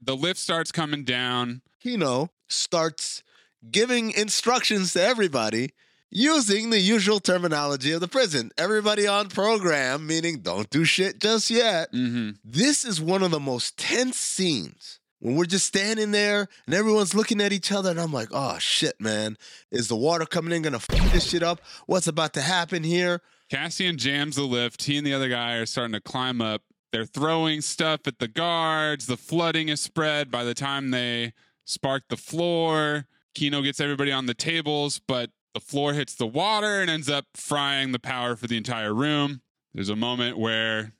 the 0.00 0.16
lift 0.16 0.38
starts 0.38 0.72
coming 0.72 1.04
down. 1.04 1.62
Kino 1.80 2.30
starts 2.48 3.22
giving 3.70 4.10
instructions 4.10 4.92
to 4.92 5.02
everybody 5.02 5.70
using 6.14 6.70
the 6.70 6.78
usual 6.78 7.18
terminology 7.18 7.90
of 7.90 8.00
the 8.00 8.08
prison. 8.08 8.52
Everybody 8.56 9.06
on 9.06 9.28
program, 9.28 10.06
meaning 10.06 10.38
don't 10.38 10.70
do 10.70 10.84
shit 10.84 11.18
just 11.18 11.50
yet. 11.50 11.92
Mm-hmm. 11.92 12.30
This 12.44 12.84
is 12.84 13.00
one 13.00 13.24
of 13.24 13.32
the 13.32 13.40
most 13.40 13.76
tense 13.76 14.16
scenes 14.16 15.00
when 15.18 15.34
we're 15.34 15.44
just 15.44 15.66
standing 15.66 16.12
there 16.12 16.46
and 16.66 16.74
everyone's 16.74 17.14
looking 17.14 17.40
at 17.40 17.52
each 17.52 17.72
other, 17.72 17.90
and 17.90 18.00
I'm 18.00 18.12
like, 18.12 18.28
oh 18.30 18.58
shit, 18.58 19.00
man. 19.00 19.36
Is 19.72 19.88
the 19.88 19.96
water 19.96 20.24
coming 20.24 20.54
in 20.54 20.62
gonna 20.62 20.78
fuck 20.78 21.10
this 21.12 21.28
shit 21.28 21.42
up? 21.42 21.60
What's 21.86 22.06
about 22.06 22.32
to 22.34 22.42
happen 22.42 22.84
here? 22.84 23.20
Cassian 23.50 23.98
jams 23.98 24.36
the 24.36 24.42
lift. 24.44 24.84
He 24.84 24.96
and 24.96 25.06
the 25.06 25.14
other 25.14 25.28
guy 25.28 25.54
are 25.54 25.66
starting 25.66 25.94
to 25.94 26.00
climb 26.00 26.40
up. 26.40 26.62
They're 26.92 27.04
throwing 27.04 27.60
stuff 27.60 28.06
at 28.06 28.20
the 28.20 28.28
guards. 28.28 29.06
The 29.06 29.16
flooding 29.16 29.68
is 29.68 29.80
spread 29.80 30.30
by 30.30 30.44
the 30.44 30.54
time 30.54 30.92
they 30.92 31.32
spark 31.64 32.04
the 32.08 32.16
floor. 32.16 33.06
Kino 33.34 33.62
gets 33.62 33.80
everybody 33.80 34.12
on 34.12 34.26
the 34.26 34.34
tables, 34.34 35.00
but 35.08 35.30
the 35.54 35.60
floor 35.60 35.94
hits 35.94 36.14
the 36.14 36.26
water 36.26 36.80
and 36.80 36.90
ends 36.90 37.08
up 37.08 37.26
frying 37.34 37.92
the 37.92 37.98
power 37.98 38.36
for 38.36 38.46
the 38.46 38.56
entire 38.56 38.92
room. 38.92 39.40
There's 39.72 39.88
a 39.88 39.96
moment 39.96 40.36
where 40.36 40.92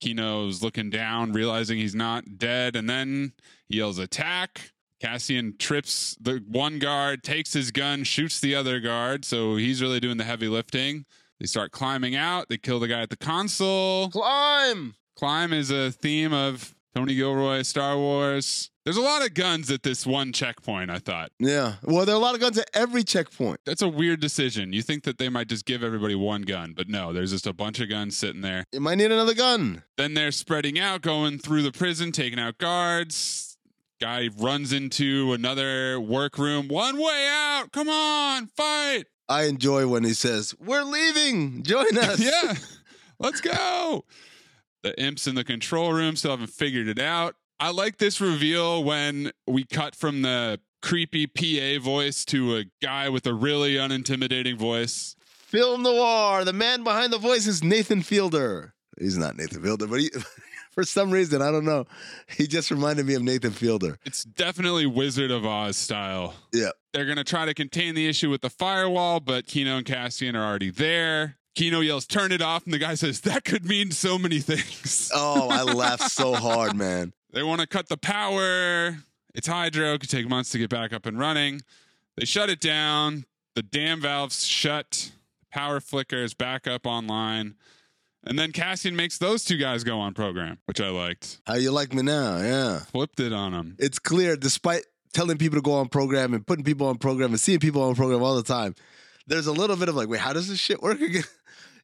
Kino's 0.00 0.62
looking 0.62 0.90
down, 0.90 1.32
realizing 1.32 1.78
he's 1.78 1.94
not 1.94 2.38
dead, 2.38 2.76
and 2.76 2.90
then 2.90 3.32
he 3.68 3.78
yells 3.78 3.98
attack. 3.98 4.72
Cassian 5.00 5.56
trips 5.58 6.16
the 6.20 6.42
one 6.46 6.78
guard, 6.78 7.22
takes 7.22 7.52
his 7.52 7.70
gun, 7.70 8.04
shoots 8.04 8.40
the 8.40 8.54
other 8.54 8.80
guard, 8.80 9.24
so 9.24 9.56
he's 9.56 9.80
really 9.80 10.00
doing 10.00 10.18
the 10.18 10.24
heavy 10.24 10.48
lifting. 10.48 11.06
They 11.38 11.46
start 11.46 11.72
climbing 11.72 12.14
out. 12.14 12.48
They 12.50 12.58
kill 12.58 12.80
the 12.80 12.88
guy 12.88 13.00
at 13.00 13.10
the 13.10 13.16
console. 13.16 14.10
Climb! 14.10 14.94
Climb 15.16 15.52
is 15.52 15.70
a 15.70 15.90
theme 15.90 16.32
of 16.34 16.74
Tony 16.94 17.14
Gilroy, 17.14 17.62
Star 17.62 17.96
Wars. 17.96 18.69
There's 18.90 18.98
a 18.98 19.02
lot 19.02 19.24
of 19.24 19.34
guns 19.34 19.70
at 19.70 19.84
this 19.84 20.04
one 20.04 20.32
checkpoint, 20.32 20.90
I 20.90 20.98
thought. 20.98 21.30
Yeah. 21.38 21.74
Well, 21.84 22.04
there 22.04 22.16
are 22.16 22.18
a 22.18 22.20
lot 22.20 22.34
of 22.34 22.40
guns 22.40 22.58
at 22.58 22.68
every 22.74 23.04
checkpoint. 23.04 23.60
That's 23.64 23.82
a 23.82 23.88
weird 23.88 24.18
decision. 24.18 24.72
You 24.72 24.82
think 24.82 25.04
that 25.04 25.16
they 25.16 25.28
might 25.28 25.46
just 25.46 25.64
give 25.64 25.84
everybody 25.84 26.16
one 26.16 26.42
gun, 26.42 26.72
but 26.76 26.88
no, 26.88 27.12
there's 27.12 27.30
just 27.30 27.46
a 27.46 27.52
bunch 27.52 27.78
of 27.78 27.88
guns 27.88 28.16
sitting 28.16 28.40
there. 28.40 28.64
You 28.72 28.80
might 28.80 28.96
need 28.96 29.12
another 29.12 29.34
gun. 29.34 29.84
Then 29.96 30.14
they're 30.14 30.32
spreading 30.32 30.76
out, 30.76 31.02
going 31.02 31.38
through 31.38 31.62
the 31.62 31.70
prison, 31.70 32.10
taking 32.10 32.40
out 32.40 32.58
guards. 32.58 33.56
Guy 34.00 34.28
runs 34.36 34.72
into 34.72 35.34
another 35.34 36.00
workroom. 36.00 36.66
One 36.66 36.96
way 36.98 37.28
out. 37.30 37.70
Come 37.70 37.88
on, 37.88 38.48
fight. 38.48 39.04
I 39.28 39.44
enjoy 39.44 39.86
when 39.86 40.02
he 40.02 40.14
says, 40.14 40.52
We're 40.58 40.82
leaving. 40.82 41.62
Join 41.62 41.86
us. 41.96 42.18
yeah, 42.18 42.54
let's 43.20 43.40
go. 43.40 44.04
The 44.82 45.00
imps 45.00 45.28
in 45.28 45.36
the 45.36 45.44
control 45.44 45.92
room 45.92 46.16
still 46.16 46.32
haven't 46.32 46.48
figured 46.48 46.88
it 46.88 46.98
out. 46.98 47.36
I 47.62 47.72
like 47.72 47.98
this 47.98 48.22
reveal 48.22 48.82
when 48.82 49.32
we 49.46 49.64
cut 49.64 49.94
from 49.94 50.22
the 50.22 50.60
creepy 50.80 51.26
PA 51.26 51.84
voice 51.84 52.24
to 52.24 52.56
a 52.56 52.64
guy 52.80 53.10
with 53.10 53.26
a 53.26 53.34
really 53.34 53.74
unintimidating 53.74 54.56
voice. 54.56 55.14
Film 55.26 55.82
noir. 55.82 56.42
The 56.46 56.54
man 56.54 56.84
behind 56.84 57.12
the 57.12 57.18
voice 57.18 57.46
is 57.46 57.62
Nathan 57.62 58.00
Fielder. 58.00 58.72
He's 58.98 59.18
not 59.18 59.36
Nathan 59.36 59.62
Fielder, 59.62 59.86
but 59.86 60.00
he, 60.00 60.10
for 60.70 60.84
some 60.84 61.10
reason, 61.10 61.42
I 61.42 61.50
don't 61.50 61.66
know. 61.66 61.84
He 62.28 62.46
just 62.46 62.70
reminded 62.70 63.04
me 63.04 63.12
of 63.12 63.22
Nathan 63.22 63.50
Fielder. 63.50 63.98
It's 64.06 64.24
definitely 64.24 64.86
Wizard 64.86 65.30
of 65.30 65.44
Oz 65.44 65.76
style. 65.76 66.32
Yeah. 66.54 66.70
They're 66.94 67.04
going 67.04 67.18
to 67.18 67.24
try 67.24 67.44
to 67.44 67.52
contain 67.52 67.94
the 67.94 68.08
issue 68.08 68.30
with 68.30 68.40
the 68.40 68.48
firewall, 68.48 69.20
but 69.20 69.46
Kino 69.46 69.76
and 69.76 69.84
Cassian 69.84 70.34
are 70.34 70.48
already 70.48 70.70
there. 70.70 71.36
Kino 71.54 71.80
yells, 71.80 72.06
turn 72.06 72.32
it 72.32 72.40
off. 72.40 72.64
And 72.64 72.72
the 72.72 72.78
guy 72.78 72.94
says, 72.94 73.20
that 73.22 73.44
could 73.44 73.66
mean 73.66 73.90
so 73.90 74.18
many 74.18 74.38
things. 74.38 75.10
Oh, 75.14 75.50
I 75.50 75.62
laughed 75.74 76.10
so 76.10 76.32
hard, 76.32 76.74
man. 76.74 77.12
They 77.32 77.42
want 77.42 77.60
to 77.60 77.66
cut 77.66 77.88
the 77.88 77.96
power. 77.96 78.96
It's 79.34 79.46
hydro. 79.46 79.94
It 79.94 80.00
could 80.00 80.10
take 80.10 80.28
months 80.28 80.50
to 80.50 80.58
get 80.58 80.70
back 80.70 80.92
up 80.92 81.06
and 81.06 81.18
running. 81.18 81.62
They 82.16 82.24
shut 82.24 82.50
it 82.50 82.60
down. 82.60 83.24
The 83.54 83.62
dam 83.62 84.00
valves 84.00 84.44
shut. 84.44 85.12
Power 85.52 85.80
flickers 85.80 86.34
back 86.34 86.66
up 86.66 86.86
online. 86.86 87.54
And 88.24 88.38
then 88.38 88.52
Cassian 88.52 88.94
makes 88.96 89.18
those 89.18 89.44
two 89.44 89.56
guys 89.56 89.82
go 89.82 89.98
on 89.98 90.12
program, 90.12 90.58
which 90.66 90.80
I 90.80 90.90
liked. 90.90 91.38
How 91.46 91.54
you 91.54 91.70
like 91.70 91.94
me 91.94 92.02
now? 92.02 92.38
Yeah. 92.38 92.78
Flipped 92.80 93.18
it 93.20 93.32
on 93.32 93.52
them. 93.52 93.76
It's 93.78 93.98
clear, 93.98 94.36
despite 94.36 94.84
telling 95.14 95.38
people 95.38 95.56
to 95.56 95.62
go 95.62 95.72
on 95.74 95.88
program 95.88 96.34
and 96.34 96.46
putting 96.46 96.64
people 96.64 96.86
on 96.86 96.98
program 96.98 97.30
and 97.30 97.40
seeing 97.40 97.60
people 97.60 97.82
on 97.82 97.94
program 97.94 98.22
all 98.22 98.36
the 98.36 98.42
time, 98.42 98.74
there's 99.26 99.46
a 99.46 99.52
little 99.52 99.76
bit 99.76 99.88
of 99.88 99.94
like, 99.94 100.08
wait, 100.08 100.20
how 100.20 100.32
does 100.32 100.48
this 100.48 100.58
shit 100.58 100.82
work 100.82 101.00
again? 101.00 101.24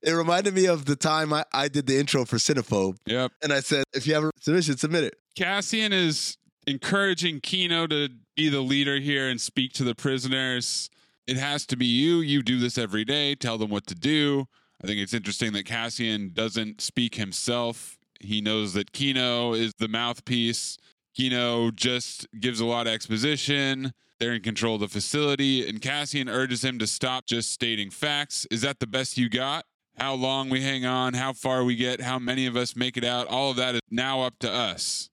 It 0.07 0.12
reminded 0.12 0.55
me 0.55 0.66
of 0.66 0.85
the 0.85 0.95
time 0.95 1.33
I, 1.33 1.45
I 1.53 1.66
did 1.66 1.88
the 1.88 1.99
intro 1.99 2.25
for 2.25 2.37
Cinephobe. 2.37 2.97
Yep. 3.07 3.33
And 3.42 3.53
I 3.53 3.59
said, 3.59 3.83
if 3.92 4.07
you 4.07 4.14
have 4.14 4.23
a 4.23 4.31
submission, 4.40 4.77
submit 4.77 5.03
it. 5.03 5.16
Cassian 5.37 5.92
is 5.92 6.38
encouraging 6.66 7.40
Kino 7.40 7.88
to 7.88 8.09
be 8.37 8.49
the 8.49 8.61
leader 8.61 9.01
here 9.01 9.29
and 9.29 9.40
speak 9.40 9.73
to 9.75 9.85
the 9.85 9.97
prisoners. 9.97 10.88
It 11.27 11.37
has 11.37 11.66
to 11.66 11.77
be 11.77 11.87
you. 11.87 12.21
You 12.21 12.45
do 12.45 12.61
this 12.61 12.79
every 12.79 13.05
day. 13.05 13.35
Tell 13.35 13.59
them 13.59 13.69
what 13.69 13.88
to 13.88 13.97
do. 13.97 14.47
I 14.83 14.87
think 14.87 15.01
it's 15.01 15.12
interesting 15.12 15.53
that 15.55 15.66
Cassian 15.66 16.31
doesn't 16.33 16.81
speak 16.81 17.16
himself. 17.16 17.99
He 18.21 18.40
knows 18.40 18.75
that 18.75 18.92
Kino 18.92 19.55
is 19.55 19.73
the 19.79 19.88
mouthpiece. 19.88 20.79
Kino 21.16 21.73
just 21.73 22.29
gives 22.38 22.61
a 22.61 22.66
lot 22.66 22.87
of 22.87 22.92
exposition. 22.92 23.92
They're 24.21 24.35
in 24.35 24.42
control 24.42 24.77
of 24.77 24.83
the 24.83 24.88
facility, 24.88 25.69
and 25.69 25.83
Cassian 25.83 26.29
urges 26.29 26.64
him 26.64 26.79
to 26.79 26.87
stop 26.87 27.27
just 27.27 27.51
stating 27.51 27.90
facts. 27.90 28.47
Is 28.51 28.61
that 28.62 28.79
the 28.79 28.87
best 28.87 29.19
you 29.19 29.29
got? 29.29 29.64
How 29.98 30.12
long 30.14 30.50
we 30.50 30.61
hang 30.61 30.85
on, 30.85 31.14
how 31.14 31.32
far 31.32 31.64
we 31.64 31.74
get, 31.74 32.02
how 32.02 32.18
many 32.18 32.44
of 32.44 32.54
us 32.54 32.76
make 32.76 32.98
it 32.98 33.04
out, 33.04 33.26
all 33.28 33.50
of 33.50 33.56
that 33.56 33.74
is 33.74 33.80
now 33.90 34.20
up 34.22 34.38
to 34.40 34.50
us. 34.52 35.09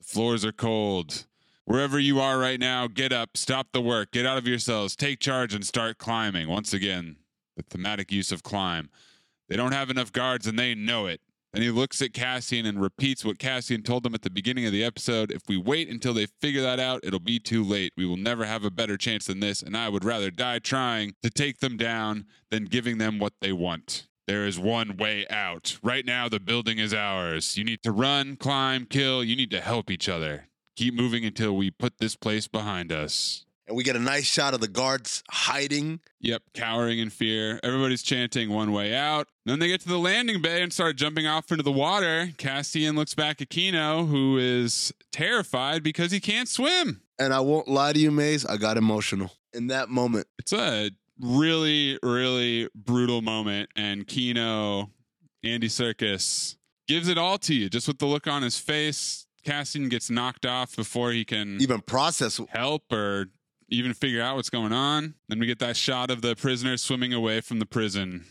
The 0.00 0.06
floors 0.06 0.44
are 0.46 0.52
cold. 0.52 1.26
Wherever 1.66 1.98
you 1.98 2.20
are 2.20 2.38
right 2.38 2.58
now, 2.58 2.86
get 2.86 3.12
up, 3.12 3.36
stop 3.36 3.68
the 3.72 3.82
work, 3.82 4.12
get 4.12 4.24
out 4.24 4.38
of 4.38 4.46
your 4.46 4.58
cells, 4.58 4.96
take 4.96 5.20
charge, 5.20 5.54
and 5.54 5.64
start 5.66 5.98
climbing. 5.98 6.48
Once 6.48 6.72
again, 6.72 7.16
the 7.56 7.62
thematic 7.62 8.10
use 8.10 8.32
of 8.32 8.42
climb. 8.42 8.88
They 9.48 9.56
don't 9.56 9.72
have 9.72 9.90
enough 9.90 10.10
guards 10.10 10.46
and 10.46 10.58
they 10.58 10.74
know 10.74 11.06
it. 11.06 11.20
And 11.52 11.62
he 11.62 11.70
looks 11.70 12.02
at 12.02 12.12
Cassian 12.12 12.66
and 12.66 12.82
repeats 12.82 13.24
what 13.24 13.38
Cassian 13.38 13.82
told 13.82 14.02
them 14.02 14.14
at 14.14 14.22
the 14.22 14.30
beginning 14.30 14.66
of 14.66 14.72
the 14.72 14.82
episode. 14.82 15.30
If 15.30 15.42
we 15.48 15.56
wait 15.56 15.88
until 15.88 16.12
they 16.12 16.26
figure 16.40 16.62
that 16.62 16.80
out, 16.80 17.00
it'll 17.04 17.20
be 17.20 17.38
too 17.38 17.62
late. 17.62 17.92
We 17.96 18.06
will 18.06 18.16
never 18.16 18.44
have 18.44 18.64
a 18.64 18.70
better 18.70 18.96
chance 18.96 19.26
than 19.26 19.38
this, 19.38 19.62
and 19.62 19.76
I 19.76 19.88
would 19.88 20.04
rather 20.04 20.32
die 20.32 20.58
trying 20.58 21.14
to 21.22 21.30
take 21.30 21.60
them 21.60 21.76
down 21.76 22.24
than 22.50 22.64
giving 22.64 22.98
them 22.98 23.20
what 23.20 23.34
they 23.40 23.52
want. 23.52 24.08
There 24.26 24.46
is 24.46 24.58
one 24.58 24.96
way 24.96 25.26
out. 25.28 25.78
Right 25.82 26.06
now, 26.06 26.28
the 26.28 26.40
building 26.40 26.78
is 26.78 26.94
ours. 26.94 27.58
You 27.58 27.64
need 27.64 27.82
to 27.82 27.92
run, 27.92 28.36
climb, 28.36 28.86
kill. 28.86 29.22
You 29.22 29.36
need 29.36 29.50
to 29.50 29.60
help 29.60 29.90
each 29.90 30.08
other. 30.08 30.48
Keep 30.76 30.94
moving 30.94 31.24
until 31.24 31.54
we 31.54 31.70
put 31.70 31.98
this 31.98 32.16
place 32.16 32.48
behind 32.48 32.90
us. 32.90 33.44
And 33.66 33.76
we 33.76 33.82
get 33.82 33.96
a 33.96 34.00
nice 34.00 34.24
shot 34.24 34.52
of 34.52 34.60
the 34.60 34.68
guards 34.68 35.22
hiding. 35.30 36.00
Yep, 36.20 36.42
cowering 36.54 36.98
in 36.98 37.10
fear. 37.10 37.60
Everybody's 37.62 38.02
chanting 38.02 38.50
one 38.50 38.72
way 38.72 38.94
out. 38.94 39.28
Then 39.46 39.58
they 39.58 39.68
get 39.68 39.80
to 39.82 39.88
the 39.88 39.98
landing 39.98 40.42
bay 40.42 40.62
and 40.62 40.72
start 40.72 40.96
jumping 40.96 41.26
off 41.26 41.50
into 41.50 41.62
the 41.62 41.72
water. 41.72 42.30
Cassian 42.36 42.94
looks 42.94 43.14
back 43.14 43.40
at 43.40 43.48
Kino, 43.50 44.04
who 44.04 44.36
is 44.36 44.92
terrified 45.12 45.82
because 45.82 46.10
he 46.12 46.20
can't 46.20 46.48
swim. 46.48 47.02
And 47.18 47.32
I 47.32 47.40
won't 47.40 47.68
lie 47.68 47.92
to 47.92 47.98
you, 47.98 48.10
Mays, 48.10 48.44
I 48.44 48.56
got 48.56 48.76
emotional 48.76 49.30
in 49.54 49.68
that 49.68 49.88
moment. 49.88 50.26
It's 50.38 50.52
a 50.52 50.90
really, 51.20 51.98
really 52.02 52.68
brutal 52.74 53.22
moment. 53.22 53.70
And 53.76 54.06
Kino, 54.06 54.90
Andy 55.42 55.68
Serkis, 55.68 56.56
gives 56.86 57.08
it 57.08 57.18
all 57.18 57.38
to 57.38 57.54
you 57.54 57.68
just 57.68 57.88
with 57.88 57.98
the 57.98 58.06
look 58.06 58.26
on 58.26 58.42
his 58.42 58.58
face. 58.58 59.26
Cassian 59.44 59.88
gets 59.88 60.10
knocked 60.10 60.46
off 60.46 60.74
before 60.74 61.12
he 61.12 61.24
can 61.24 61.60
even 61.60 61.80
process 61.82 62.40
help 62.48 62.90
or 62.90 63.26
even 63.68 63.92
figure 63.92 64.22
out 64.22 64.36
what's 64.36 64.50
going 64.50 64.72
on. 64.72 65.14
Then 65.28 65.38
we 65.38 65.46
get 65.46 65.58
that 65.58 65.76
shot 65.76 66.10
of 66.10 66.22
the 66.22 66.34
prisoner 66.34 66.76
swimming 66.76 67.12
away 67.12 67.40
from 67.40 67.58
the 67.58 67.66
prison 67.66 68.24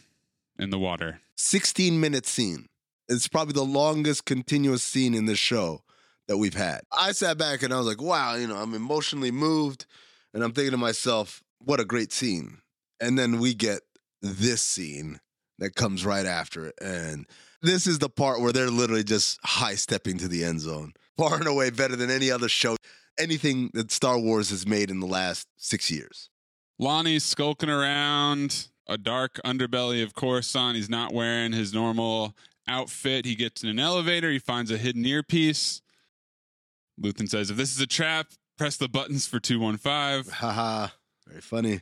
in 0.58 0.70
the 0.70 0.80
water. 0.80 1.20
16 1.36 2.00
minute 2.00 2.26
scene. 2.26 2.68
It's 3.10 3.28
probably 3.28 3.54
the 3.54 3.64
longest 3.64 4.26
continuous 4.26 4.82
scene 4.82 5.14
in 5.14 5.26
this 5.26 5.38
show 5.38 5.84
that 6.28 6.38
we've 6.38 6.54
had. 6.54 6.82
I 6.92 7.12
sat 7.12 7.38
back 7.38 7.62
and 7.62 7.74
I 7.74 7.78
was 7.78 7.88
like, 7.88 8.02
wow, 8.02 8.36
you 8.36 8.48
know, 8.48 8.56
I'm 8.56 8.74
emotionally 8.74 9.32
moved. 9.32 9.86
And 10.34 10.44
I'm 10.44 10.52
thinking 10.52 10.72
to 10.72 10.78
myself, 10.78 11.44
what 11.60 11.80
a 11.80 11.86
great 11.86 12.12
scene. 12.12 12.60
And 13.04 13.20
then 13.20 13.40
we 13.40 13.54
get 13.54 13.82
this 14.22 14.62
scene 14.62 15.20
that 15.60 15.76
comes 15.76 16.06
right 16.06 16.26
after 16.26 16.66
it. 16.66 16.76
And 16.82 17.28
this 17.62 17.86
is 17.86 18.00
the 18.00 18.10
part 18.10 18.40
where 18.40 18.54
they're 18.54 18.70
literally 18.70 19.04
just 19.04 19.40
high 19.44 19.76
stepping 19.76 20.18
to 20.20 20.30
the 20.30 20.46
end 20.46 20.62
zone. 20.62 20.94
Far 21.18 21.36
and 21.36 21.48
away 21.48 21.70
better 21.70 21.98
than 21.98 22.10
any 22.10 22.32
other 22.32 22.48
show, 22.48 22.78
anything 23.20 23.72
that 23.74 23.92
Star 23.92 24.18
Wars 24.18 24.50
has 24.52 24.66
made 24.66 24.90
in 24.90 25.02
the 25.02 25.06
last 25.06 25.48
six 25.58 25.92
years. 25.92 26.30
Lonni's 26.80 27.26
skulking 27.26 27.70
around, 27.70 28.68
a 28.88 28.98
dark 28.98 29.40
underbelly 29.46 30.02
of 30.02 30.16
Coruscant. 30.16 30.76
He's 30.76 30.90
not 30.90 31.14
wearing 31.14 31.52
his 31.52 31.74
normal 31.74 32.36
outfit. 32.68 33.26
He 33.26 33.36
gets 33.36 33.64
in 33.64 33.70
an 33.70 33.80
elevator. 33.80 34.32
He 34.32 34.40
finds 34.40 34.72
a 34.72 34.78
hidden 34.78 35.06
earpiece. 35.06 35.82
Luthen 37.00 37.30
says, 37.30 37.52
If 37.52 37.58
this 37.58 37.76
is 37.76 37.82
a 37.82 37.88
trap, 37.88 38.28
press 38.58 38.78
the 38.78 38.88
buttons 38.88 39.28
for 39.28 39.40
215. 39.40 40.34
Haha, 40.34 40.88
very 41.28 41.42
funny. 41.42 41.82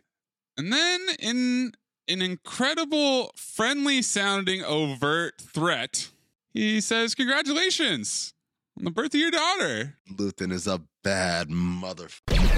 And 0.62 0.72
then 0.72 1.02
in 1.18 1.72
an 2.08 2.22
incredible, 2.22 3.32
friendly 3.36 4.04
sounding, 4.04 4.64
overt 4.64 5.42
threat, 5.42 6.12
he 6.54 6.80
says, 6.82 7.16
Congratulations 7.16 8.36
on 8.78 8.84
the 8.84 8.92
birth 8.92 9.16
of 9.16 9.20
your 9.20 9.32
daughter. 9.32 9.98
Luthen 10.08 10.52
is 10.52 10.68
a 10.68 10.84
bad 11.04 11.50
mother. 11.50 12.10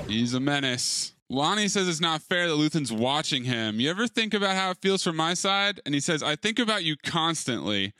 He's 0.05 0.33
a 0.33 0.41
menace. 0.41 1.13
Lonni 1.31 1.69
says 1.69 1.87
it's 1.87 2.01
not 2.01 2.21
fair 2.21 2.49
that 2.49 2.55
Luthen's 2.55 2.91
watching 2.91 3.45
him. 3.45 3.79
You 3.79 3.89
ever 3.89 4.05
think 4.09 4.33
about 4.33 4.57
how 4.57 4.71
it 4.71 4.79
feels 4.81 5.01
from 5.01 5.15
my 5.15 5.33
side? 5.33 5.79
And 5.85 5.95
he 5.95 6.01
says, 6.01 6.21
I 6.21 6.35
think 6.35 6.59
about 6.59 6.83
you 6.83 6.97
constantly, 7.05 7.93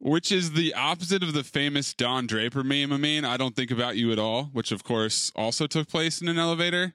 which 0.00 0.30
is 0.30 0.52
the 0.52 0.74
opposite 0.74 1.22
of 1.22 1.32
the 1.32 1.44
famous 1.44 1.94
Don 1.94 2.26
Draper 2.26 2.62
meme. 2.62 2.92
I 2.92 2.98
mean, 2.98 3.24
I 3.24 3.38
don't 3.38 3.56
think 3.56 3.70
about 3.70 3.96
you 3.96 4.12
at 4.12 4.18
all, 4.18 4.50
which 4.52 4.70
of 4.70 4.84
course 4.84 5.32
also 5.34 5.66
took 5.66 5.88
place 5.88 6.20
in 6.20 6.28
an 6.28 6.38
elevator. 6.38 6.92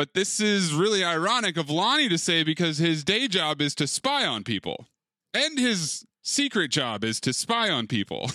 But 0.00 0.14
this 0.14 0.40
is 0.40 0.72
really 0.72 1.04
ironic 1.04 1.58
of 1.58 1.66
Lonni 1.66 2.08
to 2.08 2.16
say 2.16 2.42
because 2.42 2.78
his 2.78 3.04
day 3.04 3.28
job 3.28 3.60
is 3.60 3.74
to 3.74 3.86
spy 3.86 4.24
on 4.24 4.44
people, 4.44 4.86
and 5.34 5.58
his 5.58 6.06
secret 6.22 6.70
job 6.70 7.04
is 7.04 7.20
to 7.20 7.34
spy 7.34 7.68
on 7.68 7.86
people. 7.86 8.30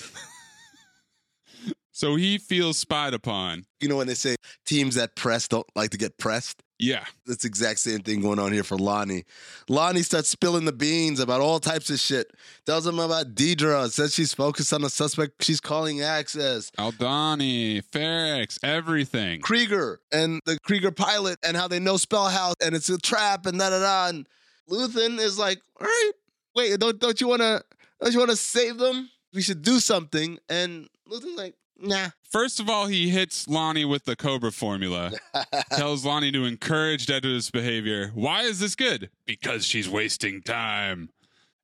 so 1.92 2.18
he 2.18 2.38
feels 2.38 2.78
spied 2.78 3.16
upon. 3.16 3.66
You 3.80 3.90
know 3.90 3.98
when 3.98 4.06
they 4.06 4.14
say 4.14 4.36
teams 4.68 4.94
that 4.94 5.16
press 5.16 5.48
don't 5.48 5.66
like 5.76 5.90
to 5.90 5.98
get 5.98 6.20
pressed? 6.20 6.62
Yeah. 6.78 7.06
That's 7.26 7.44
the 7.44 7.48
exact 7.48 7.80
same 7.80 8.00
thing 8.00 8.22
going 8.22 8.40
on 8.40 8.52
here 8.52 8.64
for 8.64 8.78
Lonni. 8.78 9.24
Lonni 9.70 10.04
starts 10.04 10.30
spilling 10.30 10.66
the 10.66 10.74
beans 10.74 11.20
about 11.20 11.42
all 11.42 11.60
types 11.60 11.90
of 11.90 12.00
shit. 12.00 12.32
Tells 12.66 12.86
him 12.86 13.00
about 13.00 13.34
Dedra. 13.34 13.90
Says 13.90 14.14
she's 14.14 14.34
focused 14.34 14.74
on 14.74 14.82
the 14.82 14.90
suspect 14.90 15.44
she's 15.44 15.62
calling 15.62 16.02
Axis. 16.02 16.72
Aldani, 16.78 17.82
Ferrix, 17.84 18.60
everything. 18.64 19.42
Kreegyr 19.42 19.98
and 20.12 20.42
the 20.46 20.58
Kreegyr 20.68 20.96
pilot 20.96 21.40
and 21.44 21.56
how 21.56 21.68
they 21.68 21.80
know 21.80 21.96
Spellhaus 21.96 22.54
and 22.64 22.76
it's 22.76 22.90
a 22.90 22.98
trap 22.98 23.46
and 23.46 23.58
da 23.58 23.70
da 23.70 23.80
da. 23.80 24.10
And 24.10 24.28
Luthen 24.70 25.20
is 25.20 25.40
like, 25.40 25.62
all 25.80 25.88
right, 25.88 26.12
wait, 26.56 26.80
don't 26.80 27.00
don't 27.00 27.20
you 27.22 27.28
wanna 27.28 27.62
don't 28.02 28.14
you 28.14 28.20
wanna 28.20 28.36
save 28.36 28.78
them? 28.78 29.10
We 29.34 29.42
should 29.42 29.62
do 29.62 29.80
something. 29.80 30.40
And 30.50 30.90
Luthen's 31.10 31.38
like, 31.38 31.56
nah. 31.80 32.10
First 32.24 32.60
of 32.60 32.70
all, 32.70 32.88
he 32.88 33.10
hits 33.10 33.46
Lonni 33.46 33.88
with 33.88 34.06
the 34.06 34.16
Cobra 34.16 34.52
formula. 34.52 35.12
tells 35.72 36.04
Lonni 36.04 36.34
to 36.34 36.46
encourage 36.46 37.06
Dedra's 37.06 37.50
behavior. 37.50 38.12
Why 38.14 38.42
is 38.44 38.60
this 38.60 38.76
good? 38.76 39.10
Because 39.26 39.66
she's 39.66 39.90
wasting 39.90 40.42
time. 40.42 41.10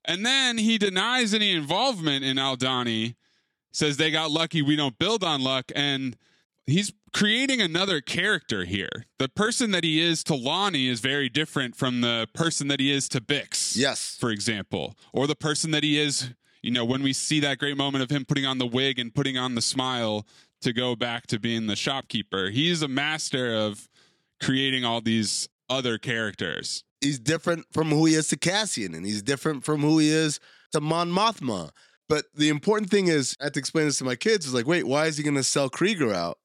And 0.06 0.26
then 0.26 0.58
he 0.58 0.78
denies 0.78 1.34
any 1.34 1.52
involvement 1.52 2.24
in 2.24 2.38
Aldani, 2.38 3.16
says 3.72 3.98
they 3.98 4.12
got 4.12 4.32
lucky, 4.32 4.62
we 4.62 4.76
don't 4.76 4.98
build 4.98 5.24
on 5.24 5.42
luck, 5.42 5.72
and 5.76 6.18
he's 6.66 6.92
creating 7.14 7.62
another 7.62 8.02
character 8.02 8.66
here. 8.66 9.06
The 9.20 9.30
person 9.30 9.72
that 9.72 9.84
he 9.84 10.02
is 10.02 10.24
to 10.26 10.34
Lonni 10.34 10.90
is 10.90 11.00
very 11.00 11.30
different 11.30 11.76
from 11.76 12.02
the 12.02 12.28
person 12.34 12.68
that 12.70 12.80
he 12.80 12.92
is 12.92 13.10
to 13.10 13.22
Bix. 13.22 13.76
Yes. 13.76 14.18
For 14.20 14.32
example. 14.32 14.96
Or 15.14 15.28
the 15.28 15.36
person 15.36 15.72
that 15.72 15.84
he 15.84 16.00
is, 16.00 16.32
you 16.62 16.72
know, 16.72 16.86
when 16.86 17.04
we 17.04 17.14
see 17.14 17.40
that 17.42 17.58
great 17.58 17.78
moment 17.78 18.04
of 18.04 18.10
him 18.10 18.26
putting 18.26 18.46
on 18.46 18.58
the 18.58 18.68
wig 18.68 19.00
and 19.00 19.14
putting 19.14 19.38
on 19.38 19.56
the 19.56 19.62
smile 19.62 20.26
to 20.62 20.74
go 20.74 20.96
back 20.96 21.28
to 21.28 21.40
being 21.40 21.68
the 21.68 21.76
shopkeeper. 21.76 22.50
He's 22.50 22.82
a 22.82 22.88
master 22.88 23.54
of 23.56 23.90
creating 24.42 24.86
all 24.86 25.02
these 25.02 25.50
other 25.70 25.98
characters. 25.98 26.84
He's 27.00 27.20
different 27.20 27.66
from 27.72 27.90
who 27.90 28.06
he 28.06 28.14
is 28.14 28.28
to 28.28 28.38
Cassian, 28.38 28.94
and 28.94 29.06
he's 29.06 29.24
different 29.24 29.64
from 29.64 29.82
who 29.82 29.98
he 29.98 30.10
is 30.10 30.40
to 30.72 30.82
Mon 30.82 31.10
Mothma. 31.10 31.72
But 32.08 32.26
the 32.36 32.50
important 32.50 32.92
thing 32.92 33.08
is, 33.08 33.36
I 33.42 33.46
had 33.46 33.54
to 33.56 33.60
explain 33.60 33.86
this 33.86 33.98
to 34.00 34.04
my 34.04 34.16
kids. 34.16 34.46
Is 34.46 34.54
like, 34.54 34.68
wait, 34.68 34.86
why 34.86 35.08
is 35.08 35.18
he 35.18 35.24
going 35.24 35.36
to 35.36 35.44
sell 35.44 35.70
Kreegyr 35.70 36.14
out? 36.14 36.38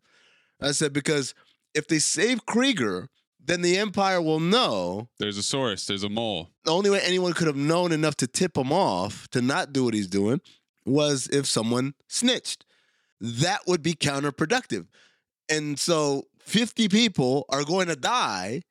I 0.61 0.71
said 0.71 0.93
because 0.93 1.35
if 1.75 1.87
they 1.87 1.99
save 1.99 2.47
Kreegyr, 2.47 3.09
then 3.47 3.62
the 3.62 3.78
Empire 3.78 4.20
will 4.20 4.40
know. 4.40 5.09
There's 5.18 5.38
a 5.38 5.42
source. 5.42 5.86
There's 5.86 6.03
a 6.03 6.09
mole. 6.09 6.51
The 6.64 6.72
only 6.72 6.90
way 6.90 7.01
anyone 7.03 7.32
could 7.32 7.47
have 7.47 7.57
known 7.57 7.92
enough 7.92 8.16
to 8.16 8.26
tip 8.26 8.57
him 8.57 8.72
off 8.72 9.28
to 9.28 9.40
not 9.40 9.72
do 9.72 9.84
what 9.84 9.94
he's 9.94 10.09
doing 10.09 10.40
was 10.84 11.28
if 11.28 11.47
someone 11.47 11.94
snitched 12.09 12.64
that 13.20 13.61
would 13.66 13.82
be 13.82 13.94
counterproductive. 13.94 14.86
And 15.49 15.78
so 15.78 16.24
50 16.40 16.88
people 16.88 17.47
are 17.49 17.64
going 17.64 17.88
to 17.88 17.97
die. 17.97 18.62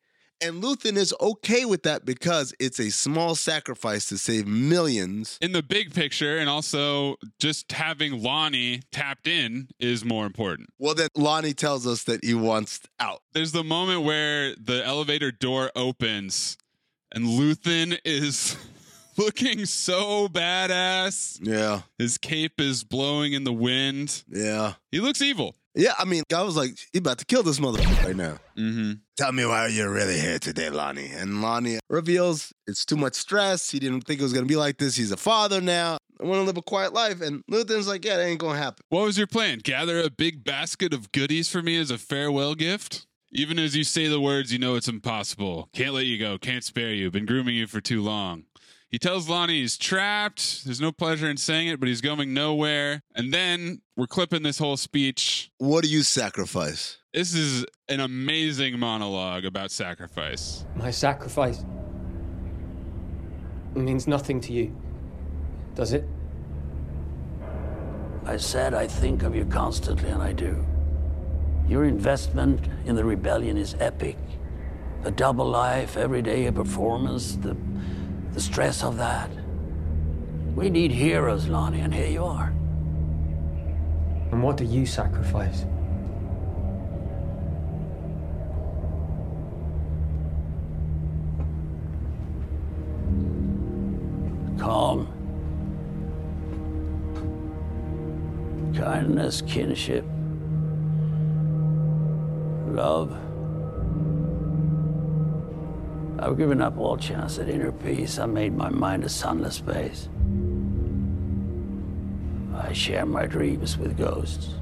And 0.45 0.61
Luthen 0.61 0.95
is 0.95 1.11
okay 1.19 1.65
with 1.65 1.81
that 1.83 2.05
because 2.05 2.53
it's 2.59 2.79
a 2.79 2.91
small 2.91 3.33
sacrifice 3.33 4.07
to 4.09 4.17
save 4.19 4.45
millions. 4.45 5.39
In 5.41 5.53
the 5.53 5.63
big 5.63 5.91
picture, 5.91 6.37
and 6.37 6.47
also 6.47 7.15
just 7.39 7.71
having 7.71 8.21
Lonni 8.21 8.83
tapped 8.91 9.27
in 9.27 9.69
is 9.79 10.05
more 10.05 10.27
important. 10.27 10.69
Well, 10.77 10.93
then 10.93 11.07
Lonni 11.17 11.55
tells 11.55 11.87
us 11.87 12.03
that 12.03 12.23
he 12.23 12.35
wants 12.35 12.81
out. 12.99 13.23
There's 13.33 13.53
the 13.53 13.63
moment 13.63 14.03
where 14.03 14.53
the 14.55 14.83
elevator 14.85 15.31
door 15.31 15.71
opens 15.75 16.57
and 17.11 17.25
Luthen 17.25 17.97
is 18.05 18.55
looking 19.17 19.65
so 19.65 20.27
badass. 20.27 21.39
Yeah. 21.41 21.81
His 21.97 22.19
cape 22.19 22.61
is 22.61 22.83
blowing 22.83 23.33
in 23.33 23.45
the 23.45 23.53
wind. 23.53 24.23
Yeah. 24.27 24.73
He 24.91 24.99
looks 24.99 25.23
evil. 25.23 25.55
Yeah, 25.73 25.93
I 25.99 26.05
mean, 26.05 26.23
I 26.33 26.41
was 26.43 26.55
like, 26.55 26.77
he 26.93 26.99
about 26.99 27.17
to 27.17 27.25
kill 27.25 27.43
this 27.43 27.59
motherfucker 27.59 28.05
right 28.05 28.15
now. 28.15 28.37
Mm-hmm. 28.57 28.93
Tell 29.17 29.31
me 29.31 29.45
why 29.45 29.67
you're 29.67 29.89
really 29.89 30.19
here 30.19 30.39
today, 30.39 30.67
Lonni. 30.67 31.15
And 31.15 31.35
Lonni 31.35 31.79
reveals 31.89 32.51
it's 32.67 32.83
too 32.83 32.97
much 32.97 33.13
stress. 33.13 33.71
He 33.71 33.79
didn't 33.79 34.01
think 34.01 34.19
it 34.19 34.23
was 34.23 34.33
going 34.33 34.43
to 34.43 34.49
be 34.49 34.57
like 34.57 34.77
this. 34.77 34.97
He's 34.97 35.13
a 35.13 35.17
father 35.17 35.61
now. 35.61 35.97
I 36.19 36.25
want 36.25 36.41
to 36.41 36.43
live 36.43 36.57
a 36.57 36.61
quiet 36.61 36.91
life. 36.91 37.21
And 37.21 37.41
Luthen's 37.49 37.87
like, 37.87 38.03
yeah, 38.03 38.17
that 38.17 38.25
ain't 38.25 38.41
going 38.41 38.57
to 38.57 38.61
happen. 38.61 38.83
What 38.89 39.05
was 39.05 39.17
your 39.17 39.27
plan? 39.27 39.59
Gather 39.59 40.01
a 40.01 40.09
big 40.09 40.43
basket 40.43 40.93
of 40.93 41.13
goodies 41.13 41.49
for 41.49 41.61
me 41.61 41.79
as 41.79 41.91
a 41.91 41.97
farewell 41.97 42.55
gift? 42.55 43.07
Even 43.31 43.57
as 43.57 43.73
you 43.73 43.85
say 43.85 44.07
the 44.09 44.19
words, 44.19 44.51
you 44.51 44.59
know 44.59 44.75
it's 44.75 44.89
impossible. 44.89 45.69
Can't 45.73 45.93
let 45.93 46.07
you 46.07 46.17
go. 46.17 46.37
Can't 46.37 46.65
spare 46.65 46.91
you. 46.91 47.09
Been 47.09 47.25
grooming 47.25 47.55
you 47.55 47.67
for 47.67 47.79
too 47.79 48.01
long. 48.01 48.43
He 48.95 48.99
tells 48.99 49.27
Lonni 49.27 49.55
he's 49.55 49.77
trapped. 49.77 50.63
There's 50.63 50.79
no 50.79 50.93
pleasure 50.93 51.29
in 51.29 51.35
saying 51.35 51.67
it, 51.67 51.81
but 51.81 51.89
he's 51.89 51.99
going 51.99 52.33
nowhere. 52.33 53.01
And 53.13 53.33
then 53.33 53.81
we're 53.97 54.07
clipping 54.07 54.41
this 54.41 54.57
whole 54.57 54.77
speech. 54.77 55.51
What 55.57 55.83
do 55.83 55.89
you 55.89 56.01
sacrifice? 56.01 56.99
This 57.13 57.33
is 57.33 57.65
an 57.89 57.99
amazing 57.99 58.79
monologue 58.79 59.43
about 59.43 59.71
sacrifice. 59.71 60.63
My 60.77 60.91
sacrifice 60.91 61.65
means 63.73 64.07
nothing 64.07 64.39
to 64.39 64.53
you, 64.53 64.73
does 65.73 65.91
it? 65.91 66.05
I 68.23 68.37
said 68.37 68.73
I 68.73 68.87
think 68.87 69.23
of 69.23 69.35
you 69.35 69.43
constantly, 69.43 70.07
and 70.07 70.23
I 70.23 70.31
do. 70.31 70.65
Your 71.67 71.83
investment 71.83 72.65
in 72.85 72.95
the 72.95 73.03
rebellion 73.03 73.57
is 73.57 73.75
epic. 73.77 74.15
The 75.03 75.11
double 75.11 75.49
life, 75.49 75.97
everyday 75.97 76.45
a 76.45 76.53
performance, 76.53 77.35
the 77.35 77.57
the 78.35 78.41
stress 78.41 78.83
of 78.83 78.97
that. 78.97 79.29
We 80.55 80.69
need 80.69 80.91
heroes, 80.91 81.45
Lonni, 81.45 81.81
and 81.81 81.93
here 81.93 82.09
you 82.09 82.25
are. 82.25 82.49
And 84.31 84.43
what 84.43 84.57
do 84.57 84.65
you 84.65 84.85
sacrifice? 84.85 85.61
Calm. 94.59 95.07
Kindness, 98.75 99.43
kinship. 99.43 100.03
Love. 102.67 103.17
I've 106.17 106.37
given 106.37 106.61
up 106.61 106.77
all 106.77 106.97
chance 106.97 107.39
at 107.39 107.49
inner 107.49 107.71
peace. 107.71 108.19
I 108.19 108.25
made 108.25 108.55
my 108.55 108.69
mind 108.69 109.03
a 109.03 109.09
sunless 109.09 109.55
space. 109.55 110.07
I 112.55 112.71
share 112.71 113.05
my 113.05 113.25
dreams 113.25 113.77
with 113.77 113.97
ghosts. 113.97 114.55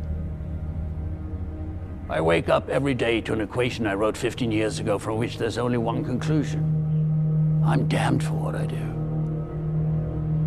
I 2.09 2.21
wake 2.21 2.49
up 2.49 2.69
every 2.69 2.95
day 2.95 3.21
to 3.21 3.33
an 3.33 3.41
equation 3.41 3.87
I 3.87 3.93
wrote 3.93 4.17
15 4.17 4.51
years 4.51 4.79
ago 4.79 4.97
from 4.97 5.17
which 5.17 5.37
there's 5.37 5.57
only 5.57 5.77
one 5.77 6.03
conclusion. 6.03 7.61
I'm 7.65 7.87
damned 7.87 8.23
for 8.23 8.33
what 8.33 8.55
I 8.55 8.65
do. 8.65 8.93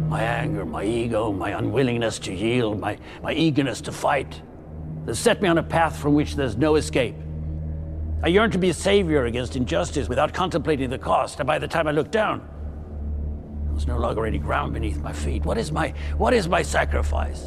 My 0.08 0.22
anger, 0.22 0.66
my 0.66 0.84
ego, 0.84 1.32
my 1.32 1.50
unwillingness 1.50 2.18
to 2.20 2.32
yield, 2.32 2.78
my, 2.78 2.98
my 3.22 3.32
eagerness 3.32 3.80
to 3.82 3.92
fight, 3.92 4.42
they 5.04 5.14
set 5.14 5.40
me 5.40 5.48
on 5.48 5.58
a 5.58 5.62
path 5.62 5.96
from 5.96 6.14
which 6.14 6.36
there's 6.36 6.56
no 6.56 6.74
escape. 6.74 7.16
I 8.26 8.28
yearn 8.30 8.50
to 8.50 8.58
be 8.58 8.70
a 8.70 8.74
savior 8.74 9.26
against 9.26 9.54
injustice 9.54 10.08
without 10.08 10.34
contemplating 10.34 10.90
the 10.90 10.98
cost, 10.98 11.38
and 11.38 11.46
by 11.46 11.60
the 11.60 11.68
time 11.68 11.86
I 11.86 11.92
look 11.92 12.10
down, 12.10 12.44
there's 13.70 13.86
no 13.86 13.98
longer 13.98 14.26
any 14.26 14.38
ground 14.38 14.74
beneath 14.74 15.00
my 15.00 15.12
feet. 15.12 15.44
What 15.44 15.56
is 15.58 15.70
my 15.70 15.94
what 16.16 16.34
is 16.34 16.48
my 16.48 16.60
sacrifice? 16.60 17.44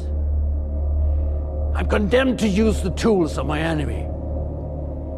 I'm 1.74 1.86
condemned 1.86 2.38
to 2.38 2.48
use 2.48 2.80
the 2.80 2.92
tools 2.92 3.36
of 3.36 3.44
my 3.44 3.60
enemy 3.60 4.08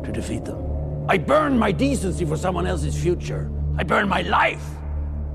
to 0.04 0.10
defeat 0.12 0.44
them. 0.44 1.06
I 1.08 1.16
burn 1.16 1.56
my 1.56 1.70
decency 1.70 2.24
for 2.24 2.36
someone 2.36 2.66
else's 2.66 3.00
future. 3.00 3.48
I 3.78 3.84
burn 3.84 4.08
my 4.08 4.22
life 4.22 4.66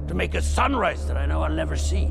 to 0.09 0.13
make 0.13 0.35
a 0.35 0.41
sunrise 0.41 1.07
that 1.07 1.15
I 1.15 1.25
know 1.25 1.41
I'll 1.41 1.53
never 1.53 1.77
see. 1.77 2.07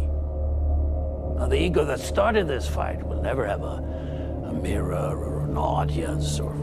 Now, 1.36 1.48
the 1.50 1.60
ego 1.60 1.84
that 1.84 2.00
started 2.00 2.48
this 2.48 2.66
fight 2.66 3.06
will 3.06 3.20
never 3.20 3.46
have 3.46 3.62
a, 3.62 4.46
a 4.48 4.54
mirror 4.54 5.14
or 5.18 5.44
an 5.44 5.58
audience 5.58 6.40
or, 6.40 6.54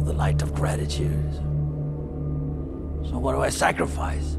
the 0.00 0.12
light 0.12 0.42
of 0.42 0.54
gratitude. 0.54 1.34
So, 3.08 3.18
what 3.18 3.32
do 3.32 3.40
I 3.40 3.48
sacrifice? 3.48 4.36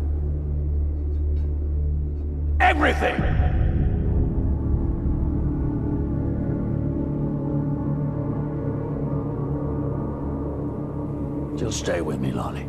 Everything! 2.60 3.18
Just 11.58 11.80
stay 11.80 12.02
with 12.02 12.20
me, 12.20 12.32
Lonni. 12.32 12.68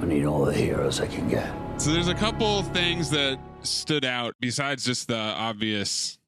I 0.00 0.06
need 0.06 0.24
all 0.24 0.44
the 0.44 0.52
heroes 0.52 1.00
I 1.00 1.06
can 1.06 1.28
get. 1.28 1.52
So 1.78 1.90
there's 1.90 2.08
a 2.08 2.14
couple 2.14 2.62
things 2.62 3.10
that 3.10 3.38
stood 3.62 4.04
out 4.04 4.34
besides 4.40 4.84
just 4.84 5.08
the 5.08 5.16
obvious 5.16 6.18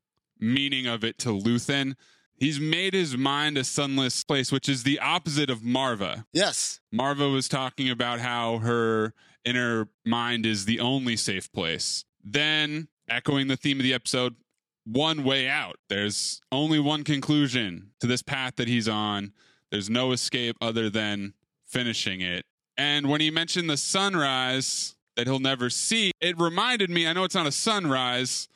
meaning 0.40 0.86
of 0.86 1.04
it 1.04 1.18
to 1.18 1.28
Luthen. 1.28 1.94
He's 2.38 2.60
made 2.60 2.94
his 2.94 3.16
mind 3.16 3.58
a 3.58 3.64
sunless 3.64 4.22
place, 4.22 4.52
which 4.52 4.68
is 4.68 4.84
the 4.84 5.00
opposite 5.00 5.50
of 5.50 5.60
Maarva. 5.60 6.24
Yes. 6.32 6.80
Maarva 6.94 7.32
was 7.32 7.48
talking 7.48 7.90
about 7.90 8.20
how 8.20 8.58
her 8.58 9.12
inner 9.44 9.88
mind 10.06 10.46
is 10.46 10.64
the 10.64 10.78
only 10.78 11.16
safe 11.16 11.50
place. 11.52 12.04
Then, 12.22 12.88
echoing 13.08 13.48
the 13.48 13.56
theme 13.56 13.78
of 13.78 13.82
the 13.82 13.94
episode, 13.94 14.36
one 14.84 15.24
way 15.24 15.48
out. 15.48 15.76
There's 15.88 16.40
only 16.52 16.78
one 16.78 17.04
conclusion 17.04 17.90
to 18.00 18.06
this 18.06 18.22
path 18.22 18.54
that 18.56 18.68
he's 18.68 18.88
on. 18.88 19.32
There's 19.70 19.90
no 19.90 20.12
escape 20.12 20.56
other 20.60 20.88
than 20.88 21.34
finishing 21.66 22.20
it. 22.20 22.44
And 22.76 23.08
when 23.08 23.20
he 23.20 23.30
mentioned 23.30 23.68
the 23.68 23.76
sunrise 23.76 24.94
that 25.16 25.26
he'll 25.26 25.40
never 25.40 25.68
see, 25.68 26.12
it 26.20 26.38
reminded 26.38 26.88
me 26.90 27.06
I 27.06 27.12
know 27.12 27.24
it's 27.24 27.34
not 27.34 27.46
a 27.46 27.52
sunrise, 27.52 28.48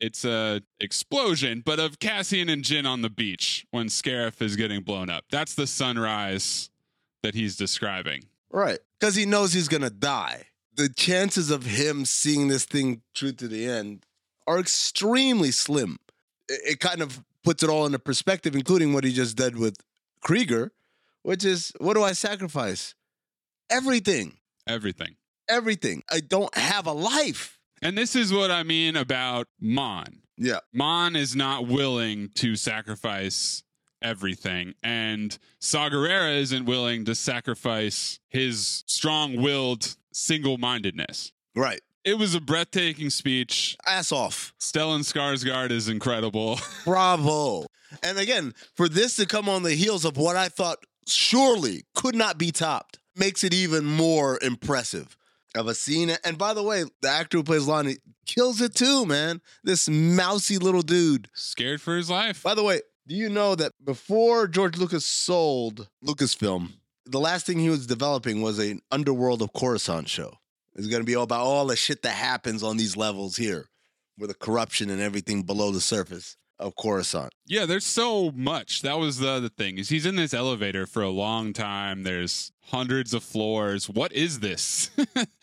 it's 0.00 0.24
a 0.24 0.62
explosion, 0.80 1.62
but 1.64 1.78
of 1.78 1.98
Cassian 1.98 2.48
and 2.48 2.62
Jyn 2.62 2.86
on 2.86 3.02
the 3.02 3.10
beach 3.10 3.66
when 3.70 3.86
Scarif 3.86 4.42
is 4.42 4.56
getting 4.56 4.82
blown 4.82 5.10
up. 5.10 5.24
That's 5.30 5.54
the 5.54 5.66
sunrise 5.66 6.70
that 7.22 7.34
he's 7.34 7.56
describing. 7.56 8.24
Right. 8.50 8.78
Because 8.98 9.14
he 9.14 9.26
knows 9.26 9.52
he's 9.52 9.68
going 9.68 9.82
to 9.82 9.90
die. 9.90 10.44
The 10.74 10.88
chances 10.88 11.50
of 11.50 11.64
him 11.64 12.04
seeing 12.04 12.48
this 12.48 12.64
thing 12.64 13.02
true 13.14 13.32
to 13.32 13.48
the 13.48 13.66
end 13.66 14.04
are 14.46 14.58
extremely 14.58 15.50
slim. 15.50 15.98
It, 16.48 16.60
it 16.72 16.80
kind 16.80 17.02
of 17.02 17.22
puts 17.42 17.62
it 17.62 17.70
all 17.70 17.86
into 17.86 17.98
perspective, 17.98 18.54
including 18.54 18.92
what 18.92 19.04
he 19.04 19.12
just 19.12 19.36
did 19.36 19.56
with 19.56 19.76
Kreegyr, 20.24 20.70
which 21.22 21.44
is 21.44 21.72
what 21.78 21.94
do 21.94 22.02
I 22.02 22.12
sacrifice? 22.12 22.94
Everything. 23.70 24.36
Everything. 24.66 25.16
Everything. 25.48 26.02
I 26.10 26.20
don't 26.20 26.54
have 26.56 26.86
a 26.86 26.92
life. 26.92 27.55
And 27.82 27.96
this 27.96 28.16
is 28.16 28.32
what 28.32 28.50
I 28.50 28.62
mean 28.62 28.96
about 28.96 29.48
Mon. 29.60 30.22
Yeah. 30.38 30.60
Mon 30.72 31.16
is 31.16 31.34
not 31.34 31.66
willing 31.66 32.30
to 32.36 32.56
sacrifice 32.56 33.62
everything. 34.02 34.74
And 34.82 35.36
Saw 35.58 35.88
Gerrera 35.88 36.38
isn't 36.38 36.66
willing 36.66 37.04
to 37.06 37.14
sacrifice 37.14 38.18
his 38.28 38.84
strong 38.86 39.40
willed 39.40 39.96
single 40.12 40.58
mindedness. 40.58 41.32
Right. 41.54 41.80
It 42.04 42.18
was 42.18 42.34
a 42.34 42.40
breathtaking 42.40 43.10
speech. 43.10 43.76
Ass 43.84 44.12
off. 44.12 44.52
Stellan 44.60 45.00
Skarsgård 45.00 45.70
is 45.70 45.88
incredible. 45.88 46.60
Bravo. 46.84 47.66
And 48.02 48.18
again, 48.18 48.54
for 48.74 48.88
this 48.88 49.16
to 49.16 49.26
come 49.26 49.48
on 49.48 49.62
the 49.62 49.74
heels 49.74 50.04
of 50.04 50.16
what 50.16 50.36
I 50.36 50.48
thought 50.48 50.78
surely 51.06 51.84
could 51.94 52.14
not 52.14 52.38
be 52.38 52.52
topped 52.52 52.98
makes 53.16 53.42
it 53.42 53.54
even 53.54 53.84
more 53.84 54.38
impressive 54.42 55.16
of 55.56 55.68
a 55.68 55.74
scene. 55.74 56.16
And 56.24 56.38
by 56.38 56.54
the 56.54 56.62
way, 56.62 56.84
the 57.00 57.08
actor 57.08 57.38
who 57.38 57.44
plays 57.44 57.66
Lonni 57.66 57.98
kills 58.26 58.60
it 58.60 58.74
too, 58.74 59.06
man. 59.06 59.40
This 59.64 59.88
mousy 59.88 60.58
little 60.58 60.82
dude. 60.82 61.28
Scared 61.34 61.80
for 61.80 61.96
his 61.96 62.10
life. 62.10 62.42
By 62.42 62.54
the 62.54 62.62
way, 62.62 62.80
do 63.06 63.14
you 63.14 63.28
know 63.28 63.54
that 63.54 63.72
before 63.84 64.46
George 64.48 64.76
Lucas 64.76 65.06
sold 65.06 65.88
Lucasfilm, 66.04 66.72
the 67.04 67.20
last 67.20 67.46
thing 67.46 67.58
he 67.58 67.70
was 67.70 67.86
developing 67.86 68.42
was 68.42 68.58
an 68.58 68.80
Underworld 68.90 69.42
of 69.42 69.52
Coruscant 69.52 70.08
show. 70.08 70.38
It's 70.74 70.88
going 70.88 71.00
to 71.00 71.06
be 71.06 71.14
all 71.14 71.24
about 71.24 71.40
all 71.40 71.66
the 71.66 71.76
shit 71.76 72.02
that 72.02 72.10
happens 72.10 72.62
on 72.62 72.76
these 72.76 72.96
levels 72.96 73.36
here, 73.36 73.66
with 74.18 74.28
the 74.28 74.34
corruption 74.34 74.90
and 74.90 75.00
everything 75.00 75.42
below 75.42 75.70
the 75.70 75.80
surface 75.80 76.36
of 76.58 76.74
Coruscant. 76.76 77.32
Yeah, 77.46 77.66
there's 77.66 77.84
so 77.84 78.30
much. 78.32 78.82
That 78.82 78.98
was 78.98 79.18
the 79.18 79.28
other 79.28 79.48
thing. 79.48 79.78
Is 79.78 79.88
he's 79.88 80.06
in 80.06 80.16
this 80.16 80.34
elevator 80.34 80.86
for 80.86 81.02
a 81.02 81.10
long 81.10 81.52
time. 81.52 82.02
There's 82.02 82.52
hundreds 82.66 83.14
of 83.14 83.22
floors. 83.22 83.88
What 83.88 84.12
is 84.12 84.40
this? 84.40 84.90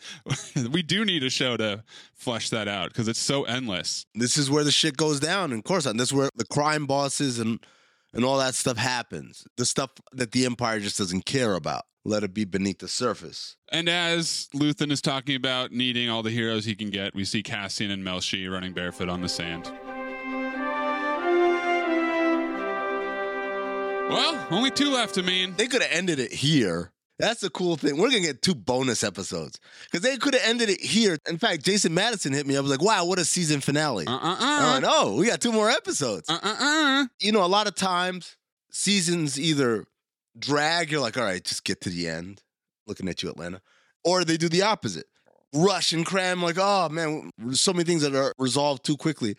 we 0.70 0.82
do 0.82 1.04
need 1.04 1.22
a 1.22 1.30
show 1.30 1.56
to 1.56 1.84
flesh 2.14 2.50
that 2.50 2.68
out 2.68 2.88
because 2.88 3.08
it's 3.08 3.18
so 3.18 3.44
endless. 3.44 4.06
This 4.14 4.36
is 4.36 4.50
where 4.50 4.64
the 4.64 4.70
shit 4.70 4.96
goes 4.96 5.20
down 5.20 5.52
in 5.52 5.62
Coruscant. 5.62 5.98
This 5.98 6.08
is 6.08 6.14
where 6.14 6.30
the 6.36 6.46
crime 6.46 6.86
bosses 6.86 7.38
and 7.38 7.64
and 8.12 8.24
all 8.24 8.38
that 8.38 8.54
stuff 8.54 8.76
happens. 8.76 9.44
The 9.56 9.64
stuff 9.64 9.90
that 10.12 10.32
the 10.32 10.46
Empire 10.46 10.78
just 10.78 10.98
doesn't 10.98 11.26
care 11.26 11.54
about. 11.54 11.82
Let 12.04 12.22
it 12.22 12.34
be 12.34 12.44
beneath 12.44 12.78
the 12.78 12.88
surface. 12.88 13.56
And 13.72 13.88
as 13.88 14.48
Luthen 14.54 14.92
is 14.92 15.00
talking 15.00 15.34
about 15.36 15.72
needing 15.72 16.10
all 16.10 16.22
the 16.22 16.30
heroes 16.30 16.64
he 16.64 16.74
can 16.74 16.90
get, 16.90 17.14
we 17.14 17.24
see 17.24 17.42
Cassian 17.42 17.90
and 17.90 18.04
Melshi 18.04 18.50
running 18.50 18.72
barefoot 18.72 19.08
on 19.08 19.22
the 19.22 19.28
sand. 19.28 19.72
Well, 24.08 24.46
only 24.50 24.70
two 24.70 24.90
left, 24.90 25.18
I 25.18 25.22
mean. 25.22 25.54
They 25.56 25.66
could 25.66 25.82
have 25.82 25.90
ended 25.92 26.18
it 26.18 26.32
here. 26.32 26.92
That's 27.18 27.40
the 27.40 27.50
cool 27.50 27.76
thing. 27.76 27.96
We're 27.96 28.10
gonna 28.10 28.20
get 28.20 28.42
two 28.42 28.54
bonus 28.54 29.04
episodes 29.04 29.60
because 29.84 30.02
they 30.02 30.16
could 30.16 30.34
have 30.34 30.42
ended 30.44 30.68
it 30.68 30.80
here. 30.80 31.16
In 31.28 31.38
fact, 31.38 31.64
Jason 31.64 31.94
Madison 31.94 32.32
hit 32.32 32.46
me. 32.46 32.56
I 32.56 32.60
was 32.60 32.70
like, 32.70 32.82
"Wow, 32.82 33.04
what 33.04 33.18
a 33.18 33.24
season 33.24 33.60
finale!" 33.60 34.06
Uh-uh-uh. 34.06 34.36
I 34.40 34.72
went, 34.74 34.84
"Oh, 34.88 35.14
we 35.16 35.26
got 35.26 35.40
two 35.40 35.52
more 35.52 35.70
episodes." 35.70 36.28
Uh-uh-uh. 36.28 37.06
You 37.20 37.32
know, 37.32 37.44
a 37.44 37.46
lot 37.46 37.68
of 37.68 37.76
times 37.76 38.36
seasons 38.70 39.38
either 39.38 39.84
drag. 40.36 40.90
You're 40.90 41.00
like, 41.00 41.16
"All 41.16 41.22
right, 41.24 41.42
just 41.42 41.64
get 41.64 41.80
to 41.82 41.88
the 41.90 42.08
end." 42.08 42.42
Looking 42.86 43.08
at 43.08 43.22
you, 43.22 43.30
Atlanta, 43.30 43.62
or 44.04 44.24
they 44.24 44.36
do 44.36 44.48
the 44.48 44.62
opposite, 44.62 45.06
rush 45.54 45.92
and 45.92 46.04
cram. 46.04 46.42
Like, 46.42 46.58
oh 46.58 46.88
man, 46.88 47.30
so 47.52 47.72
many 47.72 47.84
things 47.84 48.02
that 48.02 48.14
are 48.14 48.34
resolved 48.38 48.84
too 48.84 48.96
quickly. 48.96 49.36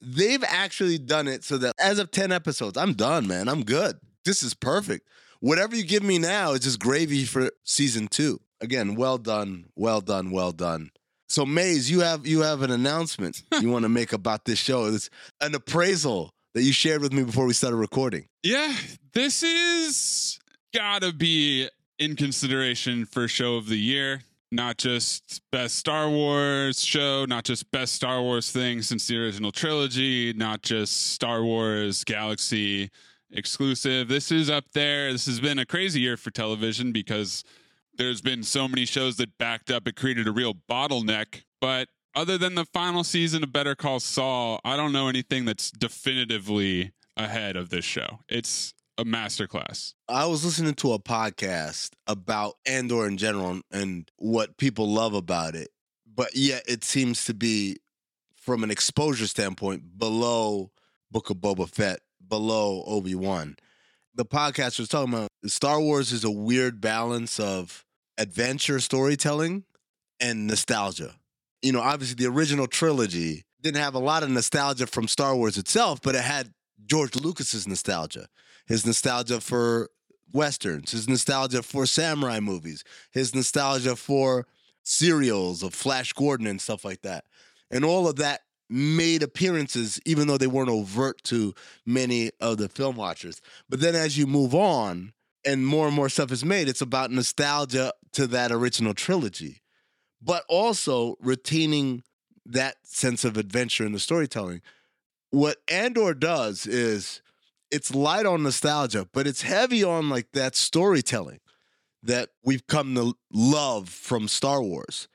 They've 0.00 0.44
actually 0.46 0.98
done 0.98 1.28
it 1.28 1.44
so 1.44 1.58
that 1.58 1.74
as 1.80 1.98
of 1.98 2.10
10 2.10 2.32
episodes, 2.32 2.76
I'm 2.76 2.92
done, 2.94 3.26
man. 3.26 3.48
I'm 3.48 3.64
good. 3.64 3.98
This 4.24 4.42
is 4.42 4.54
perfect. 4.54 5.08
Whatever 5.40 5.76
you 5.76 5.84
give 5.84 6.02
me 6.02 6.18
now 6.18 6.52
is 6.52 6.60
just 6.60 6.78
gravy 6.80 7.24
for 7.24 7.50
season 7.64 8.08
two. 8.08 8.40
Again, 8.60 8.94
well 8.94 9.18
done, 9.18 9.66
well 9.76 10.00
done, 10.00 10.30
well 10.30 10.52
done. 10.52 10.90
So 11.28 11.44
Mays, 11.44 11.90
you 11.90 12.00
have 12.00 12.26
you 12.26 12.42
have 12.42 12.62
an 12.62 12.70
announcement 12.70 13.42
you 13.60 13.68
want 13.70 13.82
to 13.82 13.88
make 13.88 14.12
about 14.12 14.44
this 14.44 14.58
show. 14.58 14.86
It's 14.86 15.10
an 15.40 15.54
appraisal 15.54 16.30
that 16.54 16.62
you 16.62 16.72
shared 16.72 17.02
with 17.02 17.12
me 17.12 17.24
before 17.24 17.46
we 17.46 17.52
started 17.52 17.76
recording. 17.76 18.26
Yeah, 18.42 18.74
this 19.12 19.42
is 19.42 20.38
gotta 20.72 21.12
be 21.12 21.68
in 21.98 22.16
consideration 22.16 23.04
for 23.04 23.28
show 23.28 23.56
of 23.56 23.68
the 23.68 23.76
year. 23.76 24.22
Not 24.54 24.78
just 24.78 25.42
best 25.50 25.74
Star 25.76 26.08
Wars 26.08 26.80
show, 26.80 27.24
not 27.24 27.42
just 27.42 27.68
best 27.72 27.92
Star 27.92 28.22
Wars 28.22 28.52
thing 28.52 28.82
since 28.82 29.08
the 29.08 29.18
original 29.18 29.50
trilogy, 29.50 30.32
not 30.32 30.62
just 30.62 31.08
Star 31.08 31.42
Wars 31.42 32.04
Galaxy 32.04 32.90
exclusive. 33.32 34.06
This 34.06 34.30
is 34.30 34.48
up 34.48 34.66
there. 34.72 35.10
This 35.10 35.26
has 35.26 35.40
been 35.40 35.58
a 35.58 35.66
crazy 35.66 36.00
year 36.00 36.16
for 36.16 36.30
television 36.30 36.92
because 36.92 37.42
there's 37.96 38.20
been 38.20 38.44
so 38.44 38.68
many 38.68 38.84
shows 38.84 39.16
that 39.16 39.36
backed 39.38 39.72
up. 39.72 39.88
It 39.88 39.96
created 39.96 40.28
a 40.28 40.32
real 40.32 40.54
bottleneck. 40.70 41.42
But 41.60 41.88
other 42.14 42.38
than 42.38 42.54
the 42.54 42.64
final 42.66 43.02
season 43.02 43.42
of 43.42 43.52
Better 43.52 43.74
Call 43.74 43.98
Saul, 43.98 44.60
I 44.64 44.76
don't 44.76 44.92
know 44.92 45.08
anything 45.08 45.44
that's 45.46 45.72
definitively 45.72 46.92
ahead 47.16 47.56
of 47.56 47.70
this 47.70 47.84
show. 47.84 48.20
It's 48.28 48.73
a 48.96 49.04
masterclass. 49.04 49.94
I 50.08 50.26
was 50.26 50.44
listening 50.44 50.74
to 50.74 50.92
a 50.92 50.98
podcast 50.98 51.90
about 52.06 52.54
Andor 52.66 53.06
in 53.06 53.16
general 53.16 53.60
and 53.72 54.08
what 54.18 54.56
people 54.56 54.88
love 54.88 55.14
about 55.14 55.54
it, 55.54 55.70
but 56.06 56.36
yet 56.36 56.62
it 56.68 56.84
seems 56.84 57.24
to 57.24 57.34
be, 57.34 57.78
from 58.36 58.62
an 58.62 58.70
exposure 58.70 59.26
standpoint, 59.26 59.98
below 59.98 60.70
Book 61.10 61.30
of 61.30 61.38
Boba 61.38 61.68
Fett, 61.68 62.00
below 62.28 62.84
Obi 62.86 63.14
Wan. 63.14 63.56
the 64.14 64.24
podcast 64.24 64.78
was 64.78 64.88
talking 64.88 65.12
about, 65.12 65.28
Star 65.46 65.80
Wars 65.80 66.12
is 66.12 66.24
a 66.24 66.30
weird 66.30 66.80
balance 66.80 67.40
of 67.40 67.84
adventure 68.16 68.80
storytelling 68.80 69.64
and 70.20 70.46
nostalgia. 70.46 71.14
You 71.62 71.72
know, 71.72 71.80
obviously 71.80 72.14
the 72.14 72.30
original 72.30 72.66
trilogy 72.66 73.44
didn't 73.60 73.82
have 73.82 73.94
a 73.94 73.98
lot 73.98 74.22
of 74.22 74.30
nostalgia 74.30 74.86
from 74.86 75.08
Star 75.08 75.34
Wars 75.34 75.58
itself, 75.58 76.00
but 76.02 76.14
it 76.14 76.22
had 76.22 76.52
George 76.86 77.16
Lucas's 77.16 77.66
nostalgia, 77.66 78.26
his 78.66 78.86
nostalgia 78.86 79.40
for 79.40 79.90
westerns, 80.32 80.92
his 80.92 81.08
nostalgia 81.08 81.62
for 81.62 81.86
samurai 81.86 82.40
movies, 82.40 82.84
his 83.12 83.34
nostalgia 83.34 83.96
for 83.96 84.46
serials 84.82 85.62
of 85.62 85.74
Flash 85.74 86.12
Gordon 86.12 86.46
and 86.46 86.60
stuff 86.60 86.84
like 86.84 87.02
that. 87.02 87.24
And 87.70 87.84
all 87.84 88.08
of 88.08 88.16
that 88.16 88.42
made 88.68 89.22
appearances, 89.22 90.00
even 90.04 90.26
though 90.26 90.38
they 90.38 90.46
weren't 90.46 90.70
overt 90.70 91.22
to 91.24 91.54
many 91.86 92.30
of 92.40 92.58
the 92.58 92.68
film 92.68 92.96
watchers. 92.96 93.40
But 93.68 93.80
then 93.80 93.94
as 93.94 94.18
you 94.18 94.26
move 94.26 94.54
on 94.54 95.12
and 95.44 95.66
more 95.66 95.86
and 95.86 95.96
more 95.96 96.08
stuff 96.08 96.32
is 96.32 96.44
made, 96.44 96.68
it's 96.68 96.80
about 96.80 97.10
nostalgia 97.10 97.92
to 98.12 98.26
that 98.28 98.50
original 98.50 98.94
trilogy, 98.94 99.62
but 100.20 100.44
also 100.48 101.16
retaining 101.20 102.02
that 102.46 102.76
sense 102.82 103.24
of 103.24 103.36
adventure 103.36 103.84
in 103.86 103.92
the 103.92 103.98
storytelling. 103.98 104.62
What 105.30 105.58
Andor 105.68 106.14
does 106.14 106.66
is 106.66 107.20
it's 107.74 107.92
light 107.92 108.24
on 108.24 108.44
nostalgia, 108.44 109.08
but 109.12 109.26
it's 109.26 109.42
heavy 109.42 109.82
on 109.82 110.08
like 110.08 110.30
that 110.32 110.54
storytelling 110.54 111.40
that 112.04 112.28
we've 112.44 112.64
come 112.68 112.94
to 112.94 113.14
love 113.32 113.88
from 113.88 114.28
Star 114.28 114.62
Wars. 114.62 115.08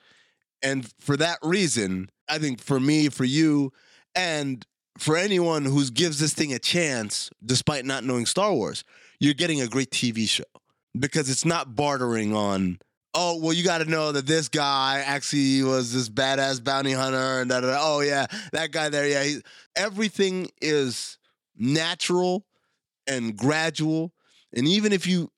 And 0.61 0.91
for 0.99 1.15
that 1.15 1.37
reason, 1.41 2.09
I 2.27 2.37
think 2.37 2.61
for 2.61 2.77
me, 2.77 3.07
for 3.07 3.23
you, 3.23 3.71
and 4.13 4.65
for 4.97 5.15
anyone 5.15 5.63
who 5.63 5.89
gives 5.89 6.19
this 6.19 6.33
thing 6.33 6.51
a 6.51 6.59
chance, 6.59 7.29
despite 7.45 7.85
not 7.85 8.03
knowing 8.03 8.25
Star 8.25 8.53
Wars, 8.53 8.83
you're 9.21 9.33
getting 9.33 9.61
a 9.61 9.67
great 9.67 9.91
TV 9.91 10.27
show 10.27 10.43
because 10.99 11.29
it's 11.29 11.45
not 11.45 11.77
bartering 11.77 12.35
on. 12.35 12.79
Oh 13.13 13.39
well, 13.41 13.53
you 13.53 13.63
got 13.63 13.77
to 13.77 13.89
know 13.89 14.11
that 14.11 14.27
this 14.27 14.49
guy 14.49 15.01
actually 15.05 15.63
was 15.63 15.93
this 15.93 16.09
badass 16.09 16.61
bounty 16.61 16.91
hunter, 16.91 17.39
and 17.39 17.49
da, 17.49 17.61
da, 17.61 17.67
da. 17.67 17.77
oh 17.79 18.01
yeah, 18.01 18.25
that 18.51 18.71
guy 18.71 18.89
there, 18.89 19.07
yeah. 19.07 19.23
He, 19.23 19.41
everything 19.77 20.49
is 20.61 21.17
natural 21.57 22.45
and 23.09 23.35
gradual, 23.35 24.13
and 24.53 24.67
even 24.67 24.93
if 24.93 25.05
you 25.05 25.31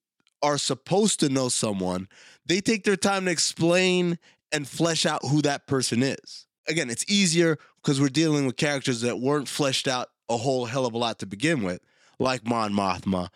are 0.43 0.57
supposed 0.57 1.19
to 1.22 1.30
know 1.30 1.49
someone, 1.49 2.07
they 2.45 2.61
take 2.61 2.84
their 2.84 2.95
time 2.95 3.26
to 3.26 3.32
explain 3.32 4.19
and 4.51 4.67
flesh 4.67 5.05
out 5.05 5.26
who 5.26 5.41
that 5.41 5.67
person 5.67 6.03
is. 6.03 6.45
Again, 6.67 6.89
it's 6.89 7.05
easier 7.09 7.57
because 7.82 7.99
we're 7.99 8.09
dealing 8.09 8.45
with 8.45 8.57
characters 8.57 9.01
that 9.01 9.19
weren't 9.19 9.47
fleshed 9.47 9.88
out 9.88 10.09
a 10.30 10.38
whole 10.38 10.65
hell 10.65 10.86
of 10.86 10.93
a 10.93 10.97
lot 10.97 11.19
to 11.19 11.26
begin 11.26 11.63
with, 11.63 11.82
like 12.19 12.45
Mon 12.45 12.74
Mothma, 12.74 13.30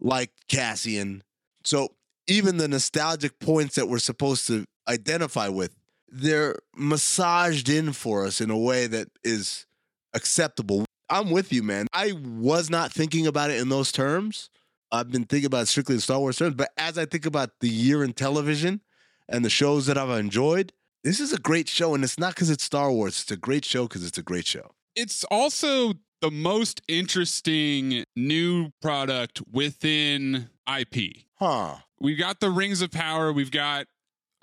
like 0.00 0.30
Cassian. 0.48 1.22
So 1.64 1.94
even 2.26 2.56
the 2.56 2.68
nostalgic 2.68 3.38
points 3.38 3.74
that 3.74 3.88
we're 3.88 3.98
supposed 3.98 4.46
to 4.46 4.64
identify 4.88 5.48
with, 5.48 5.74
they're 6.08 6.56
massaged 6.76 7.68
in 7.68 7.92
for 7.92 8.26
us 8.26 8.40
in 8.40 8.50
a 8.50 8.58
way 8.58 8.86
that 8.86 9.08
is 9.24 9.66
acceptable. 10.14 10.84
I'm 11.08 11.30
with 11.30 11.52
you, 11.52 11.62
man. 11.62 11.86
I 11.92 12.12
was 12.12 12.70
not 12.70 12.92
thinking 12.92 13.26
about 13.26 13.50
it 13.50 13.60
in 13.60 13.68
those 13.68 13.92
terms. 13.92 14.50
I've 14.90 15.10
been 15.10 15.24
thinking 15.24 15.46
about 15.46 15.62
it 15.62 15.66
strictly 15.66 15.94
in 15.94 16.00
Star 16.00 16.18
Wars 16.18 16.36
terms, 16.36 16.54
but 16.54 16.70
as 16.76 16.98
I 16.98 17.06
think 17.06 17.24
about 17.26 17.50
the 17.60 17.68
year 17.68 18.04
in 18.04 18.12
television 18.12 18.80
and 19.28 19.44
the 19.44 19.50
shows 19.50 19.86
that 19.86 19.96
I've 19.96 20.10
enjoyed, 20.18 20.72
this 21.02 21.18
is 21.20 21.32
a 21.32 21.38
great 21.38 21.68
show. 21.68 21.94
And 21.94 22.04
it's 22.04 22.18
not 22.18 22.34
because 22.34 22.50
it's 22.50 22.64
Star 22.64 22.90
Wars, 22.92 23.22
it's 23.22 23.30
a 23.30 23.36
great 23.36 23.64
show 23.64 23.84
because 23.84 24.04
it's 24.06 24.18
a 24.18 24.22
great 24.22 24.46
show. 24.46 24.70
It's 24.94 25.24
also 25.24 25.94
the 26.20 26.30
most 26.30 26.82
interesting 26.88 28.04
new 28.14 28.70
product 28.80 29.40
within 29.50 30.50
IP. 30.68 31.24
Huh. 31.38 31.76
We've 31.98 32.18
got 32.18 32.40
the 32.40 32.50
Rings 32.50 32.82
of 32.82 32.90
Power, 32.90 33.32
we've 33.32 33.50
got 33.50 33.86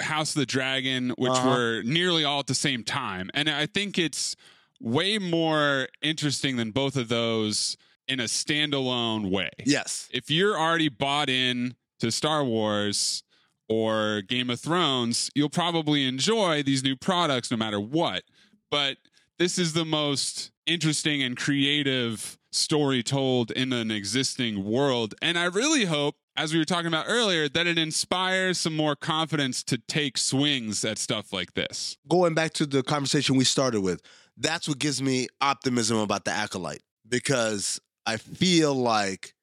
House 0.01 0.32
of 0.36 0.39
the 0.39 0.45
Dragon, 0.45 1.12
which 1.18 1.32
Uh-huh. 1.32 1.49
were 1.49 1.82
nearly 1.84 2.24
all 2.24 2.39
at 2.39 2.47
the 2.47 2.55
same 2.55 2.84
time. 2.84 3.30
And 3.34 3.49
I 3.49 3.66
think 3.66 3.97
it's 3.99 4.36
way 4.80 5.17
more 5.17 5.88
interesting 6.01 6.55
than 6.57 6.71
both 6.71 6.95
of 6.95 7.09
those 7.09 7.77
in 8.07 8.19
a 8.19 8.25
standalone 8.25 9.30
way. 9.30 9.49
Yes. 9.65 10.09
If 10.11 10.32
you're 10.32 10.57
already 10.57 10.89
bought 10.89 11.30
in 11.30 11.75
to 11.99 12.11
Star 12.11 12.43
Wars 12.43 13.23
or 13.67 14.21
Game 14.21 14.49
of 14.49 14.59
Thrones, 14.59 15.30
you'll 15.36 15.49
probably 15.49 16.05
enjoy 16.07 16.63
these 16.63 16.84
new 16.84 16.95
products 16.95 17.51
no 17.51 17.57
matter 17.57 17.80
what. 17.80 18.23
But 18.71 18.97
this 19.38 19.59
is 19.59 19.73
the 19.73 19.86
most 19.86 20.51
interesting 20.65 21.21
and 21.21 21.38
creative 21.38 22.38
story 22.51 23.03
told 23.03 23.51
in 23.51 23.71
an 23.73 23.91
existing 23.91 24.63
world. 24.63 25.13
And 25.21 25.38
I 25.38 25.45
really 25.45 25.86
hope, 25.86 26.15
as 26.36 26.51
we 26.51 26.59
were 26.59 26.65
talking 26.65 26.88
about 26.88 27.05
earlier, 27.07 27.47
that 27.47 27.67
it 27.67 27.77
inspires 27.77 28.57
some 28.57 28.75
more 28.75 28.95
confidence 28.95 29.63
to 29.65 29.77
take 29.77 30.17
swings 30.17 30.84
at 30.84 30.97
stuff 30.97 31.32
like 31.32 31.53
this. 31.53 31.97
Going 32.07 32.34
back 32.34 32.53
to 32.53 32.65
the 32.65 32.82
conversation 32.82 33.36
we 33.36 33.43
started 33.43 33.82
with, 33.82 34.01
that's 34.39 34.67
what 34.67 34.79
gives 34.79 35.01
me 35.01 35.27
optimism 35.41 35.97
about 35.97 36.25
the 36.25 36.31
Acolyte 36.31 36.81
because 37.07 37.79
I 38.05 38.17
feel 38.17 38.73
like 38.73 39.33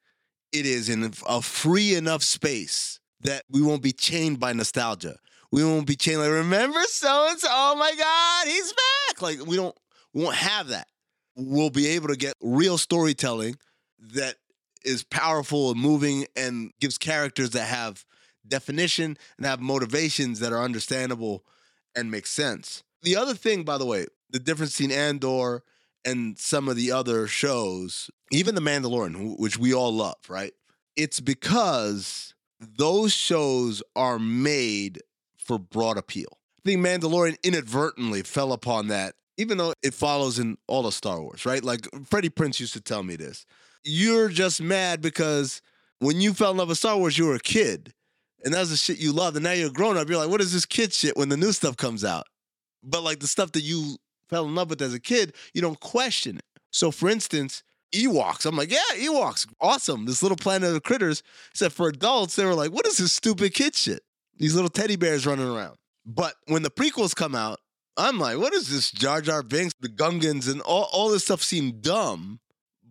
it 0.52 0.66
is 0.66 0.88
in 0.88 1.12
a 1.28 1.42
free 1.42 1.94
enough 1.94 2.22
space 2.22 2.98
that 3.20 3.42
we 3.50 3.62
won't 3.62 3.82
be 3.82 3.92
chained 3.92 4.40
by 4.40 4.52
nostalgia. 4.52 5.16
We 5.52 5.64
won't 5.64 5.86
be 5.86 5.96
chained 5.96 6.20
like, 6.20 6.30
remember 6.30 6.80
so 6.84 7.28
and 7.30 7.38
so? 7.38 7.48
Oh 7.50 7.76
my 7.76 7.92
God, 7.96 8.46
he's 8.46 8.72
back. 8.72 9.22
Like 9.22 9.46
we 9.46 9.56
don't 9.56 9.76
we 10.14 10.24
won't 10.24 10.36
have 10.36 10.68
that. 10.68 10.88
We'll 11.36 11.70
be 11.70 11.88
able 11.88 12.08
to 12.08 12.16
get 12.16 12.34
real 12.40 12.78
storytelling 12.78 13.56
that 14.14 14.36
is 14.84 15.04
powerful 15.04 15.72
and 15.72 15.80
moving 15.80 16.26
and 16.36 16.72
gives 16.80 16.96
characters 16.96 17.50
that 17.50 17.66
have 17.66 18.04
definition 18.48 19.18
and 19.36 19.46
have 19.46 19.60
motivations 19.60 20.40
that 20.40 20.52
are 20.52 20.62
understandable 20.62 21.44
and 21.94 22.10
make 22.10 22.26
sense. 22.26 22.82
The 23.02 23.16
other 23.16 23.34
thing, 23.34 23.64
by 23.64 23.78
the 23.78 23.84
way, 23.86 24.06
the 24.36 24.44
difference 24.44 24.76
between 24.76 24.96
Andor 24.96 25.62
and 26.04 26.38
some 26.38 26.68
of 26.68 26.76
the 26.76 26.92
other 26.92 27.26
shows, 27.26 28.10
even 28.30 28.54
The 28.54 28.60
Mandalorian, 28.60 29.38
which 29.38 29.58
we 29.58 29.72
all 29.72 29.92
love, 29.92 30.18
right? 30.28 30.52
It's 30.94 31.20
because 31.20 32.34
those 32.60 33.14
shows 33.14 33.82
are 33.94 34.18
made 34.18 35.00
for 35.38 35.58
broad 35.58 35.96
appeal. 35.96 36.38
I 36.64 36.68
think 36.68 36.84
Mandalorian 36.84 37.36
inadvertently 37.42 38.22
fell 38.22 38.52
upon 38.52 38.88
that, 38.88 39.14
even 39.38 39.56
though 39.56 39.72
it 39.82 39.94
follows 39.94 40.38
in 40.38 40.58
all 40.66 40.86
of 40.86 40.92
Star 40.92 41.20
Wars, 41.20 41.46
right? 41.46 41.64
Like 41.64 41.88
Freddie 42.04 42.28
Prinze 42.28 42.60
used 42.60 42.74
to 42.74 42.80
tell 42.80 43.02
me 43.02 43.16
this. 43.16 43.46
You're 43.84 44.28
just 44.28 44.60
mad 44.60 45.00
because 45.00 45.62
when 46.00 46.20
you 46.20 46.34
fell 46.34 46.50
in 46.50 46.58
love 46.58 46.68
with 46.68 46.78
Star 46.78 46.98
Wars, 46.98 47.16
you 47.16 47.26
were 47.26 47.36
a 47.36 47.40
kid. 47.40 47.94
And 48.44 48.52
that's 48.52 48.68
the 48.68 48.76
shit 48.76 48.98
you 48.98 49.12
loved. 49.12 49.36
And 49.36 49.44
now 49.44 49.52
you're 49.52 49.70
grown 49.70 49.96
up. 49.96 50.10
You're 50.10 50.18
like, 50.18 50.28
what 50.28 50.42
is 50.42 50.52
this 50.52 50.66
kid 50.66 50.92
shit 50.92 51.16
when 51.16 51.30
the 51.30 51.38
new 51.38 51.52
stuff 51.52 51.76
comes 51.76 52.04
out? 52.04 52.26
But 52.82 53.02
like 53.02 53.20
the 53.20 53.26
stuff 53.26 53.52
that 53.52 53.62
you 53.62 53.96
fell 54.28 54.44
in 54.44 54.54
love 54.54 54.70
with 54.70 54.82
as 54.82 54.94
a 54.94 55.00
kid, 55.00 55.34
you 55.54 55.60
don't 55.60 55.80
question 55.80 56.36
it. 56.36 56.44
So 56.70 56.90
for 56.90 57.08
instance, 57.08 57.62
Ewoks. 57.92 58.46
I'm 58.46 58.56
like, 58.56 58.70
yeah, 58.70 58.78
Ewoks, 58.96 59.46
awesome. 59.60 60.06
This 60.06 60.22
little 60.22 60.36
planet 60.36 60.74
of 60.74 60.82
critters. 60.82 61.22
Except 61.50 61.74
for 61.74 61.88
adults, 61.88 62.36
they 62.36 62.44
were 62.44 62.54
like, 62.54 62.72
what 62.72 62.86
is 62.86 62.98
this 62.98 63.12
stupid 63.12 63.54
kid 63.54 63.74
shit? 63.74 64.02
These 64.36 64.54
little 64.54 64.70
teddy 64.70 64.96
bears 64.96 65.26
running 65.26 65.48
around. 65.48 65.76
But 66.04 66.34
when 66.46 66.62
the 66.62 66.70
prequels 66.70 67.14
come 67.14 67.34
out, 67.34 67.58
I'm 67.96 68.18
like, 68.18 68.38
what 68.38 68.52
is 68.52 68.68
this 68.68 68.90
Jar 68.90 69.20
Jar 69.20 69.42
Binks, 69.42 69.74
the 69.80 69.88
Gungans, 69.88 70.50
and 70.50 70.60
all, 70.60 70.88
all 70.92 71.08
this 71.08 71.24
stuff 71.24 71.42
seemed 71.42 71.82
dumb. 71.82 72.40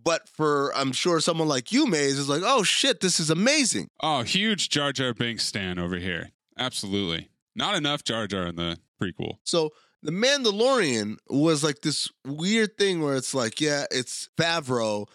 But 0.04 0.28
for 0.30 0.72
I'm 0.76 0.92
sure 0.92 1.20
someone 1.20 1.48
like 1.48 1.72
you, 1.72 1.88
Mays, 1.88 2.20
is 2.20 2.30
like, 2.30 2.44
oh 2.44 2.64
shit, 2.64 3.02
this 3.02 3.20
is 3.20 3.30
amazing. 3.30 3.88
Oh, 4.02 4.24
huge 4.24 4.70
Jar 4.70 4.92
Jar 4.92 5.14
Binks 5.14 5.46
stan 5.46 5.80
over 5.80 5.98
here. 5.98 6.32
Absolutely. 6.58 7.30
Not 7.56 7.76
enough 7.76 8.04
Jar 8.04 8.28
Jar 8.28 8.48
in 8.48 8.56
the 8.56 8.78
prequel. 9.02 9.38
So 9.44 9.72
the 10.06 10.12
Mandalorian 10.12 11.18
was 11.28 11.64
like 11.64 11.82
this 11.82 12.12
weird 12.24 12.78
thing 12.78 13.02
where 13.02 13.16
it's 13.16 13.34
like, 13.34 13.60
yeah, 13.60 13.86
it's 13.90 14.30
Favreau 14.38 15.08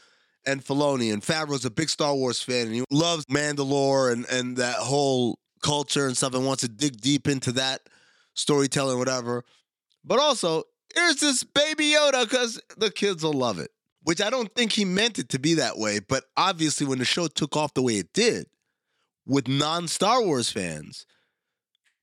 and 0.44 0.64
Filoni, 0.64 1.12
and 1.12 1.22
Favreau's 1.22 1.64
a 1.64 1.70
big 1.70 1.88
Star 1.88 2.12
Wars 2.12 2.42
fan, 2.42 2.66
and 2.66 2.74
he 2.74 2.84
loves 2.90 3.24
Mandalore 3.26 4.12
and 4.12 4.26
and 4.28 4.56
that 4.56 4.76
whole 4.76 5.38
culture 5.62 6.06
and 6.06 6.16
stuff, 6.16 6.34
and 6.34 6.44
wants 6.44 6.62
to 6.62 6.68
dig 6.68 7.00
deep 7.00 7.28
into 7.28 7.52
that 7.52 7.82
storytelling, 8.34 8.98
whatever. 8.98 9.44
But 10.04 10.18
also, 10.18 10.64
here's 10.92 11.20
this 11.20 11.44
baby 11.44 11.92
Yoda 11.92 12.24
because 12.24 12.60
the 12.76 12.90
kids 12.90 13.22
will 13.22 13.32
love 13.32 13.60
it. 13.60 13.70
Which 14.02 14.20
I 14.20 14.30
don't 14.30 14.52
think 14.56 14.72
he 14.72 14.84
meant 14.84 15.18
it 15.20 15.28
to 15.28 15.38
be 15.38 15.54
that 15.54 15.78
way, 15.78 16.00
but 16.00 16.24
obviously, 16.36 16.86
when 16.86 16.98
the 16.98 17.04
show 17.04 17.28
took 17.28 17.56
off 17.56 17.74
the 17.74 17.82
way 17.82 17.94
it 17.94 18.12
did, 18.12 18.46
with 19.24 19.46
non-Star 19.46 20.24
Wars 20.24 20.50
fans, 20.50 21.06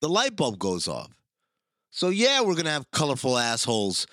the 0.00 0.08
light 0.08 0.36
bulb 0.36 0.58
goes 0.58 0.88
off. 0.88 1.17
So 1.98 2.10
yeah, 2.10 2.42
we're 2.42 2.54
gonna 2.54 2.70
have 2.70 2.88
colorful 2.92 3.36
assholes 3.36 4.06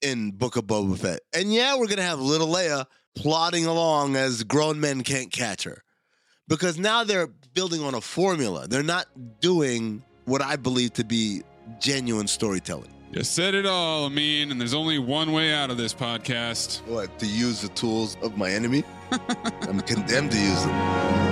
in 0.00 0.30
Book 0.30 0.54
of 0.54 0.62
Boba 0.62 0.96
Fett, 0.96 1.22
and 1.32 1.52
yeah, 1.52 1.76
we're 1.76 1.88
gonna 1.88 2.02
have 2.02 2.20
little 2.20 2.46
Leia 2.46 2.84
plodding 3.16 3.66
along 3.66 4.14
as 4.14 4.44
grown 4.44 4.78
men 4.78 5.02
can't 5.02 5.32
catch 5.32 5.64
her, 5.64 5.82
because 6.46 6.78
now 6.78 7.02
they're 7.02 7.26
building 7.52 7.82
on 7.82 7.96
a 7.96 8.00
formula. 8.00 8.68
They're 8.68 8.84
not 8.84 9.06
doing 9.40 10.04
what 10.24 10.40
I 10.40 10.54
believe 10.54 10.92
to 10.92 11.04
be 11.04 11.42
genuine 11.80 12.28
storytelling. 12.28 12.94
You 13.10 13.24
said 13.24 13.56
it 13.56 13.66
all, 13.66 14.04
Amin, 14.04 14.52
and 14.52 14.60
there's 14.60 14.72
only 14.72 15.00
one 15.00 15.32
way 15.32 15.52
out 15.52 15.68
of 15.68 15.76
this 15.76 15.92
podcast. 15.92 16.86
What? 16.86 17.18
To 17.18 17.26
use 17.26 17.60
the 17.60 17.70
tools 17.70 18.16
of 18.22 18.36
my 18.36 18.50
enemy? 18.50 18.84
I'm 19.62 19.80
condemned 19.80 20.30
to 20.30 20.38
use 20.38 20.64
them. 20.64 21.31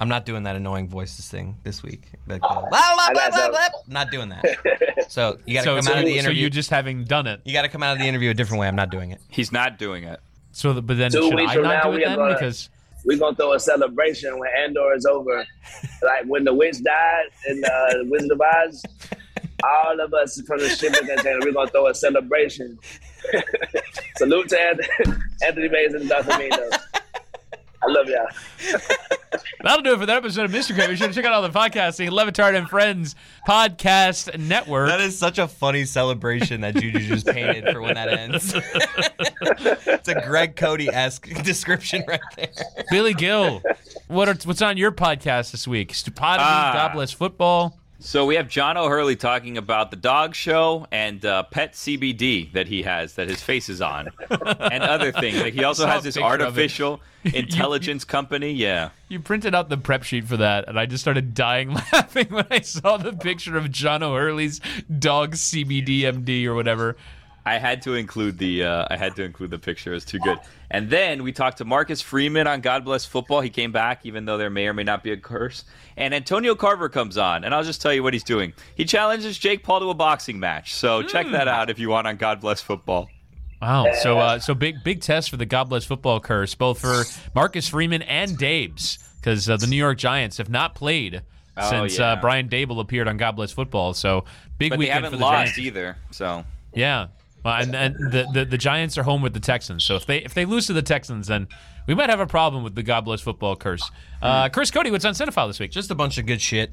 I'm 0.00 0.08
not 0.08 0.24
doing 0.24 0.44
that 0.44 0.56
annoying 0.56 0.88
voices 0.88 1.28
thing 1.28 1.56
this 1.62 1.82
week. 1.82 2.08
Like, 2.26 2.40
uh, 2.42 2.62
blah. 2.70 2.80
Not 3.86 4.10
doing 4.10 4.30
that. 4.30 4.44
So 5.10 5.38
you 5.44 5.54
got 5.54 5.60
to 5.62 5.64
So, 5.66 5.74
come 5.74 5.82
so, 5.82 5.92
out 5.92 5.98
of 5.98 6.04
the 6.04 6.10
interview. 6.12 6.20
so 6.22 6.26
interview. 6.28 6.42
you 6.44 6.50
just 6.50 6.70
having 6.70 7.02
done 7.04 7.26
it. 7.26 7.40
You 7.44 7.52
got 7.52 7.62
to 7.62 7.68
come 7.68 7.82
out 7.82 7.92
of 7.94 7.98
the 7.98 8.06
interview 8.06 8.30
a 8.30 8.34
different 8.34 8.60
way. 8.60 8.68
I'm 8.68 8.76
not 8.76 8.90
doing 8.90 9.10
it. 9.10 9.20
He's 9.28 9.50
not 9.50 9.76
doing 9.76 10.04
it. 10.04 10.20
So, 10.52 10.72
the, 10.72 10.80
but 10.82 10.96
then 10.98 11.10
Two 11.10 11.22
should 11.28 11.34
weeks 11.34 11.50
I 11.50 11.54
from 11.54 11.62
not 11.64 11.84
now, 11.84 11.90
do 11.90 11.96
we 11.96 12.02
it 12.04 12.06
are 12.06 12.08
then? 12.10 12.18
gonna- 12.18 12.34
Because 12.34 12.70
We're 13.04 13.18
gonna 13.18 13.34
throw 13.34 13.52
a 13.54 13.58
celebration 13.60 14.38
when 14.38 14.48
Andor 14.56 14.94
is 14.94 15.04
over. 15.06 15.44
like 16.02 16.24
when 16.26 16.44
the 16.44 16.54
witch 16.54 16.80
died 16.84 17.24
in 17.48 17.64
uh, 17.64 17.94
Wizard 18.04 18.30
of 18.30 18.40
Oz, 18.40 18.84
all 19.64 20.00
of 20.00 20.14
us 20.14 20.40
from 20.42 20.60
the 20.60 20.68
shipping 20.68 21.04
container, 21.06 21.40
we're 21.40 21.52
gonna 21.52 21.70
throw 21.70 21.88
a 21.88 21.94
celebration. 21.94 22.78
Salute 24.16 24.48
to 24.50 24.60
Anthony, 24.60 25.16
Anthony 25.44 25.68
Mays 25.68 25.94
and 25.94 26.08
Dr. 26.08 26.38
Mino. 26.38 26.70
I 27.82 27.86
love 27.90 28.06
y'all. 28.08 28.26
that'll 29.62 29.82
do 29.82 29.94
it 29.94 29.98
for 29.98 30.06
that 30.06 30.18
episode 30.18 30.44
of 30.44 30.50
Mr. 30.50 30.74
Crate. 30.74 30.90
Be 30.90 30.96
sure 30.96 31.08
to 31.08 31.14
check 31.14 31.24
out 31.24 31.32
all 31.32 31.40
the 31.42 31.48
podcasts, 31.48 31.98
podcasting, 31.98 32.10
Le 32.10 32.26
Batard 32.26 32.56
and 32.56 32.68
Friends 32.68 33.14
Podcast 33.48 34.38
Network. 34.38 34.88
That 34.88 35.00
is 35.00 35.18
such 35.18 35.38
a 35.38 35.48
funny 35.48 35.84
celebration 35.86 36.60
that 36.60 36.74
Juju 36.74 37.00
just 37.00 37.26
painted 37.26 37.72
for 37.72 37.80
when 37.80 37.94
that 37.94 38.08
ends. 38.12 38.52
it's 39.86 40.08
a 40.08 40.20
Greg 40.26 40.56
Cote 40.56 40.82
esque 40.82 41.28
description 41.44 42.04
right 42.06 42.20
there. 42.36 42.48
Billy 42.90 43.14
Gil, 43.14 43.62
what 44.08 44.28
are, 44.28 44.34
what's 44.44 44.60
on 44.62 44.76
your 44.76 44.92
podcast 44.92 45.52
this 45.52 45.66
week? 45.66 45.94
Stupidity, 45.94 46.42
Ah. 46.42 46.72
God 46.74 46.92
bless 46.92 47.12
football. 47.12 47.79
So 48.02 48.24
we 48.24 48.36
have 48.36 48.48
John 48.48 48.78
O'Hurley 48.78 49.14
talking 49.14 49.58
about 49.58 49.90
the 49.90 49.96
dog 49.96 50.34
show 50.34 50.86
and 50.90 51.22
uh, 51.22 51.42
pet 51.42 51.74
CBD 51.74 52.50
that 52.54 52.66
he 52.66 52.82
has 52.82 53.12
that 53.14 53.28
his 53.28 53.42
face 53.42 53.68
is 53.68 53.82
on, 53.82 54.08
and 54.30 54.82
other 54.82 55.12
things. 55.12 55.38
Like 55.38 55.52
he 55.52 55.64
also 55.64 55.86
has 55.86 56.02
this 56.02 56.14
picture 56.16 56.26
of 56.26 56.40
it. 56.40 56.44
artificial 56.44 57.02
intelligence 57.24 58.04
company. 58.04 58.52
Yeah. 58.52 58.88
You 59.08 59.20
printed 59.20 59.54
out 59.54 59.68
the 59.68 59.76
prep 59.76 60.02
sheet 60.02 60.24
for 60.24 60.38
that, 60.38 60.66
and 60.66 60.80
I 60.80 60.86
just 60.86 61.04
started 61.04 61.34
dying 61.34 61.74
laughing 61.92 62.28
when 62.30 62.46
I 62.50 62.60
saw 62.60 62.96
the 62.96 63.12
picture 63.12 63.58
of 63.58 63.70
John 63.70 64.02
O'Hurley's 64.02 64.62
dog 64.98 65.32
CBDMD 65.34 66.46
or 66.46 66.54
whatever. 66.54 66.96
I 67.50 67.58
had 67.58 67.82
to 67.82 67.94
include 67.94 68.38
the 68.38 68.64
uh, 68.64 68.86
I 68.90 68.96
had 68.96 69.16
to 69.16 69.24
include 69.24 69.50
the 69.50 69.58
picture. 69.58 69.90
It 69.90 69.94
was 69.94 70.04
too 70.04 70.18
good. 70.20 70.38
And 70.70 70.88
then 70.88 71.22
we 71.24 71.32
talked 71.32 71.58
to 71.58 71.64
Marcus 71.64 72.00
Freeman 72.00 72.46
on 72.46 72.60
God 72.60 72.84
Bless 72.84 73.04
Football. 73.04 73.40
He 73.40 73.50
came 73.50 73.72
back, 73.72 74.06
even 74.06 74.24
though 74.24 74.38
there 74.38 74.50
may 74.50 74.66
or 74.68 74.72
may 74.74 74.84
not 74.84 75.02
be 75.02 75.10
a 75.12 75.16
curse. 75.16 75.64
And 75.96 76.14
Antonio 76.14 76.54
Carver 76.54 76.88
comes 76.88 77.18
on, 77.18 77.42
and 77.44 77.52
I'll 77.54 77.64
just 77.64 77.82
tell 77.82 77.92
you 77.92 78.02
what 78.02 78.12
he's 78.12 78.22
doing. 78.24 78.52
He 78.76 78.84
challenges 78.84 79.36
Jake 79.36 79.64
Paul 79.64 79.80
to 79.80 79.90
a 79.90 79.94
boxing 79.94 80.38
match. 80.38 80.74
So 80.74 81.02
check 81.02 81.26
that 81.32 81.48
out 81.48 81.70
if 81.70 81.78
you 81.78 81.88
want 81.88 82.06
on 82.06 82.16
God 82.16 82.40
Bless 82.40 82.60
Football. 82.60 83.08
Wow. 83.60 83.86
So 84.00 84.18
uh, 84.18 84.38
so 84.38 84.54
big 84.54 84.82
big 84.84 85.00
test 85.02 85.28
for 85.28 85.36
the 85.36 85.44
God 85.44 85.64
bless 85.64 85.84
football 85.84 86.18
curse, 86.20 86.54
both 86.54 86.78
for 86.80 87.02
Marcus 87.34 87.68
Freeman 87.68 88.02
and 88.02 88.38
Dabes, 88.38 88.98
because 89.20 89.50
uh, 89.50 89.56
the 89.58 89.66
New 89.66 89.76
York 89.76 89.98
Giants 89.98 90.38
have 90.38 90.48
not 90.48 90.74
played 90.74 91.22
Oh, 91.56 91.68
since 91.68 91.98
yeah. 91.98 92.12
uh, 92.12 92.20
Brian 92.20 92.48
Daboll 92.48 92.80
appeared 92.80 93.06
on 93.08 93.16
God 93.18 93.32
bless 93.32 93.50
football. 93.52 93.92
So 93.92 94.24
big 94.56 94.70
But 94.70 94.76
they 94.76 94.78
weekend 94.86 94.94
haven't 95.04 95.10
for 95.10 95.16
the 95.18 95.22
lost 95.24 95.36
Giants. 95.56 95.58
either. 95.58 95.96
So 96.12 96.44
Yeah. 96.72 97.08
Well, 97.44 97.54
and 97.54 97.74
and 97.74 97.94
the, 98.12 98.26
the 98.32 98.44
the 98.44 98.58
Giants 98.58 98.98
are 98.98 99.02
home 99.02 99.22
with 99.22 99.32
the 99.34 99.40
Texans. 99.40 99.84
So 99.84 99.96
if 99.96 100.04
they 100.06 100.18
if 100.18 100.34
they 100.34 100.44
lose 100.44 100.66
to 100.66 100.72
the 100.72 100.82
Texans, 100.82 101.26
then 101.26 101.48
we 101.86 101.94
might 101.94 102.10
have 102.10 102.20
a 102.20 102.26
problem 102.26 102.62
with 102.64 102.74
the 102.74 102.82
God 102.82 103.04
bless 103.04 103.20
football 103.20 103.56
curse. 103.56 103.90
Uh, 104.22 104.48
Hmm. 104.48 104.52
Chris 104.52 104.70
Cote, 104.70 104.90
what's 104.90 105.04
on 105.04 105.14
Cinephile 105.14 105.48
this 105.48 105.58
week? 105.58 105.70
Just 105.70 105.90
a 105.90 105.94
bunch 105.94 106.18
of 106.18 106.26
good 106.26 106.40
shit. 106.40 106.72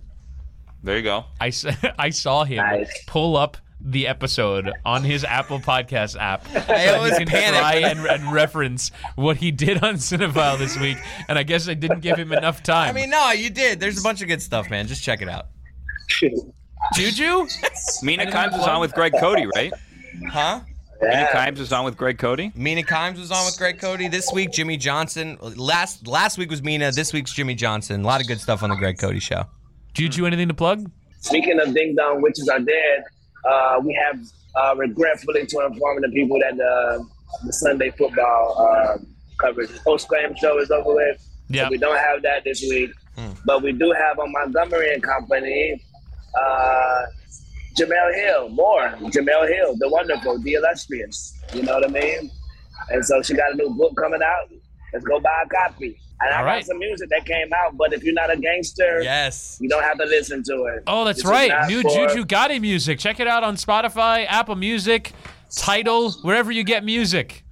there 0.84 0.98
you 0.98 1.04
go. 1.04 1.26
I, 1.40 1.52
I 2.00 2.10
saw 2.10 2.44
him 2.44 2.58
Nice. 2.58 3.04
pull 3.08 3.38
up 3.38 3.58
the 3.80 4.08
episode 4.08 4.72
on 4.84 5.04
his 5.04 5.24
Apple 5.24 5.60
Podcast 5.60 6.20
app. 6.20 6.46
so 6.52 6.60
I 6.68 6.88
always 6.96 7.18
can 7.18 7.28
panic 7.28 7.60
try 7.60 7.76
and, 7.76 8.00
and 8.06 8.32
reference 8.34 8.92
what 9.16 9.38
he 9.38 9.52
did 9.52 9.84
on 9.84 9.96
Cinephile 9.96 10.58
this 10.58 10.78
week. 10.80 10.98
And 11.30 11.38
I 11.38 11.44
guess 11.44 11.70
I 11.70 11.76
didn't 11.76 12.00
give 12.02 12.18
him 12.18 12.32
enough 12.34 12.64
time. 12.64 12.90
I 12.90 12.92
mean, 12.92 13.10
no, 13.12 13.32
you 13.32 13.50
did. 13.52 13.80
There's 13.80 14.00
a 14.00 14.04
bunch 14.04 14.22
of 14.22 14.28
good 14.28 14.42
stuff, 14.42 14.70
man. 14.70 14.88
Just 14.88 15.04
check 15.04 15.22
it 15.22 15.30
out. 15.30 15.48
Juju? 16.96 17.48
Mina 18.04 18.24
Anything 18.24 18.40
Kimes 18.40 18.50
to 18.52 18.58
was 18.58 18.64
plug? 18.66 18.70
on 18.70 18.82
with 18.82 18.94
Greg 18.94 19.14
Cote, 19.20 19.40
right? 19.56 19.72
Huh? 20.30 20.62
Mina 21.02 21.28
Kimes 21.32 21.60
was 21.60 21.72
on 21.72 21.86
with 21.86 21.96
Greg 21.96 22.18
Cote. 22.18 22.56
Mina 22.56 22.82
Kimes 22.82 23.20
was 23.20 23.32
on 23.32 23.46
with 23.46 23.58
Greg 23.58 23.80
Cote 23.80 24.00
this 24.12 24.32
week. 24.34 24.52
Jimmy 24.52 24.78
Johnson. 24.78 25.38
Last 25.42 26.08
last 26.08 26.38
week 26.38 26.50
was 26.50 26.64
Mina. 26.64 26.92
This 26.92 27.14
week's 27.14 27.32
Jimmy 27.34 27.54
Johnson. 27.54 28.02
A 28.02 28.08
lot 28.08 28.20
of 28.20 28.28
good 28.28 28.40
stuff 28.40 28.64
on 28.64 28.70
the 28.70 28.76
Greg 28.76 28.98
Cote 28.98 29.22
show. 29.22 29.44
Juju, 29.94 30.26
anything 30.26 30.48
to 30.48 30.54
plug? 30.54 30.90
Speaking 31.20 31.60
of 31.60 31.74
Ding 31.74 31.96
Dong 31.96 32.22
Witches 32.22 32.50
Are 32.50 32.60
Dead, 32.60 33.04
uh, 33.48 33.80
we 33.84 33.94
have 33.94 34.20
uh, 34.56 34.76
regretfully 34.76 35.46
to 35.46 35.66
inform 35.66 36.02
the 36.02 36.10
people 36.10 36.40
that 36.40 36.54
uh, 36.54 37.04
the 37.46 37.54
Sunday 37.54 37.92
football 37.92 38.56
uh, 38.60 38.98
coverage 39.40 39.72
post 39.84 40.10
game 40.10 40.36
show 40.36 40.60
is 40.60 40.72
over 40.72 40.96
with. 40.96 41.24
Yeah. 41.50 41.66
So 41.66 41.72
we 41.72 41.78
don't 41.78 41.98
have 41.98 42.22
that 42.24 42.44
this 42.44 42.62
week, 42.70 42.92
but 43.46 43.62
we 43.62 43.72
do 43.72 43.92
have 43.92 44.20
on 44.20 44.32
Montgomery 44.32 44.94
and 44.94 45.04
Company 45.04 45.82
uh, 46.40 47.06
Jemele 47.78 48.14
Hill, 48.16 48.50
more 48.50 48.90
Jemele 49.12 49.48
Hill, 49.48 49.76
the 49.78 49.90
wonderful, 49.90 50.40
the 50.42 50.54
illustrious. 50.54 51.34
You 51.54 51.64
know 51.64 51.76
what 51.76 51.86
I 51.86 51.92
mean? 51.92 52.32
And 52.90 53.04
so 53.06 53.22
she 53.22 53.34
got 53.34 53.54
a 53.54 53.56
new 53.56 53.70
book 53.72 53.96
coming 53.98 54.22
out. 54.24 54.50
Let's 54.94 55.06
go 55.06 55.20
buy 55.20 55.44
a 55.46 55.50
copy. 55.50 56.00
And 56.20 56.34
I 56.34 56.40
All 56.40 56.46
got 56.46 56.64
some 56.66 56.80
music 56.80 57.10
that 57.10 57.26
came 57.26 57.54
out, 57.54 57.78
but 57.78 57.94
if 57.94 58.04
you're 58.04 58.14
not 58.14 58.32
a 58.32 58.38
gangster, 58.38 59.02
yes, 59.04 59.58
you 59.62 59.70
don't 59.70 59.84
have 59.84 60.00
to 60.00 60.06
listen 60.06 60.42
to 60.46 60.64
it. 60.66 60.84
Oh, 60.88 61.06
that's 61.06 61.22
This 61.22 61.30
right. 61.32 61.68
New 61.68 61.84
for- 61.84 61.90
Juju 62.08 62.26
Gotti 62.26 62.60
music. 62.60 62.98
Check 62.98 63.20
it 63.20 63.28
out 63.28 63.44
on 63.44 63.56
Spotify, 63.56 64.26
Apple 64.28 64.56
Music, 64.56 65.12
Tidal, 65.56 66.12
wherever 66.24 66.52
you 66.52 66.64
get 66.64 66.84
music. 66.84 67.44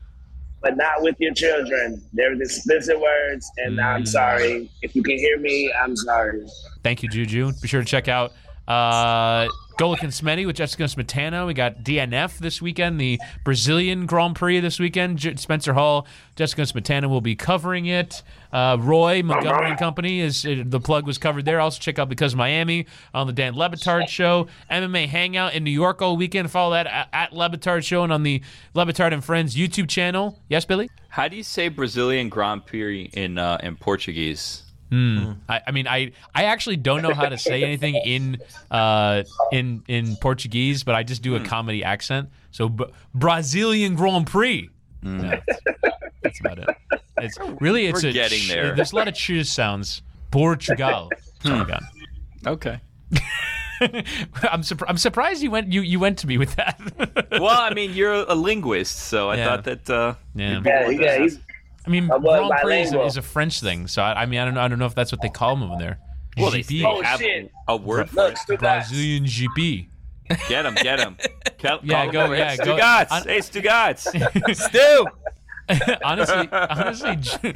but 0.61 0.77
not 0.77 1.03
with 1.03 1.15
your 1.19 1.31
children. 1.31 2.01
There's 2.11 2.39
explicit 2.41 2.99
words, 2.99 3.47
and 3.57 3.77
Mm. 3.77 3.83
I'm 3.85 4.05
sorry. 4.07 4.71
If 4.81 4.95
you 4.95 5.03
can 5.03 5.15
hear 5.19 5.37
me, 5.37 5.71
I'm 5.79 5.95
sorry. 5.95 6.43
Thank 6.83 7.03
you, 7.03 7.09
Juju. 7.09 7.51
Be 7.61 7.67
sure 7.67 7.81
to 7.81 7.85
check 7.85 8.07
out 8.07 8.31
uh, 8.67 9.47
Golic 9.77 10.01
and 10.03 10.11
Smetty 10.11 10.45
with 10.45 10.55
Jessica 10.55 10.83
Smetana. 10.83 11.45
We 11.45 11.53
got 11.53 11.83
DNF 11.83 12.37
this 12.37 12.61
weekend, 12.61 12.99
the 12.99 13.19
Brazilian 13.43 14.05
Grand 14.05 14.35
Prix 14.35 14.61
this 14.61 14.79
weekend. 14.79 15.17
J- 15.17 15.35
Spencer 15.35 15.73
Hall, 15.73 16.07
Jessica 16.37 16.61
Smetana 16.61 17.09
will 17.09 17.19
be 17.19 17.35
covering 17.35 17.85
it. 17.85 18.23
Uh, 18.53 18.77
Roy 18.79 19.21
Montgomery 19.21 19.71
and 19.71 19.77
Company 19.77 20.21
is 20.21 20.45
uh, 20.45 20.63
the 20.65 20.79
plug 20.79 21.05
was 21.05 21.17
covered 21.17 21.43
there. 21.43 21.59
Also 21.59 21.79
check 21.79 21.99
out 21.99 22.07
because 22.07 22.35
Miami 22.35 22.85
on 23.13 23.27
the 23.27 23.33
Dan 23.33 23.55
Le 23.55 23.69
Batard 23.69 24.07
show. 24.07 24.47
MMA 24.71 25.07
Hangout 25.07 25.53
in 25.53 25.65
New 25.65 25.71
York 25.71 26.01
all 26.01 26.15
weekend. 26.15 26.49
Follow 26.49 26.73
that 26.73 26.87
at, 26.87 27.09
at 27.11 27.33
Le 27.33 27.49
Batard 27.49 27.83
show 27.83 28.03
and 28.03 28.13
on 28.13 28.23
the 28.23 28.41
Le 28.73 28.85
Batard 28.85 29.11
and 29.11 29.23
Friends 29.25 29.55
YouTube 29.55 29.89
channel. 29.89 30.39
Yes, 30.47 30.63
Billy. 30.63 30.89
How 31.09 31.27
do 31.27 31.35
you 31.35 31.43
say 31.43 31.67
Brazilian 31.67 32.29
Grand 32.29 32.65
Prix 32.65 33.09
in 33.13 33.37
uh, 33.37 33.57
in 33.61 33.75
Portuguese? 33.75 34.64
Hmm. 34.95 35.31
I, 35.49 35.61
I 35.67 35.71
mean, 35.71 35.87
I 35.87 36.11
I 36.33 36.45
actually 36.45 36.77
don't 36.77 37.01
know 37.01 37.13
how 37.13 37.27
to 37.27 37.37
say 37.37 37.63
anything 37.63 37.95
in 37.95 38.37
uh 38.71 39.23
in 39.51 39.83
in 39.87 40.15
Portuguese, 40.17 40.83
but 40.85 40.95
I 40.95 41.03
just 41.03 41.21
do 41.21 41.35
a 41.35 41.39
comedy 41.41 41.83
accent. 41.83 42.29
So 42.51 42.69
B- 42.69 42.85
Brazilian 43.13 43.95
Grand 43.95 44.27
Prix. 44.27 44.69
Yeah, 45.03 45.41
that's, 45.47 45.61
that's 46.23 46.39
about 46.39 46.59
it. 46.59 46.69
It's 47.17 47.37
really 47.59 47.87
it's 47.87 48.03
We're 48.03 48.09
a 48.09 48.13
getting 48.13 48.39
ch- 48.39 48.47
there. 48.49 48.73
There's 48.75 48.93
a 48.93 48.95
lot 48.95 49.07
of 49.09 49.15
cheers 49.15 49.49
sounds. 49.49 50.01
Portugal. 50.31 51.09
That's 51.43 51.49
all 51.49 51.65
I. 51.65 51.79
Okay. 52.47 52.79
I'm 54.51 54.63
surprised. 54.63 54.89
I'm 54.89 54.97
surprised 54.97 55.43
you 55.43 55.51
went 55.51 55.73
you 55.73 55.81
you 55.81 55.99
went 55.99 56.19
to 56.19 56.27
me 56.27 56.37
with 56.37 56.55
that. 56.55 56.79
well, 57.31 57.49
I 57.61 57.73
mean, 57.73 57.93
you're 57.93 58.13
a 58.13 58.33
linguist, 58.35 58.97
so 58.97 59.29
I 59.29 59.35
Yeah. 59.35 59.45
thought 59.47 59.63
that. 59.65 59.89
Uh, 59.89 60.15
Yeah. 60.33 60.53
you'd 60.53 60.63
be 60.63 60.69
more 60.71 60.87
than 60.87 60.97
that. 61.27 61.39
I 61.85 61.89
mean, 61.89 62.09
I 62.11 62.17
was 62.17 62.23
Grand 62.49 62.61
Prix 62.61 62.81
is 62.81 62.93
a, 62.93 63.01
is 63.03 63.17
a 63.17 63.21
French 63.21 63.59
thing, 63.61 63.87
so 63.87 64.01
I, 64.01 64.23
I 64.23 64.25
mean, 64.25 64.39
I 64.39 64.45
don't 64.45 64.53
know. 64.55 64.61
I 64.61 64.67
don't 64.67 64.79
know 64.79 64.85
if 64.85 64.95
that's 64.95 65.11
what 65.11 65.21
they 65.21 65.29
call 65.29 65.55
them 65.55 65.69
over 65.69 65.79
there. 65.79 65.99
Well, 66.37 66.51
they, 66.51 66.59
GP. 66.61 66.81
they 66.81 66.85
oh, 66.85 67.01
have 67.01 67.21
a 67.67 67.77
word 67.77 68.09
for 68.09 68.15
Look, 68.17 68.33
it. 68.33 68.37
Stu 68.39 68.57
Brazilian 68.57 69.23
GP. 69.25 69.87
Get 70.49 70.65
him, 70.65 70.73
get 70.75 70.99
him. 70.99 71.15
Call, 71.59 71.79
Yeah, 71.83 72.05
go- 72.11 72.19
him 72.21 72.25
over. 72.27 72.35
yeah, 72.35 72.55
Stu 72.55 72.65
go- 72.65 72.77
Gatz. 72.77 73.11
on- 73.11 73.23
Hey, 73.23 73.37
Stugotz. 73.39 74.55
Stu. 74.55 75.05
honestly, 76.03 76.47
honestly, 76.51 77.15
Ju- 77.15 77.53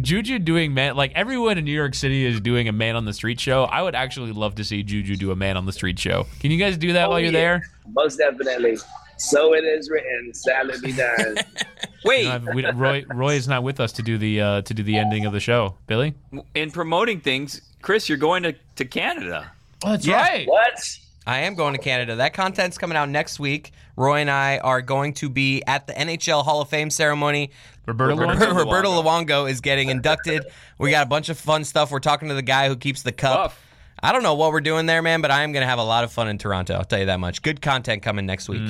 Juju 0.00 0.38
doing 0.38 0.72
man 0.72 0.96
like 0.96 1.12
everyone 1.14 1.58
in 1.58 1.64
New 1.64 1.72
York 1.72 1.94
City 1.94 2.24
is 2.24 2.40
doing 2.40 2.68
a 2.68 2.72
man 2.72 2.96
on 2.96 3.04
the 3.04 3.12
street 3.12 3.38
show. 3.40 3.64
I 3.64 3.82
would 3.82 3.94
actually 3.94 4.32
love 4.32 4.54
to 4.56 4.64
see 4.64 4.82
Juju 4.82 5.16
do 5.16 5.30
a 5.30 5.36
man 5.36 5.56
on 5.56 5.66
the 5.66 5.72
street 5.72 5.98
show. 5.98 6.26
Can 6.40 6.50
you 6.50 6.58
guys 6.58 6.76
do 6.78 6.92
that 6.94 7.06
Oh, 7.06 7.10
while 7.10 7.20
you're 7.20 7.32
yeah. 7.32 7.38
there? 7.58 7.62
Most 7.92 8.16
definitely. 8.16 8.78
So 9.20 9.54
it 9.54 9.64
is 9.64 9.90
written. 9.90 10.32
Sadly 10.34 10.74
be 10.82 10.92
done. 10.92 11.36
Wait, 12.04 12.24
No, 12.24 12.52
we- 12.54 12.64
Roy 12.70 13.04
Roy 13.14 13.34
is 13.34 13.46
not 13.46 13.62
with 13.62 13.78
us 13.80 13.92
to 13.92 14.02
do 14.02 14.16
the 14.18 14.40
uh, 14.40 14.62
to 14.62 14.74
do 14.74 14.82
the 14.82 14.96
ending 14.96 15.26
of 15.26 15.32
the 15.32 15.40
show. 15.40 15.74
Billy, 15.86 16.14
in 16.54 16.70
promoting 16.70 17.20
things, 17.20 17.60
Chris, 17.82 18.08
you're 18.08 18.18
going 18.18 18.42
to, 18.44 18.54
to 18.76 18.84
Canada. 18.84 19.50
oh, 19.84 19.90
that's 19.90 20.06
Yeah. 20.06 20.20
right. 20.22 20.48
what? 20.48 20.98
I 21.26 21.40
am 21.40 21.54
going 21.54 21.74
to 21.74 21.78
Canada. 21.80 22.16
That 22.16 22.32
content's 22.32 22.78
coming 22.78 22.96
out 22.96 23.08
next 23.10 23.38
week. 23.38 23.72
Roy 23.96 24.20
and 24.20 24.30
I 24.30 24.58
are 24.58 24.80
going 24.80 25.12
to 25.14 25.28
be 25.28 25.62
at 25.66 25.86
the 25.86 25.92
NHL 25.92 26.42
Hall 26.44 26.62
of 26.62 26.68
Fame 26.70 26.88
ceremony. 26.88 27.50
Roberto 27.86 28.16
Roberto, 28.16 28.46
Luongo? 28.46 28.56
Roberto 28.56 29.02
Luongo 29.02 29.50
is 29.50 29.60
getting 29.60 29.90
inducted. 29.90 30.44
We 30.78 30.90
got 30.90 31.06
a 31.06 31.08
bunch 31.08 31.28
of 31.28 31.38
fun 31.38 31.64
stuff. 31.64 31.90
We're 31.90 31.98
talking 32.00 32.28
to 32.28 32.34
the 32.34 32.42
guy 32.42 32.68
who 32.68 32.76
keeps 32.76 33.02
the 33.02 33.12
cup. 33.12 33.36
Buff. 33.50 33.66
I 34.02 34.12
don't 34.12 34.22
know 34.22 34.34
what 34.34 34.52
we're 34.52 34.60
doing 34.60 34.86
there, 34.86 35.02
man, 35.02 35.20
but 35.20 35.30
I 35.30 35.42
am 35.42 35.52
going 35.52 35.62
to 35.62 35.66
have 35.68 35.78
a 35.78 35.84
lot 35.84 36.04
of 36.04 36.12
fun 36.12 36.28
in 36.28 36.38
Toronto. 36.38 36.74
I'll 36.74 36.84
tell 36.84 36.98
you 37.00 37.06
that 37.06 37.20
much. 37.20 37.42
Good 37.42 37.60
content 37.60 38.02
coming 38.02 38.26
next 38.26 38.48
week. 38.48 38.62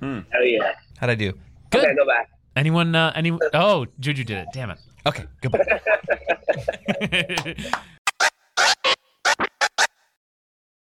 Hell 0.00 0.22
yeah. 0.44 0.72
How'd 0.98 1.10
I 1.10 1.14
do? 1.14 1.32
Good. 1.70 1.84
Okay, 1.84 1.94
go 1.94 2.06
back. 2.06 2.30
Anyone? 2.54 2.94
Uh, 2.94 3.12
anyone? 3.14 3.40
Oh, 3.52 3.86
Juju 4.00 4.24
did 4.24 4.38
it. 4.38 4.48
Damn 4.52 4.70
it. 4.70 4.78
Okay, 5.04 5.24
goodbye. 5.40 5.78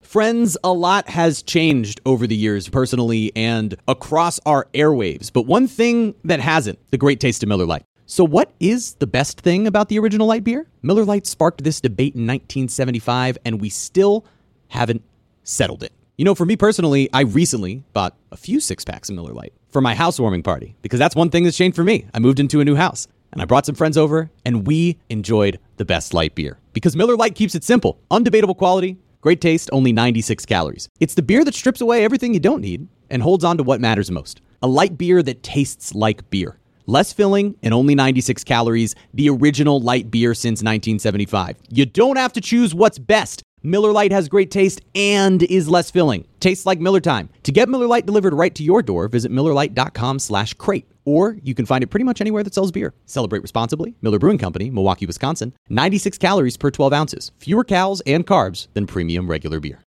Friends, 0.02 0.56
a 0.62 0.72
lot 0.72 1.08
has 1.08 1.42
changed 1.42 2.00
over 2.06 2.26
the 2.26 2.36
years, 2.36 2.68
personally 2.68 3.32
and 3.34 3.74
across 3.88 4.38
our 4.46 4.66
airwaves. 4.72 5.32
But 5.32 5.42
one 5.42 5.66
thing 5.66 6.14
that 6.24 6.40
hasn't 6.40 6.78
the 6.90 6.98
great 6.98 7.20
taste 7.20 7.42
of 7.42 7.48
Miller 7.48 7.66
Lite. 7.66 7.84
So, 8.08 8.22
what 8.22 8.52
is 8.60 8.94
the 8.94 9.06
best 9.08 9.40
thing 9.40 9.66
about 9.66 9.88
the 9.88 9.98
original 9.98 10.28
light 10.28 10.44
beer? 10.44 10.68
Miller 10.80 11.04
Lite 11.04 11.26
sparked 11.26 11.64
this 11.64 11.80
debate 11.80 12.14
in 12.14 12.20
1975, 12.20 13.36
and 13.44 13.60
we 13.60 13.68
still 13.68 14.24
haven't 14.68 15.02
settled 15.42 15.82
it. 15.82 15.92
You 16.16 16.24
know, 16.24 16.36
for 16.36 16.46
me 16.46 16.54
personally, 16.54 17.10
I 17.12 17.22
recently 17.22 17.82
bought 17.92 18.16
a 18.30 18.36
few 18.36 18.60
six 18.60 18.84
packs 18.84 19.08
of 19.08 19.16
Miller 19.16 19.32
Lite 19.32 19.52
for 19.70 19.80
my 19.80 19.96
housewarming 19.96 20.44
party 20.44 20.76
because 20.82 21.00
that's 21.00 21.16
one 21.16 21.30
thing 21.30 21.42
that's 21.42 21.56
changed 21.56 21.74
for 21.74 21.82
me. 21.82 22.06
I 22.14 22.20
moved 22.20 22.38
into 22.38 22.60
a 22.60 22.64
new 22.64 22.76
house 22.76 23.08
and 23.32 23.42
I 23.42 23.44
brought 23.44 23.66
some 23.66 23.74
friends 23.74 23.98
over 23.98 24.30
and 24.44 24.68
we 24.68 24.98
enjoyed 25.10 25.58
the 25.76 25.84
best 25.84 26.14
light 26.14 26.36
beer 26.36 26.58
because 26.74 26.94
Miller 26.94 27.16
Lite 27.16 27.34
keeps 27.34 27.56
it 27.56 27.64
simple, 27.64 27.98
undebatable 28.10 28.56
quality, 28.56 28.98
great 29.20 29.40
taste, 29.40 29.68
only 29.72 29.92
96 29.92 30.46
calories. 30.46 30.88
It's 31.00 31.14
the 31.14 31.22
beer 31.22 31.44
that 31.44 31.54
strips 31.56 31.80
away 31.80 32.04
everything 32.04 32.32
you 32.32 32.40
don't 32.40 32.62
need 32.62 32.86
and 33.10 33.20
holds 33.20 33.42
on 33.44 33.56
to 33.58 33.64
what 33.64 33.80
matters 33.80 34.12
most. 34.12 34.40
A 34.62 34.68
light 34.68 34.96
beer 34.96 35.24
that 35.24 35.42
tastes 35.42 35.92
like 35.92 36.30
beer. 36.30 36.56
Less 36.86 37.12
filling 37.12 37.56
and 37.62 37.74
only 37.74 37.94
96 37.94 38.44
calories, 38.44 38.94
the 39.12 39.28
original 39.28 39.80
light 39.80 40.10
beer 40.10 40.34
since 40.34 40.62
1975. 40.62 41.56
You 41.68 41.84
don't 41.84 42.16
have 42.16 42.32
to 42.34 42.40
choose 42.40 42.74
what's 42.74 42.98
best. 42.98 43.42
Miller 43.62 43.90
Lite 43.90 44.12
has 44.12 44.28
great 44.28 44.52
taste 44.52 44.80
and 44.94 45.42
is 45.42 45.68
less 45.68 45.90
filling. 45.90 46.28
Tastes 46.38 46.64
like 46.64 46.78
Miller 46.78 47.00
time. 47.00 47.28
To 47.42 47.50
get 47.50 47.68
Miller 47.68 47.88
Lite 47.88 48.06
delivered 48.06 48.34
right 48.34 48.54
to 48.54 48.62
your 48.62 48.82
door, 48.82 49.08
visit 49.08 49.32
MillerLite.com 49.32 50.20
slash 50.20 50.54
crate. 50.54 50.86
Or 51.04 51.36
you 51.42 51.54
can 51.54 51.66
find 51.66 51.82
it 51.82 51.88
pretty 51.88 52.04
much 52.04 52.20
anywhere 52.20 52.44
that 52.44 52.54
sells 52.54 52.70
beer. 52.70 52.94
Celebrate 53.06 53.42
responsibly. 53.42 53.96
Miller 54.02 54.20
Brewing 54.20 54.38
Company, 54.38 54.70
Milwaukee, 54.70 55.06
Wisconsin. 55.06 55.52
96 55.68 56.18
calories 56.18 56.56
per 56.56 56.70
12 56.70 56.92
ounces. 56.92 57.32
Fewer 57.38 57.64
calories 57.64 58.02
and 58.02 58.26
carbs 58.26 58.68
than 58.74 58.86
premium 58.86 59.28
regular 59.28 59.58
beer. 59.58 59.85